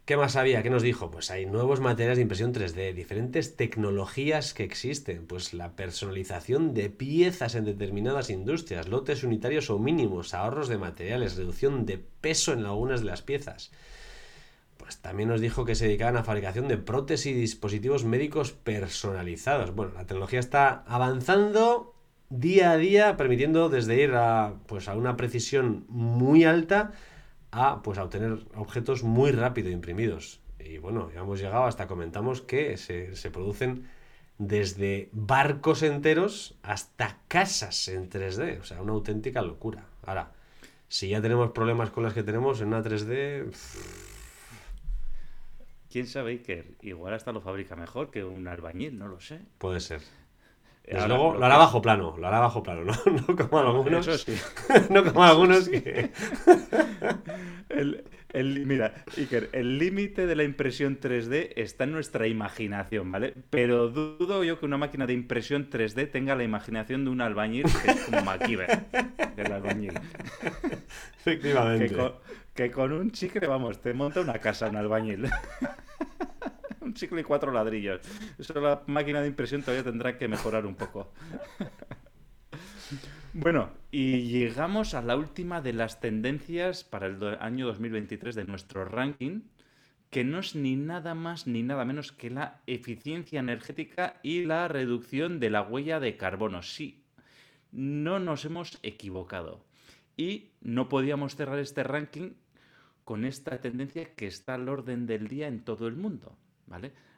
¿Qué 0.06 0.18
más 0.18 0.36
había? 0.36 0.62
¿Qué 0.64 0.70
nos 0.70 0.84
dijo? 0.84 1.10
Pues 1.12 1.32
hay 1.32 1.46
nuevos 1.46 1.80
materiales 1.80 2.18
de 2.18 2.24
impresión 2.24 2.54
3D, 2.54 2.94
diferentes 2.94 3.56
tecnologías 3.56 4.54
que 4.54 4.66
existen, 4.66 5.26
pues 5.26 5.54
la 5.54 5.78
personalización 5.78 6.74
de 6.74 6.90
piezas 6.90 7.56
en 7.56 7.64
determinadas 7.64 8.30
industrias, 8.30 8.90
lotes 8.90 9.24
unitarios 9.24 9.70
o 9.70 9.80
mínimos, 9.80 10.34
ahorros 10.34 10.68
de 10.68 10.78
materiales, 10.78 11.38
reducción 11.38 11.86
de 11.86 12.04
peso 12.20 12.52
en 12.52 12.66
algunas 12.66 13.00
de 13.00 13.06
las 13.06 13.22
piezas. 13.22 13.72
Pues 14.76 14.98
también 14.98 15.30
nos 15.30 15.40
dijo 15.40 15.64
que 15.64 15.74
se 15.74 15.86
dedicaban 15.86 16.18
a 16.18 16.26
fabricación 16.26 16.68
de 16.68 16.76
prótesis 16.76 17.28
y 17.28 17.40
dispositivos 17.40 18.04
médicos 18.04 18.52
personalizados. 18.52 19.74
Bueno, 19.74 19.94
la 19.94 20.06
tecnología 20.06 20.42
está 20.42 20.84
avanzando 20.86 21.96
día 22.30 22.72
a 22.72 22.78
día, 22.78 23.16
permitiendo 23.16 23.70
desde 23.70 24.02
ir 24.02 24.12
a, 24.16 24.56
pues, 24.68 24.90
a 24.90 24.98
una 24.98 25.16
precisión 25.16 25.86
muy 25.88 26.44
alta 26.44 26.92
a, 27.54 27.82
pues, 27.84 27.98
a 27.98 28.04
obtener 28.04 28.40
objetos 28.56 29.04
muy 29.04 29.32
rápido 29.32 29.70
imprimidos. 29.70 30.42
Y 30.60 30.80
bueno, 30.80 31.12
ya 31.14 31.22
hemos 31.22 31.40
llegado 31.40 31.66
hasta 31.66 31.88
comentamos 31.88 32.42
que 32.42 32.78
se, 32.78 33.16
se 33.16 33.32
producen 33.32 33.88
desde 34.38 35.10
barcos 35.12 35.84
enteros 35.84 36.58
hasta 36.64 37.20
casas 37.28 37.88
en 37.88 38.10
3D. 38.10 38.60
O 38.60 38.64
sea, 38.64 38.82
una 38.82 38.94
auténtica 38.94 39.42
locura. 39.42 39.86
Ahora, 40.04 40.32
si 40.88 41.10
ya 41.10 41.22
tenemos 41.22 41.52
problemas 41.52 41.92
con 41.92 42.04
las 42.04 42.14
que 42.14 42.24
tenemos 42.24 42.60
en 42.62 42.68
una 42.68 42.84
3D... 42.84 43.52
¿Quién 45.92 46.08
sabe 46.08 46.42
que 46.42 46.76
igual 46.82 47.14
hasta 47.14 47.32
lo 47.32 47.40
fabrica 47.40 47.76
mejor 47.76 48.10
que 48.10 48.24
un 48.24 48.48
albañil? 48.48 48.98
No 48.98 49.08
lo 49.08 49.20
sé. 49.20 49.42
Puede 49.60 49.80
ser. 49.80 50.02
Desde 50.84 51.08
luego, 51.08 51.36
lo 51.36 51.46
hará 51.46 51.58
bajo 51.58 51.82
plano, 51.82 52.16
lo 52.18 52.28
hará 52.28 52.40
bajo 52.40 52.62
plano, 52.62 52.84
¿no? 52.84 52.94
No 53.28 53.36
como 53.36 53.60
algunos. 53.60 54.06
Eso 54.06 54.18
sí. 54.18 54.38
no 54.90 55.04
como 55.04 55.24
algunos 55.24 55.70
que. 55.70 56.12
el, 58.34 58.66
mira, 58.66 58.94
Iker, 59.18 59.50
el 59.54 59.78
límite 59.78 60.28
de 60.28 60.36
la 60.36 60.44
impresión 60.44 61.00
3D 61.00 61.54
está 61.56 61.86
en 61.86 61.94
nuestra 61.94 62.28
imaginación, 62.28 63.12
¿vale? 63.12 63.34
Pero 63.50 63.88
dudo 63.88 64.44
yo 64.44 64.60
que 64.60 64.66
una 64.66 64.78
máquina 64.78 65.08
de 65.08 65.14
impresión 65.14 65.70
3D 65.70 66.12
tenga 66.12 66.36
la 66.36 66.44
imaginación 66.44 67.06
de 67.06 67.12
un 67.12 67.22
albañil 67.22 67.66
que 67.82 67.92
es 67.92 68.02
como 68.02 68.22
MacGyver, 68.22 68.86
el 69.38 69.52
albañil. 69.54 69.94
Efectivamente. 71.20 71.88
Que 71.88 71.96
con, 71.96 72.14
que 72.54 72.72
con 72.72 72.92
un 72.92 73.12
chicle, 73.12 73.48
vamos, 73.48 73.80
te 73.82 73.94
monta 73.94 74.20
una 74.20 74.40
casa 74.40 74.68
un 74.68 74.76
albañil 74.76 75.30
un 77.12 77.20
y 77.20 77.24
cuatro 77.24 77.52
ladrillos. 77.52 78.02
Eso 78.38 78.60
la 78.60 78.84
máquina 78.88 79.22
de 79.22 79.28
impresión 79.28 79.62
todavía 79.62 79.84
tendrá 79.84 80.18
que 80.18 80.28
mejorar 80.28 80.66
un 80.66 80.76
poco. 80.76 81.12
bueno, 83.34 83.72
y 83.92 84.22
llegamos 84.24 84.94
a 84.94 85.02
la 85.02 85.16
última 85.16 85.62
de 85.62 85.74
las 85.74 86.00
tendencias 86.00 86.84
para 86.84 87.08
el 87.08 87.22
año 87.40 87.68
2023 87.68 88.36
de 88.36 88.46
nuestro 88.46 88.86
ranking, 88.86 89.42
que 90.10 90.24
no 90.24 90.40
es 90.40 90.56
ni 90.56 90.76
nada 90.76 91.16
más 91.16 91.48
ni 91.48 91.64
nada 91.64 91.86
menos 91.86 92.12
que 92.12 92.30
la 92.30 92.62
eficiencia 92.68 93.40
energética 93.40 94.20
y 94.22 94.46
la 94.46 94.68
reducción 94.68 95.40
de 95.40 95.50
la 95.50 95.64
huella 95.64 96.00
de 96.00 96.18
carbono. 96.18 96.62
Sí, 96.62 97.04
no 97.72 98.20
nos 98.20 98.46
hemos 98.46 98.78
equivocado. 98.84 99.66
Y 100.16 100.52
no 100.62 100.90
podíamos 100.90 101.36
cerrar 101.36 101.58
este 101.58 101.82
ranking 101.84 102.34
con 103.04 103.26
esta 103.26 103.60
tendencia 103.60 104.14
que 104.16 104.28
está 104.28 104.54
al 104.54 104.70
orden 104.70 105.06
del 105.06 105.28
día 105.28 105.48
en 105.48 105.64
todo 105.64 105.88
el 105.88 105.96
mundo. 105.96 106.38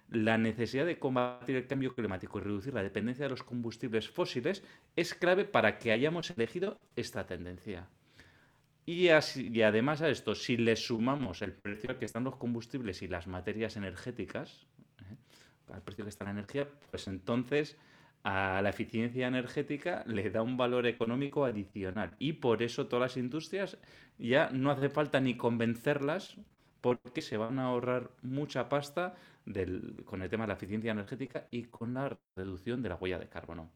La 0.09 0.37
necesidad 0.37 0.85
de 0.85 0.99
combatir 0.99 1.55
el 1.55 1.67
cambio 1.67 1.95
climático 1.95 2.37
y 2.37 2.43
reducir 2.43 2.73
la 2.73 2.83
dependencia 2.83 3.25
de 3.25 3.29
los 3.29 3.43
combustibles 3.43 4.09
fósiles 4.09 4.63
es 4.95 5.13
clave 5.13 5.45
para 5.45 5.77
que 5.77 5.91
hayamos 5.91 6.29
elegido 6.29 6.79
esta 6.95 7.25
tendencia. 7.25 7.87
Y, 8.85 9.09
además 9.09 10.01
a 10.03 10.09
esto, 10.09 10.35
si 10.35 10.57
le 10.57 10.75
sumamos 10.75 11.41
el 11.41 11.53
precio 11.53 11.89
al 11.89 11.97
que 11.97 12.05
están 12.05 12.23
los 12.23 12.35
combustibles 12.35 13.01
y 13.01 13.07
las 13.07 13.25
materias 13.25 13.77
energéticas, 13.77 14.67
¿eh? 14.99 15.73
al 15.73 15.81
precio 15.81 16.05
que 16.05 16.09
está 16.09 16.25
la 16.25 16.31
energía, 16.31 16.67
pues 16.91 17.07
entonces 17.07 17.77
a 18.23 18.61
la 18.61 18.69
eficiencia 18.69 19.27
energética 19.27 20.03
le 20.07 20.29
da 20.29 20.43
un 20.43 20.55
valor 20.55 20.85
económico 20.85 21.45
adicional. 21.45 22.15
Y 22.19 22.33
por 22.33 22.61
eso 22.61 22.85
todas 22.85 23.11
las 23.11 23.17
industrias 23.17 23.77
ya 24.19 24.51
no 24.51 24.69
hace 24.69 24.89
falta 24.89 25.19
ni 25.19 25.35
convencerlas 25.35 26.37
porque 26.81 27.23
se 27.23 27.37
van 27.37 27.57
a 27.57 27.65
ahorrar 27.65 28.11
mucha 28.21 28.69
pasta 28.69 29.15
con 30.05 30.21
el 30.21 30.29
tema 30.29 30.43
de 30.43 30.47
la 30.47 30.53
eficiencia 30.55 30.91
energética 30.91 31.47
y 31.51 31.65
con 31.65 31.93
la 31.93 32.17
reducción 32.35 32.81
de 32.81 32.89
la 32.89 32.95
huella 32.95 33.19
de 33.19 33.29
carbono. 33.29 33.71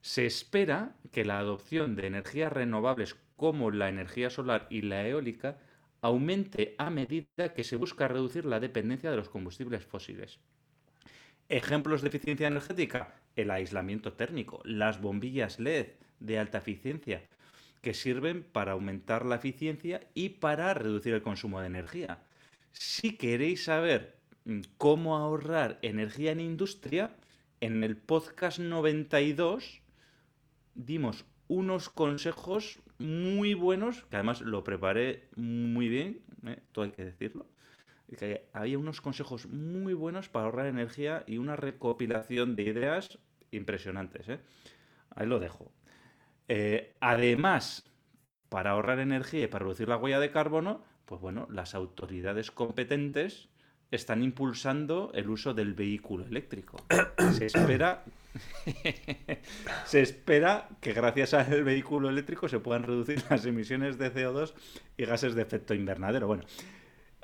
Se 0.00 0.26
espera 0.26 0.96
que 1.12 1.24
la 1.24 1.38
adopción 1.38 1.94
de 1.94 2.06
energías 2.06 2.52
renovables 2.52 3.16
como 3.36 3.70
la 3.70 3.88
energía 3.88 4.30
solar 4.30 4.66
y 4.68 4.82
la 4.82 5.06
eólica 5.06 5.58
aumente 6.00 6.74
a 6.78 6.90
medida 6.90 7.54
que 7.54 7.64
se 7.64 7.76
busca 7.76 8.08
reducir 8.08 8.44
la 8.44 8.60
dependencia 8.60 9.10
de 9.10 9.16
los 9.16 9.28
combustibles 9.28 9.84
fósiles. 9.84 10.40
Ejemplos 11.48 12.02
de 12.02 12.08
eficiencia 12.08 12.48
energética, 12.48 13.14
el 13.36 13.50
aislamiento 13.50 14.12
térmico, 14.12 14.60
las 14.64 15.00
bombillas 15.00 15.60
LED 15.60 15.86
de 16.18 16.38
alta 16.38 16.58
eficiencia, 16.58 17.22
que 17.80 17.94
sirven 17.94 18.42
para 18.42 18.72
aumentar 18.72 19.24
la 19.24 19.36
eficiencia 19.36 20.00
y 20.14 20.30
para 20.30 20.74
reducir 20.74 21.14
el 21.14 21.22
consumo 21.22 21.60
de 21.60 21.66
energía. 21.66 22.24
Si 22.72 23.16
queréis 23.16 23.64
saber 23.64 24.21
cómo 24.78 25.16
ahorrar 25.16 25.78
energía 25.82 26.32
en 26.32 26.40
industria, 26.40 27.16
en 27.60 27.84
el 27.84 27.96
podcast 27.96 28.58
92 28.58 29.82
dimos 30.74 31.24
unos 31.48 31.88
consejos 31.90 32.80
muy 32.98 33.54
buenos, 33.54 34.04
que 34.04 34.16
además 34.16 34.40
lo 34.40 34.64
preparé 34.64 35.28
muy 35.36 35.88
bien, 35.88 36.22
¿eh? 36.46 36.60
todo 36.72 36.84
hay 36.84 36.92
que 36.92 37.04
decirlo. 37.04 37.46
Que 38.16 38.48
había 38.52 38.78
unos 38.78 39.00
consejos 39.00 39.46
muy 39.46 39.94
buenos 39.94 40.28
para 40.28 40.44
ahorrar 40.44 40.66
energía 40.66 41.24
y 41.26 41.38
una 41.38 41.56
recopilación 41.56 42.56
de 42.56 42.64
ideas 42.64 43.18
impresionantes. 43.52 44.28
¿eh? 44.28 44.40
Ahí 45.10 45.26
lo 45.26 45.40
dejo. 45.40 45.72
Eh, 46.48 46.94
además, 47.00 47.90
para 48.50 48.72
ahorrar 48.72 48.98
energía 48.98 49.44
y 49.44 49.46
para 49.46 49.64
reducir 49.64 49.88
la 49.88 49.96
huella 49.96 50.20
de 50.20 50.30
carbono, 50.30 50.84
pues 51.06 51.20
bueno, 51.20 51.46
las 51.50 51.74
autoridades 51.74 52.50
competentes 52.50 53.48
están 53.92 54.22
impulsando 54.22 55.12
el 55.14 55.28
uso 55.30 55.54
del 55.54 55.74
vehículo 55.74 56.24
eléctrico. 56.24 56.84
Se 57.32 57.46
espera, 57.46 58.02
se 59.84 60.00
espera 60.00 60.68
que 60.80 60.92
gracias 60.92 61.34
al 61.34 61.62
vehículo 61.62 62.08
eléctrico 62.08 62.48
se 62.48 62.58
puedan 62.58 62.82
reducir 62.82 63.22
las 63.30 63.44
emisiones 63.44 63.98
de 63.98 64.12
CO2 64.12 64.54
y 64.96 65.04
gases 65.04 65.34
de 65.34 65.42
efecto 65.42 65.74
invernadero. 65.74 66.26
Bueno, 66.26 66.44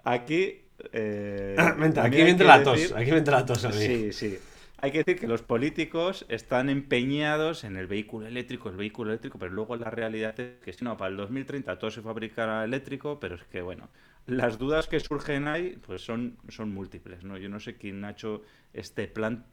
aquí... 0.04 0.62
Eh, 0.92 1.56
aquí, 1.58 2.22
me 2.22 2.30
entra 2.30 2.58
la 2.58 2.62
tos, 2.62 2.92
aquí 2.92 3.10
me 3.10 3.18
entra 3.18 3.40
la 3.40 3.46
tos 3.46 3.64
a 3.64 3.70
mí. 3.70 3.74
Sí, 3.74 4.12
sí. 4.12 4.38
Hay 4.80 4.92
que 4.92 4.98
decir 4.98 5.18
que 5.18 5.26
los 5.26 5.42
políticos 5.42 6.24
están 6.28 6.68
empeñados 6.68 7.64
en 7.64 7.76
el 7.76 7.88
vehículo 7.88 8.26
eléctrico, 8.26 8.68
el 8.68 8.76
vehículo 8.76 9.10
eléctrico, 9.10 9.38
pero 9.38 9.52
luego 9.52 9.74
la 9.76 9.90
realidad 9.90 10.38
es 10.38 10.60
que 10.62 10.72
si 10.72 10.84
no, 10.84 10.96
para 10.96 11.10
el 11.10 11.16
2030 11.16 11.78
todo 11.80 11.90
se 11.90 12.00
fabricará 12.00 12.62
eléctrico, 12.62 13.18
pero 13.18 13.34
es 13.34 13.42
que 13.44 13.60
bueno, 13.60 13.88
las 14.28 14.58
dudas 14.58 14.86
que 14.86 15.00
surgen 15.00 15.48
ahí 15.48 15.78
pues 15.86 16.02
son, 16.02 16.36
son 16.48 16.72
múltiples, 16.72 17.24
¿no? 17.24 17.38
Yo 17.38 17.48
no 17.48 17.60
sé 17.60 17.76
quién 17.76 18.04
ha 18.04 18.10
hecho 18.10 18.42
este 18.74 19.08
plan, 19.08 19.46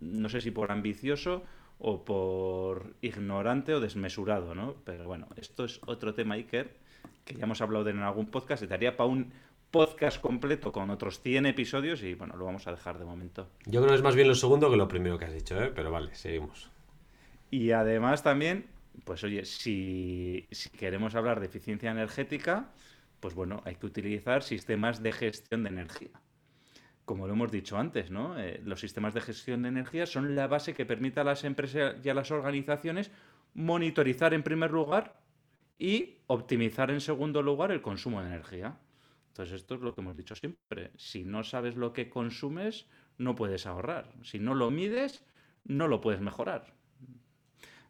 no 0.00 0.28
sé 0.28 0.40
si 0.40 0.50
por 0.50 0.72
ambicioso 0.72 1.44
o 1.78 2.04
por 2.04 2.94
ignorante 3.00 3.74
o 3.74 3.80
desmesurado, 3.80 4.56
¿no? 4.56 4.74
Pero 4.84 5.04
bueno, 5.04 5.28
esto 5.36 5.64
es 5.64 5.80
otro 5.86 6.14
tema, 6.14 6.34
Iker, 6.34 6.76
que 7.24 7.34
ya 7.34 7.44
hemos 7.44 7.60
hablado 7.60 7.84
de 7.84 7.92
en 7.92 8.00
algún 8.00 8.26
podcast, 8.26 8.60
se 8.60 8.66
daría 8.66 8.96
para 8.96 9.08
un 9.08 9.32
podcast 9.70 10.20
completo 10.20 10.72
con 10.72 10.90
otros 10.90 11.20
100 11.20 11.46
episodios 11.46 12.02
y 12.02 12.14
bueno, 12.14 12.34
lo 12.36 12.44
vamos 12.44 12.66
a 12.66 12.72
dejar 12.72 12.98
de 12.98 13.04
momento. 13.04 13.48
Yo 13.66 13.80
creo 13.80 13.90
que 13.90 13.94
es 13.94 14.02
más 14.02 14.16
bien 14.16 14.26
lo 14.26 14.34
segundo 14.34 14.68
que 14.68 14.76
lo 14.76 14.88
primero 14.88 15.16
que 15.16 15.26
has 15.26 15.32
dicho, 15.32 15.62
¿eh? 15.62 15.70
pero 15.72 15.92
vale, 15.92 16.12
seguimos. 16.16 16.70
Y 17.52 17.70
además 17.70 18.24
también, 18.24 18.66
pues 19.04 19.22
oye, 19.22 19.44
si, 19.44 20.48
si 20.50 20.70
queremos 20.70 21.14
hablar 21.14 21.38
de 21.38 21.46
eficiencia 21.46 21.92
energética, 21.92 22.70
pues 23.20 23.34
bueno, 23.34 23.62
hay 23.64 23.76
que 23.76 23.86
utilizar 23.86 24.42
sistemas 24.42 25.02
de 25.02 25.12
gestión 25.12 25.62
de 25.64 25.70
energía. 25.70 26.20
Como 27.04 27.26
lo 27.26 27.32
hemos 27.32 27.50
dicho 27.50 27.78
antes, 27.78 28.10
¿no? 28.10 28.38
Eh, 28.38 28.60
los 28.64 28.80
sistemas 28.80 29.14
de 29.14 29.20
gestión 29.20 29.62
de 29.62 29.68
energía 29.68 30.06
son 30.06 30.36
la 30.36 30.46
base 30.46 30.74
que 30.74 30.86
permite 30.86 31.20
a 31.20 31.24
las 31.24 31.44
empresas 31.44 31.96
y 32.04 32.08
a 32.08 32.14
las 32.14 32.30
organizaciones 32.30 33.10
monitorizar 33.54 34.34
en 34.34 34.42
primer 34.42 34.70
lugar 34.70 35.20
y 35.78 36.18
optimizar 36.26 36.90
en 36.90 37.00
segundo 37.00 37.42
lugar 37.42 37.72
el 37.72 37.80
consumo 37.80 38.20
de 38.20 38.28
energía. 38.28 38.78
Entonces, 39.28 39.60
esto 39.60 39.76
es 39.76 39.80
lo 39.80 39.94
que 39.94 40.00
hemos 40.00 40.16
dicho 40.16 40.34
siempre. 40.34 40.90
Si 40.96 41.24
no 41.24 41.44
sabes 41.44 41.76
lo 41.76 41.92
que 41.92 42.10
consumes, 42.10 42.86
no 43.16 43.36
puedes 43.36 43.66
ahorrar. 43.66 44.12
Si 44.22 44.38
no 44.38 44.54
lo 44.54 44.70
mides, 44.70 45.24
no 45.64 45.88
lo 45.88 46.00
puedes 46.00 46.20
mejorar. 46.20 46.74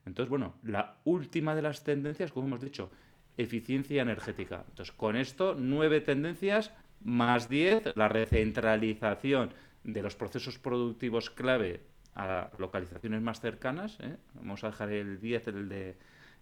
Entonces, 0.05 0.31
bueno, 0.31 0.55
la 0.63 1.01
última 1.05 1.55
de 1.55 1.63
las 1.63 1.85
tendencias, 1.85 2.33
como 2.33 2.47
hemos 2.47 2.61
dicho, 2.61 2.91
eficiencia 3.39 4.03
energética. 4.03 4.65
Entonces, 4.69 4.95
con 4.95 5.17
esto, 5.17 5.55
nueve 5.59 6.03
tendencias 6.03 6.73
más 7.03 7.49
diez, 7.49 7.85
la 7.95 8.09
recentralización 8.09 9.55
de 9.85 10.03
los 10.03 10.17
procesos 10.17 10.59
productivos 10.59 11.31
clave 11.31 11.81
a 12.15 12.51
localizaciones 12.59 13.23
más 13.23 13.41
cercanas. 13.41 13.99
¿eh? 14.01 14.17
Vamos 14.35 14.65
a 14.65 14.69
dejar 14.69 14.91
el 14.93 15.21
10, 15.21 15.49
el 15.49 15.69
de 15.69 15.97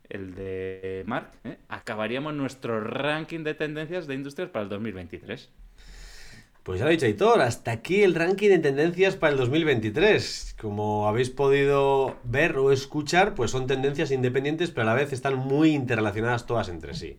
el 0.08 0.34
de 0.34 1.02
Mark, 1.06 1.32
¿eh? 1.44 1.58
acabaríamos 1.68 2.32
nuestro 2.32 2.80
ranking 2.80 3.42
de 3.42 3.54
tendencias 3.54 4.06
de 4.06 4.14
industrias 4.14 4.50
para 4.50 4.62
el 4.62 4.68
2023. 4.68 5.50
Pues 6.66 6.80
ya 6.80 6.84
lo 6.84 6.88
ha 6.88 6.92
dicho 6.92 7.06
Aitor, 7.06 7.42
hasta 7.42 7.70
aquí 7.70 8.02
el 8.02 8.16
ranking 8.16 8.48
de 8.48 8.58
tendencias 8.58 9.14
para 9.14 9.30
el 9.30 9.38
2023. 9.38 10.56
Como 10.60 11.06
habéis 11.06 11.30
podido 11.30 12.16
ver 12.24 12.58
o 12.58 12.72
escuchar, 12.72 13.36
pues 13.36 13.52
son 13.52 13.68
tendencias 13.68 14.10
independientes, 14.10 14.72
pero 14.72 14.82
a 14.82 14.86
la 14.86 15.00
vez 15.00 15.12
están 15.12 15.36
muy 15.36 15.70
interrelacionadas 15.70 16.44
todas 16.44 16.68
entre 16.68 16.94
sí. 16.94 17.18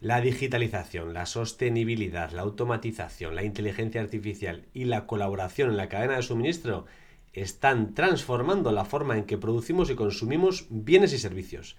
La 0.00 0.20
digitalización, 0.20 1.14
la 1.14 1.26
sostenibilidad, 1.26 2.30
la 2.30 2.42
automatización, 2.42 3.34
la 3.34 3.42
inteligencia 3.42 4.00
artificial 4.00 4.66
y 4.72 4.84
la 4.84 5.08
colaboración 5.08 5.70
en 5.70 5.78
la 5.78 5.88
cadena 5.88 6.14
de 6.14 6.22
suministro 6.22 6.86
están 7.32 7.92
transformando 7.92 8.70
la 8.70 8.84
forma 8.84 9.18
en 9.18 9.24
que 9.24 9.36
producimos 9.36 9.90
y 9.90 9.96
consumimos 9.96 10.66
bienes 10.70 11.12
y 11.12 11.18
servicios 11.18 11.76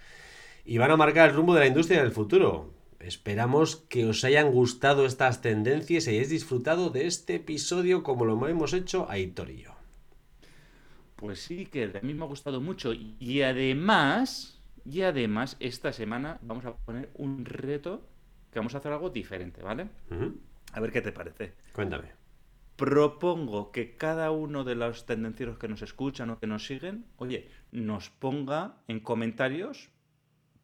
y 0.65 0.77
van 0.77 0.91
a 0.91 0.97
marcar 0.97 1.29
el 1.29 1.35
rumbo 1.37 1.53
de 1.53 1.61
la 1.61 1.67
industria 1.67 2.01
en 2.01 2.05
el 2.05 2.11
futuro. 2.11 2.76
Esperamos 2.99 3.75
que 3.75 4.05
os 4.05 4.23
hayan 4.23 4.51
gustado 4.51 5.05
estas 5.05 5.41
tendencias 5.41 6.07
y 6.07 6.11
hayáis 6.11 6.29
disfrutado 6.29 6.89
de 6.89 7.05
este 7.05 7.35
episodio 7.35 8.03
como 8.03 8.25
lo 8.25 8.47
hemos 8.47 8.73
hecho 8.73 9.09
a 9.09 9.19
y 9.19 9.33
yo. 9.33 9.75
Pues 11.15 11.39
sí, 11.39 11.65
que 11.65 11.85
a 11.85 12.01
mí 12.01 12.13
me 12.13 12.23
ha 12.23 12.27
gustado 12.27 12.61
mucho. 12.61 12.93
Y 12.93 13.41
además, 13.41 14.59
y 14.85 15.01
además, 15.01 15.57
esta 15.59 15.93
semana 15.93 16.39
vamos 16.41 16.65
a 16.65 16.75
poner 16.75 17.09
un 17.15 17.45
reto 17.45 18.07
que 18.51 18.59
vamos 18.59 18.75
a 18.75 18.79
hacer 18.79 18.91
algo 18.91 19.09
diferente, 19.09 19.61
¿vale? 19.61 19.87
A 20.73 20.79
ver 20.79 20.91
qué 20.91 21.01
te 21.01 21.11
parece. 21.11 21.53
Cuéntame. 21.73 22.09
Propongo 22.75 23.71
que 23.71 23.95
cada 23.95 24.29
uno 24.29 24.63
de 24.63 24.75
los 24.75 25.07
tendencieros 25.07 25.57
que 25.57 25.67
nos 25.67 25.81
escuchan 25.81 26.29
o 26.29 26.39
que 26.39 26.45
nos 26.45 26.67
siguen, 26.67 27.05
oye, 27.17 27.49
nos 27.71 28.11
ponga 28.11 28.77
en 28.87 28.99
comentarios 28.99 29.89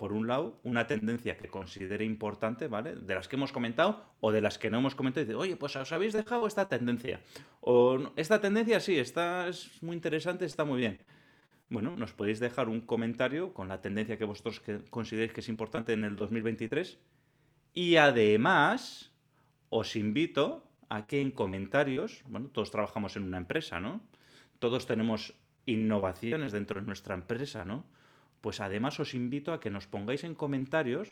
por 0.03 0.11
un 0.11 0.27
lado, 0.27 0.59
una 0.63 0.85
tendencia 0.85 1.37
que 1.37 1.47
considere 1.47 2.03
importante, 2.03 2.67
¿vale? 2.67 2.93
De 2.93 3.15
las 3.15 3.29
que 3.29 3.37
hemos 3.37 3.53
comentado 3.53 4.03
o 4.19 4.33
de 4.33 4.41
las 4.41 4.57
que 4.57 4.69
no 4.69 4.79
hemos 4.79 4.95
comentado, 4.95 5.21
y 5.21 5.27
dice, 5.27 5.35
oye, 5.37 5.55
pues 5.55 5.77
os 5.77 5.93
habéis 5.93 6.11
dejado 6.11 6.45
esta 6.45 6.67
tendencia. 6.67 7.21
O 7.61 8.11
esta 8.17 8.41
tendencia 8.41 8.81
sí, 8.81 8.99
está, 8.99 9.47
es 9.47 9.81
muy 9.81 9.95
interesante, 9.95 10.43
está 10.43 10.65
muy 10.65 10.79
bien. 10.79 10.99
Bueno, 11.69 11.95
nos 11.95 12.11
podéis 12.11 12.41
dejar 12.41 12.67
un 12.67 12.81
comentario 12.81 13.53
con 13.53 13.69
la 13.69 13.79
tendencia 13.79 14.17
que 14.17 14.25
vosotros 14.25 14.61
consideréis 14.89 15.31
que 15.31 15.39
es 15.39 15.47
importante 15.47 15.93
en 15.93 16.03
el 16.03 16.17
2023. 16.17 16.99
Y 17.73 17.95
además, 17.95 19.13
os 19.69 19.95
invito 19.95 20.69
a 20.89 21.07
que 21.07 21.21
en 21.21 21.31
comentarios, 21.31 22.23
bueno, 22.27 22.49
todos 22.49 22.71
trabajamos 22.71 23.15
en 23.15 23.23
una 23.23 23.37
empresa, 23.37 23.79
¿no? 23.79 24.01
Todos 24.59 24.85
tenemos 24.85 25.33
innovaciones 25.65 26.51
dentro 26.51 26.81
de 26.81 26.87
nuestra 26.87 27.15
empresa, 27.15 27.63
¿no? 27.63 27.85
Pues 28.43 28.59
además 28.59 28.99
os 28.99 29.13
invito 29.13 29.53
a 29.53 29.61
que 29.61 29.69
nos 29.69 29.87
pongáis 29.87 30.25
en 30.25 30.35
comentarios 30.35 31.07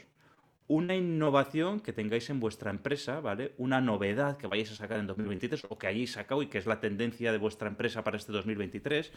una 0.68 0.96
innovación 0.96 1.80
que 1.80 1.94
tengáis 1.94 2.30
en 2.30 2.42
vuestra 2.42 2.72
empresa, 2.72 3.22
¿vale? 3.22 3.54
Una 3.58 3.80
novedad 3.80 4.36
que 4.36 4.48
vayáis 4.48 4.74
a 4.74 4.76
sacar 4.76 5.00
en 5.00 5.08
2023 5.08 5.68
o 5.70 5.78
que 5.78 5.88
hayáis 5.88 6.12
sacado 6.12 6.42
y 6.42 6.48
que 6.48 6.58
es 6.58 6.66
la 6.66 6.82
tendencia 6.82 7.32
de 7.32 7.38
vuestra 7.38 7.70
empresa 7.70 8.04
para 8.04 8.18
este 8.18 8.34
2023. 8.34 9.14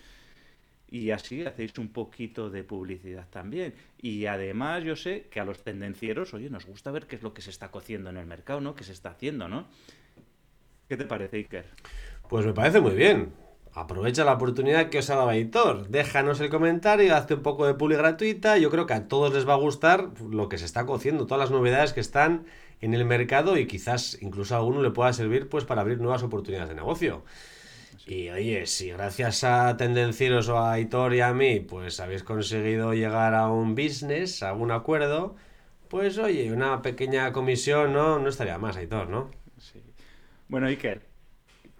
Y 0.90 1.10
así 1.10 1.44
hacéis 1.44 1.76
un 1.76 1.88
poquito 1.88 2.50
de 2.50 2.62
publicidad 2.62 3.26
también. 3.30 3.74
Y 4.00 4.26
además 4.26 4.84
yo 4.84 4.94
sé 4.94 5.26
que 5.28 5.40
a 5.40 5.44
los 5.44 5.64
tendencieros, 5.64 6.34
oye, 6.34 6.50
nos 6.50 6.66
gusta 6.66 6.92
ver 6.92 7.08
qué 7.08 7.16
es 7.16 7.22
lo 7.24 7.34
que 7.34 7.42
se 7.42 7.50
está 7.50 7.72
cociendo 7.72 8.10
en 8.10 8.16
el 8.16 8.26
mercado, 8.26 8.60
¿no? 8.60 8.76
¿Qué 8.76 8.84
se 8.84 8.92
está 8.92 9.10
haciendo, 9.10 9.48
¿no? 9.48 9.66
¿Qué 10.88 10.96
te 10.96 11.04
parece, 11.04 11.38
Iker? 11.38 11.66
Pues 12.28 12.46
me 12.46 12.52
parece 12.52 12.80
muy 12.80 12.94
bien 12.94 13.43
aprovecha 13.74 14.24
la 14.24 14.34
oportunidad 14.34 14.88
que 14.88 14.98
os 14.98 15.10
ha 15.10 15.16
dado 15.16 15.32
Editor. 15.32 15.88
Déjanos 15.88 16.40
el 16.40 16.48
comentario, 16.48 17.14
hazte 17.14 17.34
un 17.34 17.42
poco 17.42 17.66
de 17.66 17.74
publi 17.74 17.96
gratuita. 17.96 18.56
Yo 18.58 18.70
creo 18.70 18.86
que 18.86 18.94
a 18.94 19.08
todos 19.08 19.32
les 19.34 19.48
va 19.48 19.54
a 19.54 19.56
gustar 19.56 20.10
lo 20.30 20.48
que 20.48 20.58
se 20.58 20.64
está 20.64 20.86
cociendo, 20.86 21.26
todas 21.26 21.40
las 21.40 21.50
novedades 21.50 21.92
que 21.92 22.00
están 22.00 22.46
en 22.80 22.94
el 22.94 23.04
mercado 23.04 23.56
y 23.56 23.66
quizás 23.66 24.18
incluso 24.20 24.54
a 24.54 24.58
alguno 24.58 24.82
le 24.82 24.90
pueda 24.90 25.12
servir 25.12 25.48
pues 25.48 25.64
para 25.64 25.80
abrir 25.80 26.00
nuevas 26.00 26.22
oportunidades 26.22 26.68
de 26.68 26.74
negocio. 26.74 27.24
Y 28.06 28.28
oye, 28.28 28.66
si 28.66 28.90
gracias 28.90 29.44
a 29.44 29.76
Tendencieros 29.76 30.48
o 30.48 30.58
a 30.58 30.78
Hitor 30.78 31.14
y 31.14 31.20
a 31.20 31.32
mí, 31.32 31.60
pues 31.60 32.00
habéis 32.00 32.22
conseguido 32.22 32.92
llegar 32.92 33.34
a 33.34 33.48
un 33.48 33.74
business, 33.74 34.42
a 34.42 34.52
un 34.52 34.70
acuerdo, 34.70 35.36
pues 35.88 36.18
oye, 36.18 36.52
una 36.52 36.82
pequeña 36.82 37.32
comisión 37.32 37.92
no, 37.92 38.18
no 38.18 38.28
estaría 38.28 38.58
más, 38.58 38.76
Aitor, 38.76 39.08
¿no? 39.08 39.30
Sí. 39.58 39.80
Bueno, 40.48 40.66
Iker, 40.66 41.02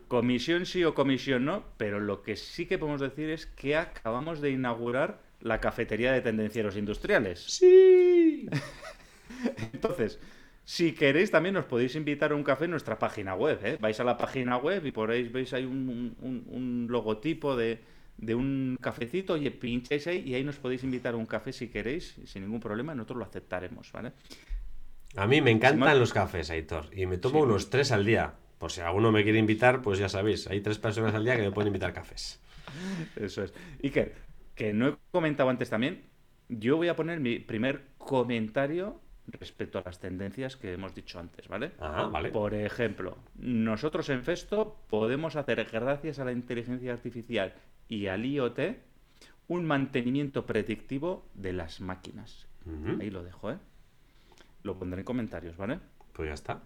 comisión 0.09 0.67
sí 0.67 0.85
o 0.85 0.95
comisión 0.95 1.45
no, 1.45 1.65
pero 1.77 2.01
lo 2.01 2.23
que 2.23 2.37
sí 2.37 2.67
que 2.67 2.79
podemos 2.79 3.01
decir 3.01 3.31
es 3.31 3.47
que 3.47 3.77
acabamos 3.77 4.41
de 4.41 4.51
inaugurar 4.51 5.21
la 5.41 5.61
cafetería 5.61 6.13
de 6.13 6.21
tendencieros 6.23 6.77
industriales. 6.77 7.41
Sí. 7.45 8.49
Entonces, 9.73 10.19
si 10.65 10.93
queréis 10.93 11.31
también 11.31 11.57
os 11.57 11.67
podéis 11.67 11.95
invitar 11.97 12.33
a 12.33 12.35
un 12.35 12.43
café 12.45 12.65
en 12.65 12.71
nuestra 12.73 12.99
página 12.99 13.35
web. 13.35 13.59
¿eh? 13.65 13.77
Vais 13.81 13.99
a 14.01 14.05
la 14.05 14.17
página 14.17 14.57
web 14.57 14.85
y 14.87 14.93
por 14.93 15.11
ahí 15.11 15.29
veis 15.29 15.53
ahí 15.53 15.65
un, 15.65 16.17
un- 16.21 16.45
un 16.49 16.87
logotipo 16.89 17.57
de, 17.57 17.79
de 18.17 18.35
un 18.35 18.79
cafecito, 18.81 19.35
oye, 19.35 19.51
pincháis 19.51 20.07
ahí 20.07 20.23
y 20.27 20.35
ahí 20.35 20.45
nos 20.45 20.57
podéis 20.57 20.83
invitar 20.85 21.15
a 21.15 21.17
un 21.17 21.27
café 21.27 21.53
si 21.53 21.69
queréis, 21.69 22.17
sin 22.25 22.43
ningún 22.43 22.61
problema, 22.61 22.95
nosotros 22.95 23.19
lo 23.19 23.25
aceptaremos, 23.25 23.93
¿vale? 23.93 24.13
A 25.17 25.27
mí 25.27 25.41
me 25.41 25.51
encantan 25.51 25.89
Simón. 25.89 25.99
los 26.01 26.13
cafés, 26.13 26.51
Aitor, 26.51 26.87
y 26.93 27.07
me 27.07 27.19
tomo 27.19 27.41
Sí. 27.41 27.45
unos 27.45 27.71
tres 27.71 27.93
al 27.93 28.05
día. 28.05 28.35
Por 28.59 28.71
si 28.71 28.81
alguno 28.81 29.13
me 29.13 29.23
quiere 29.23 29.39
invitar, 29.39 29.83
pues 29.83 29.99
ya 29.99 30.09
sabéis, 30.09 30.47
hay 30.47 30.61
tres 30.61 30.79
personas 30.79 31.15
al 31.15 31.25
día 31.25 31.37
que 31.37 31.43
me 31.43 31.53
pueden 31.53 31.69
invitar 31.69 31.93
cafés. 31.93 32.41
Eso 33.17 33.43
es. 33.45 33.53
Iker, 33.83 34.15
que 34.55 34.73
no 34.73 34.89
he 34.89 34.97
comentado 35.11 35.51
antes 35.51 35.71
también, 35.71 36.03
yo 36.49 36.77
voy 36.77 36.89
a 36.89 36.97
poner 36.97 37.21
mi 37.21 37.39
primer 37.39 37.85
comentario 37.99 39.01
respecto 39.27 39.79
a 39.79 39.83
las 39.85 39.99
tendencias 39.99 40.57
que 40.57 40.73
hemos 40.73 40.95
dicho 40.95 41.19
antes, 41.19 41.49
¿vale? 41.49 41.73
Ah, 41.81 42.09
vale. 42.13 42.31
Por 42.31 42.55
ejemplo, 42.55 43.17
nosotros 43.37 44.09
en 44.11 44.23
Festo 44.23 44.77
podemos 44.89 45.37
hacer, 45.37 45.67
gracias 45.71 46.19
a 46.19 46.25
la 46.25 46.33
inteligencia 46.33 46.93
artificial 46.93 47.55
y 47.89 48.07
al 48.07 48.25
IoT, 48.25 48.59
un 49.49 49.65
mantenimiento 49.65 50.47
predictivo 50.47 51.27
de 51.35 51.53
las 51.53 51.81
máquinas. 51.81 52.47
Ahí 52.99 53.11
lo 53.11 53.23
dejo, 53.23 53.51
¿eh? 53.51 53.59
Lo 54.63 54.79
pondré 54.79 55.01
en 55.01 55.05
comentarios, 55.05 55.57
¿vale? 55.57 55.81
Pues 56.15 56.29
ya 56.29 56.35
está. 56.35 56.63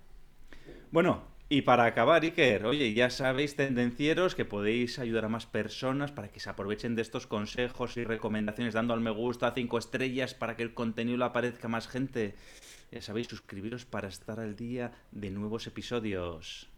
Bueno, 0.92 1.22
y 1.50 1.62
para 1.62 1.86
acabar, 1.86 2.22
Iker, 2.22 2.66
oye, 2.66 2.92
ya 2.92 3.08
sabéis, 3.08 3.56
tendencieros, 3.56 4.34
que 4.34 4.44
podéis 4.44 4.98
ayudar 4.98 5.24
a 5.24 5.28
más 5.30 5.46
personas 5.46 6.12
para 6.12 6.28
que 6.28 6.40
se 6.40 6.50
aprovechen 6.50 6.94
de 6.94 7.00
estos 7.00 7.26
consejos 7.26 7.96
y 7.96 8.04
recomendaciones, 8.04 8.74
dando 8.74 8.92
al 8.92 9.00
me 9.00 9.10
gusta, 9.10 9.52
cinco 9.54 9.78
estrellas, 9.78 10.34
para 10.34 10.56
que 10.56 10.62
el 10.62 10.74
contenido 10.74 11.16
le 11.16 11.24
aparezca 11.24 11.66
a 11.66 11.70
más 11.70 11.88
gente. 11.88 12.34
Ya 12.92 13.00
sabéis, 13.00 13.28
suscribiros 13.28 13.86
para 13.86 14.08
estar 14.08 14.40
al 14.40 14.56
día 14.56 14.92
de 15.10 15.30
nuevos 15.30 15.66
episodios. 15.66 16.68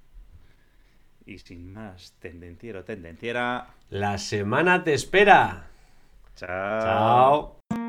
Y 1.26 1.38
sin 1.38 1.72
más, 1.72 2.14
tendenciero, 2.20 2.84
tendenciera. 2.84 3.74
La 3.90 4.18
semana 4.18 4.84
te 4.84 4.94
espera. 4.94 5.68
Chao. 6.36 6.80
Chao. 6.80 7.79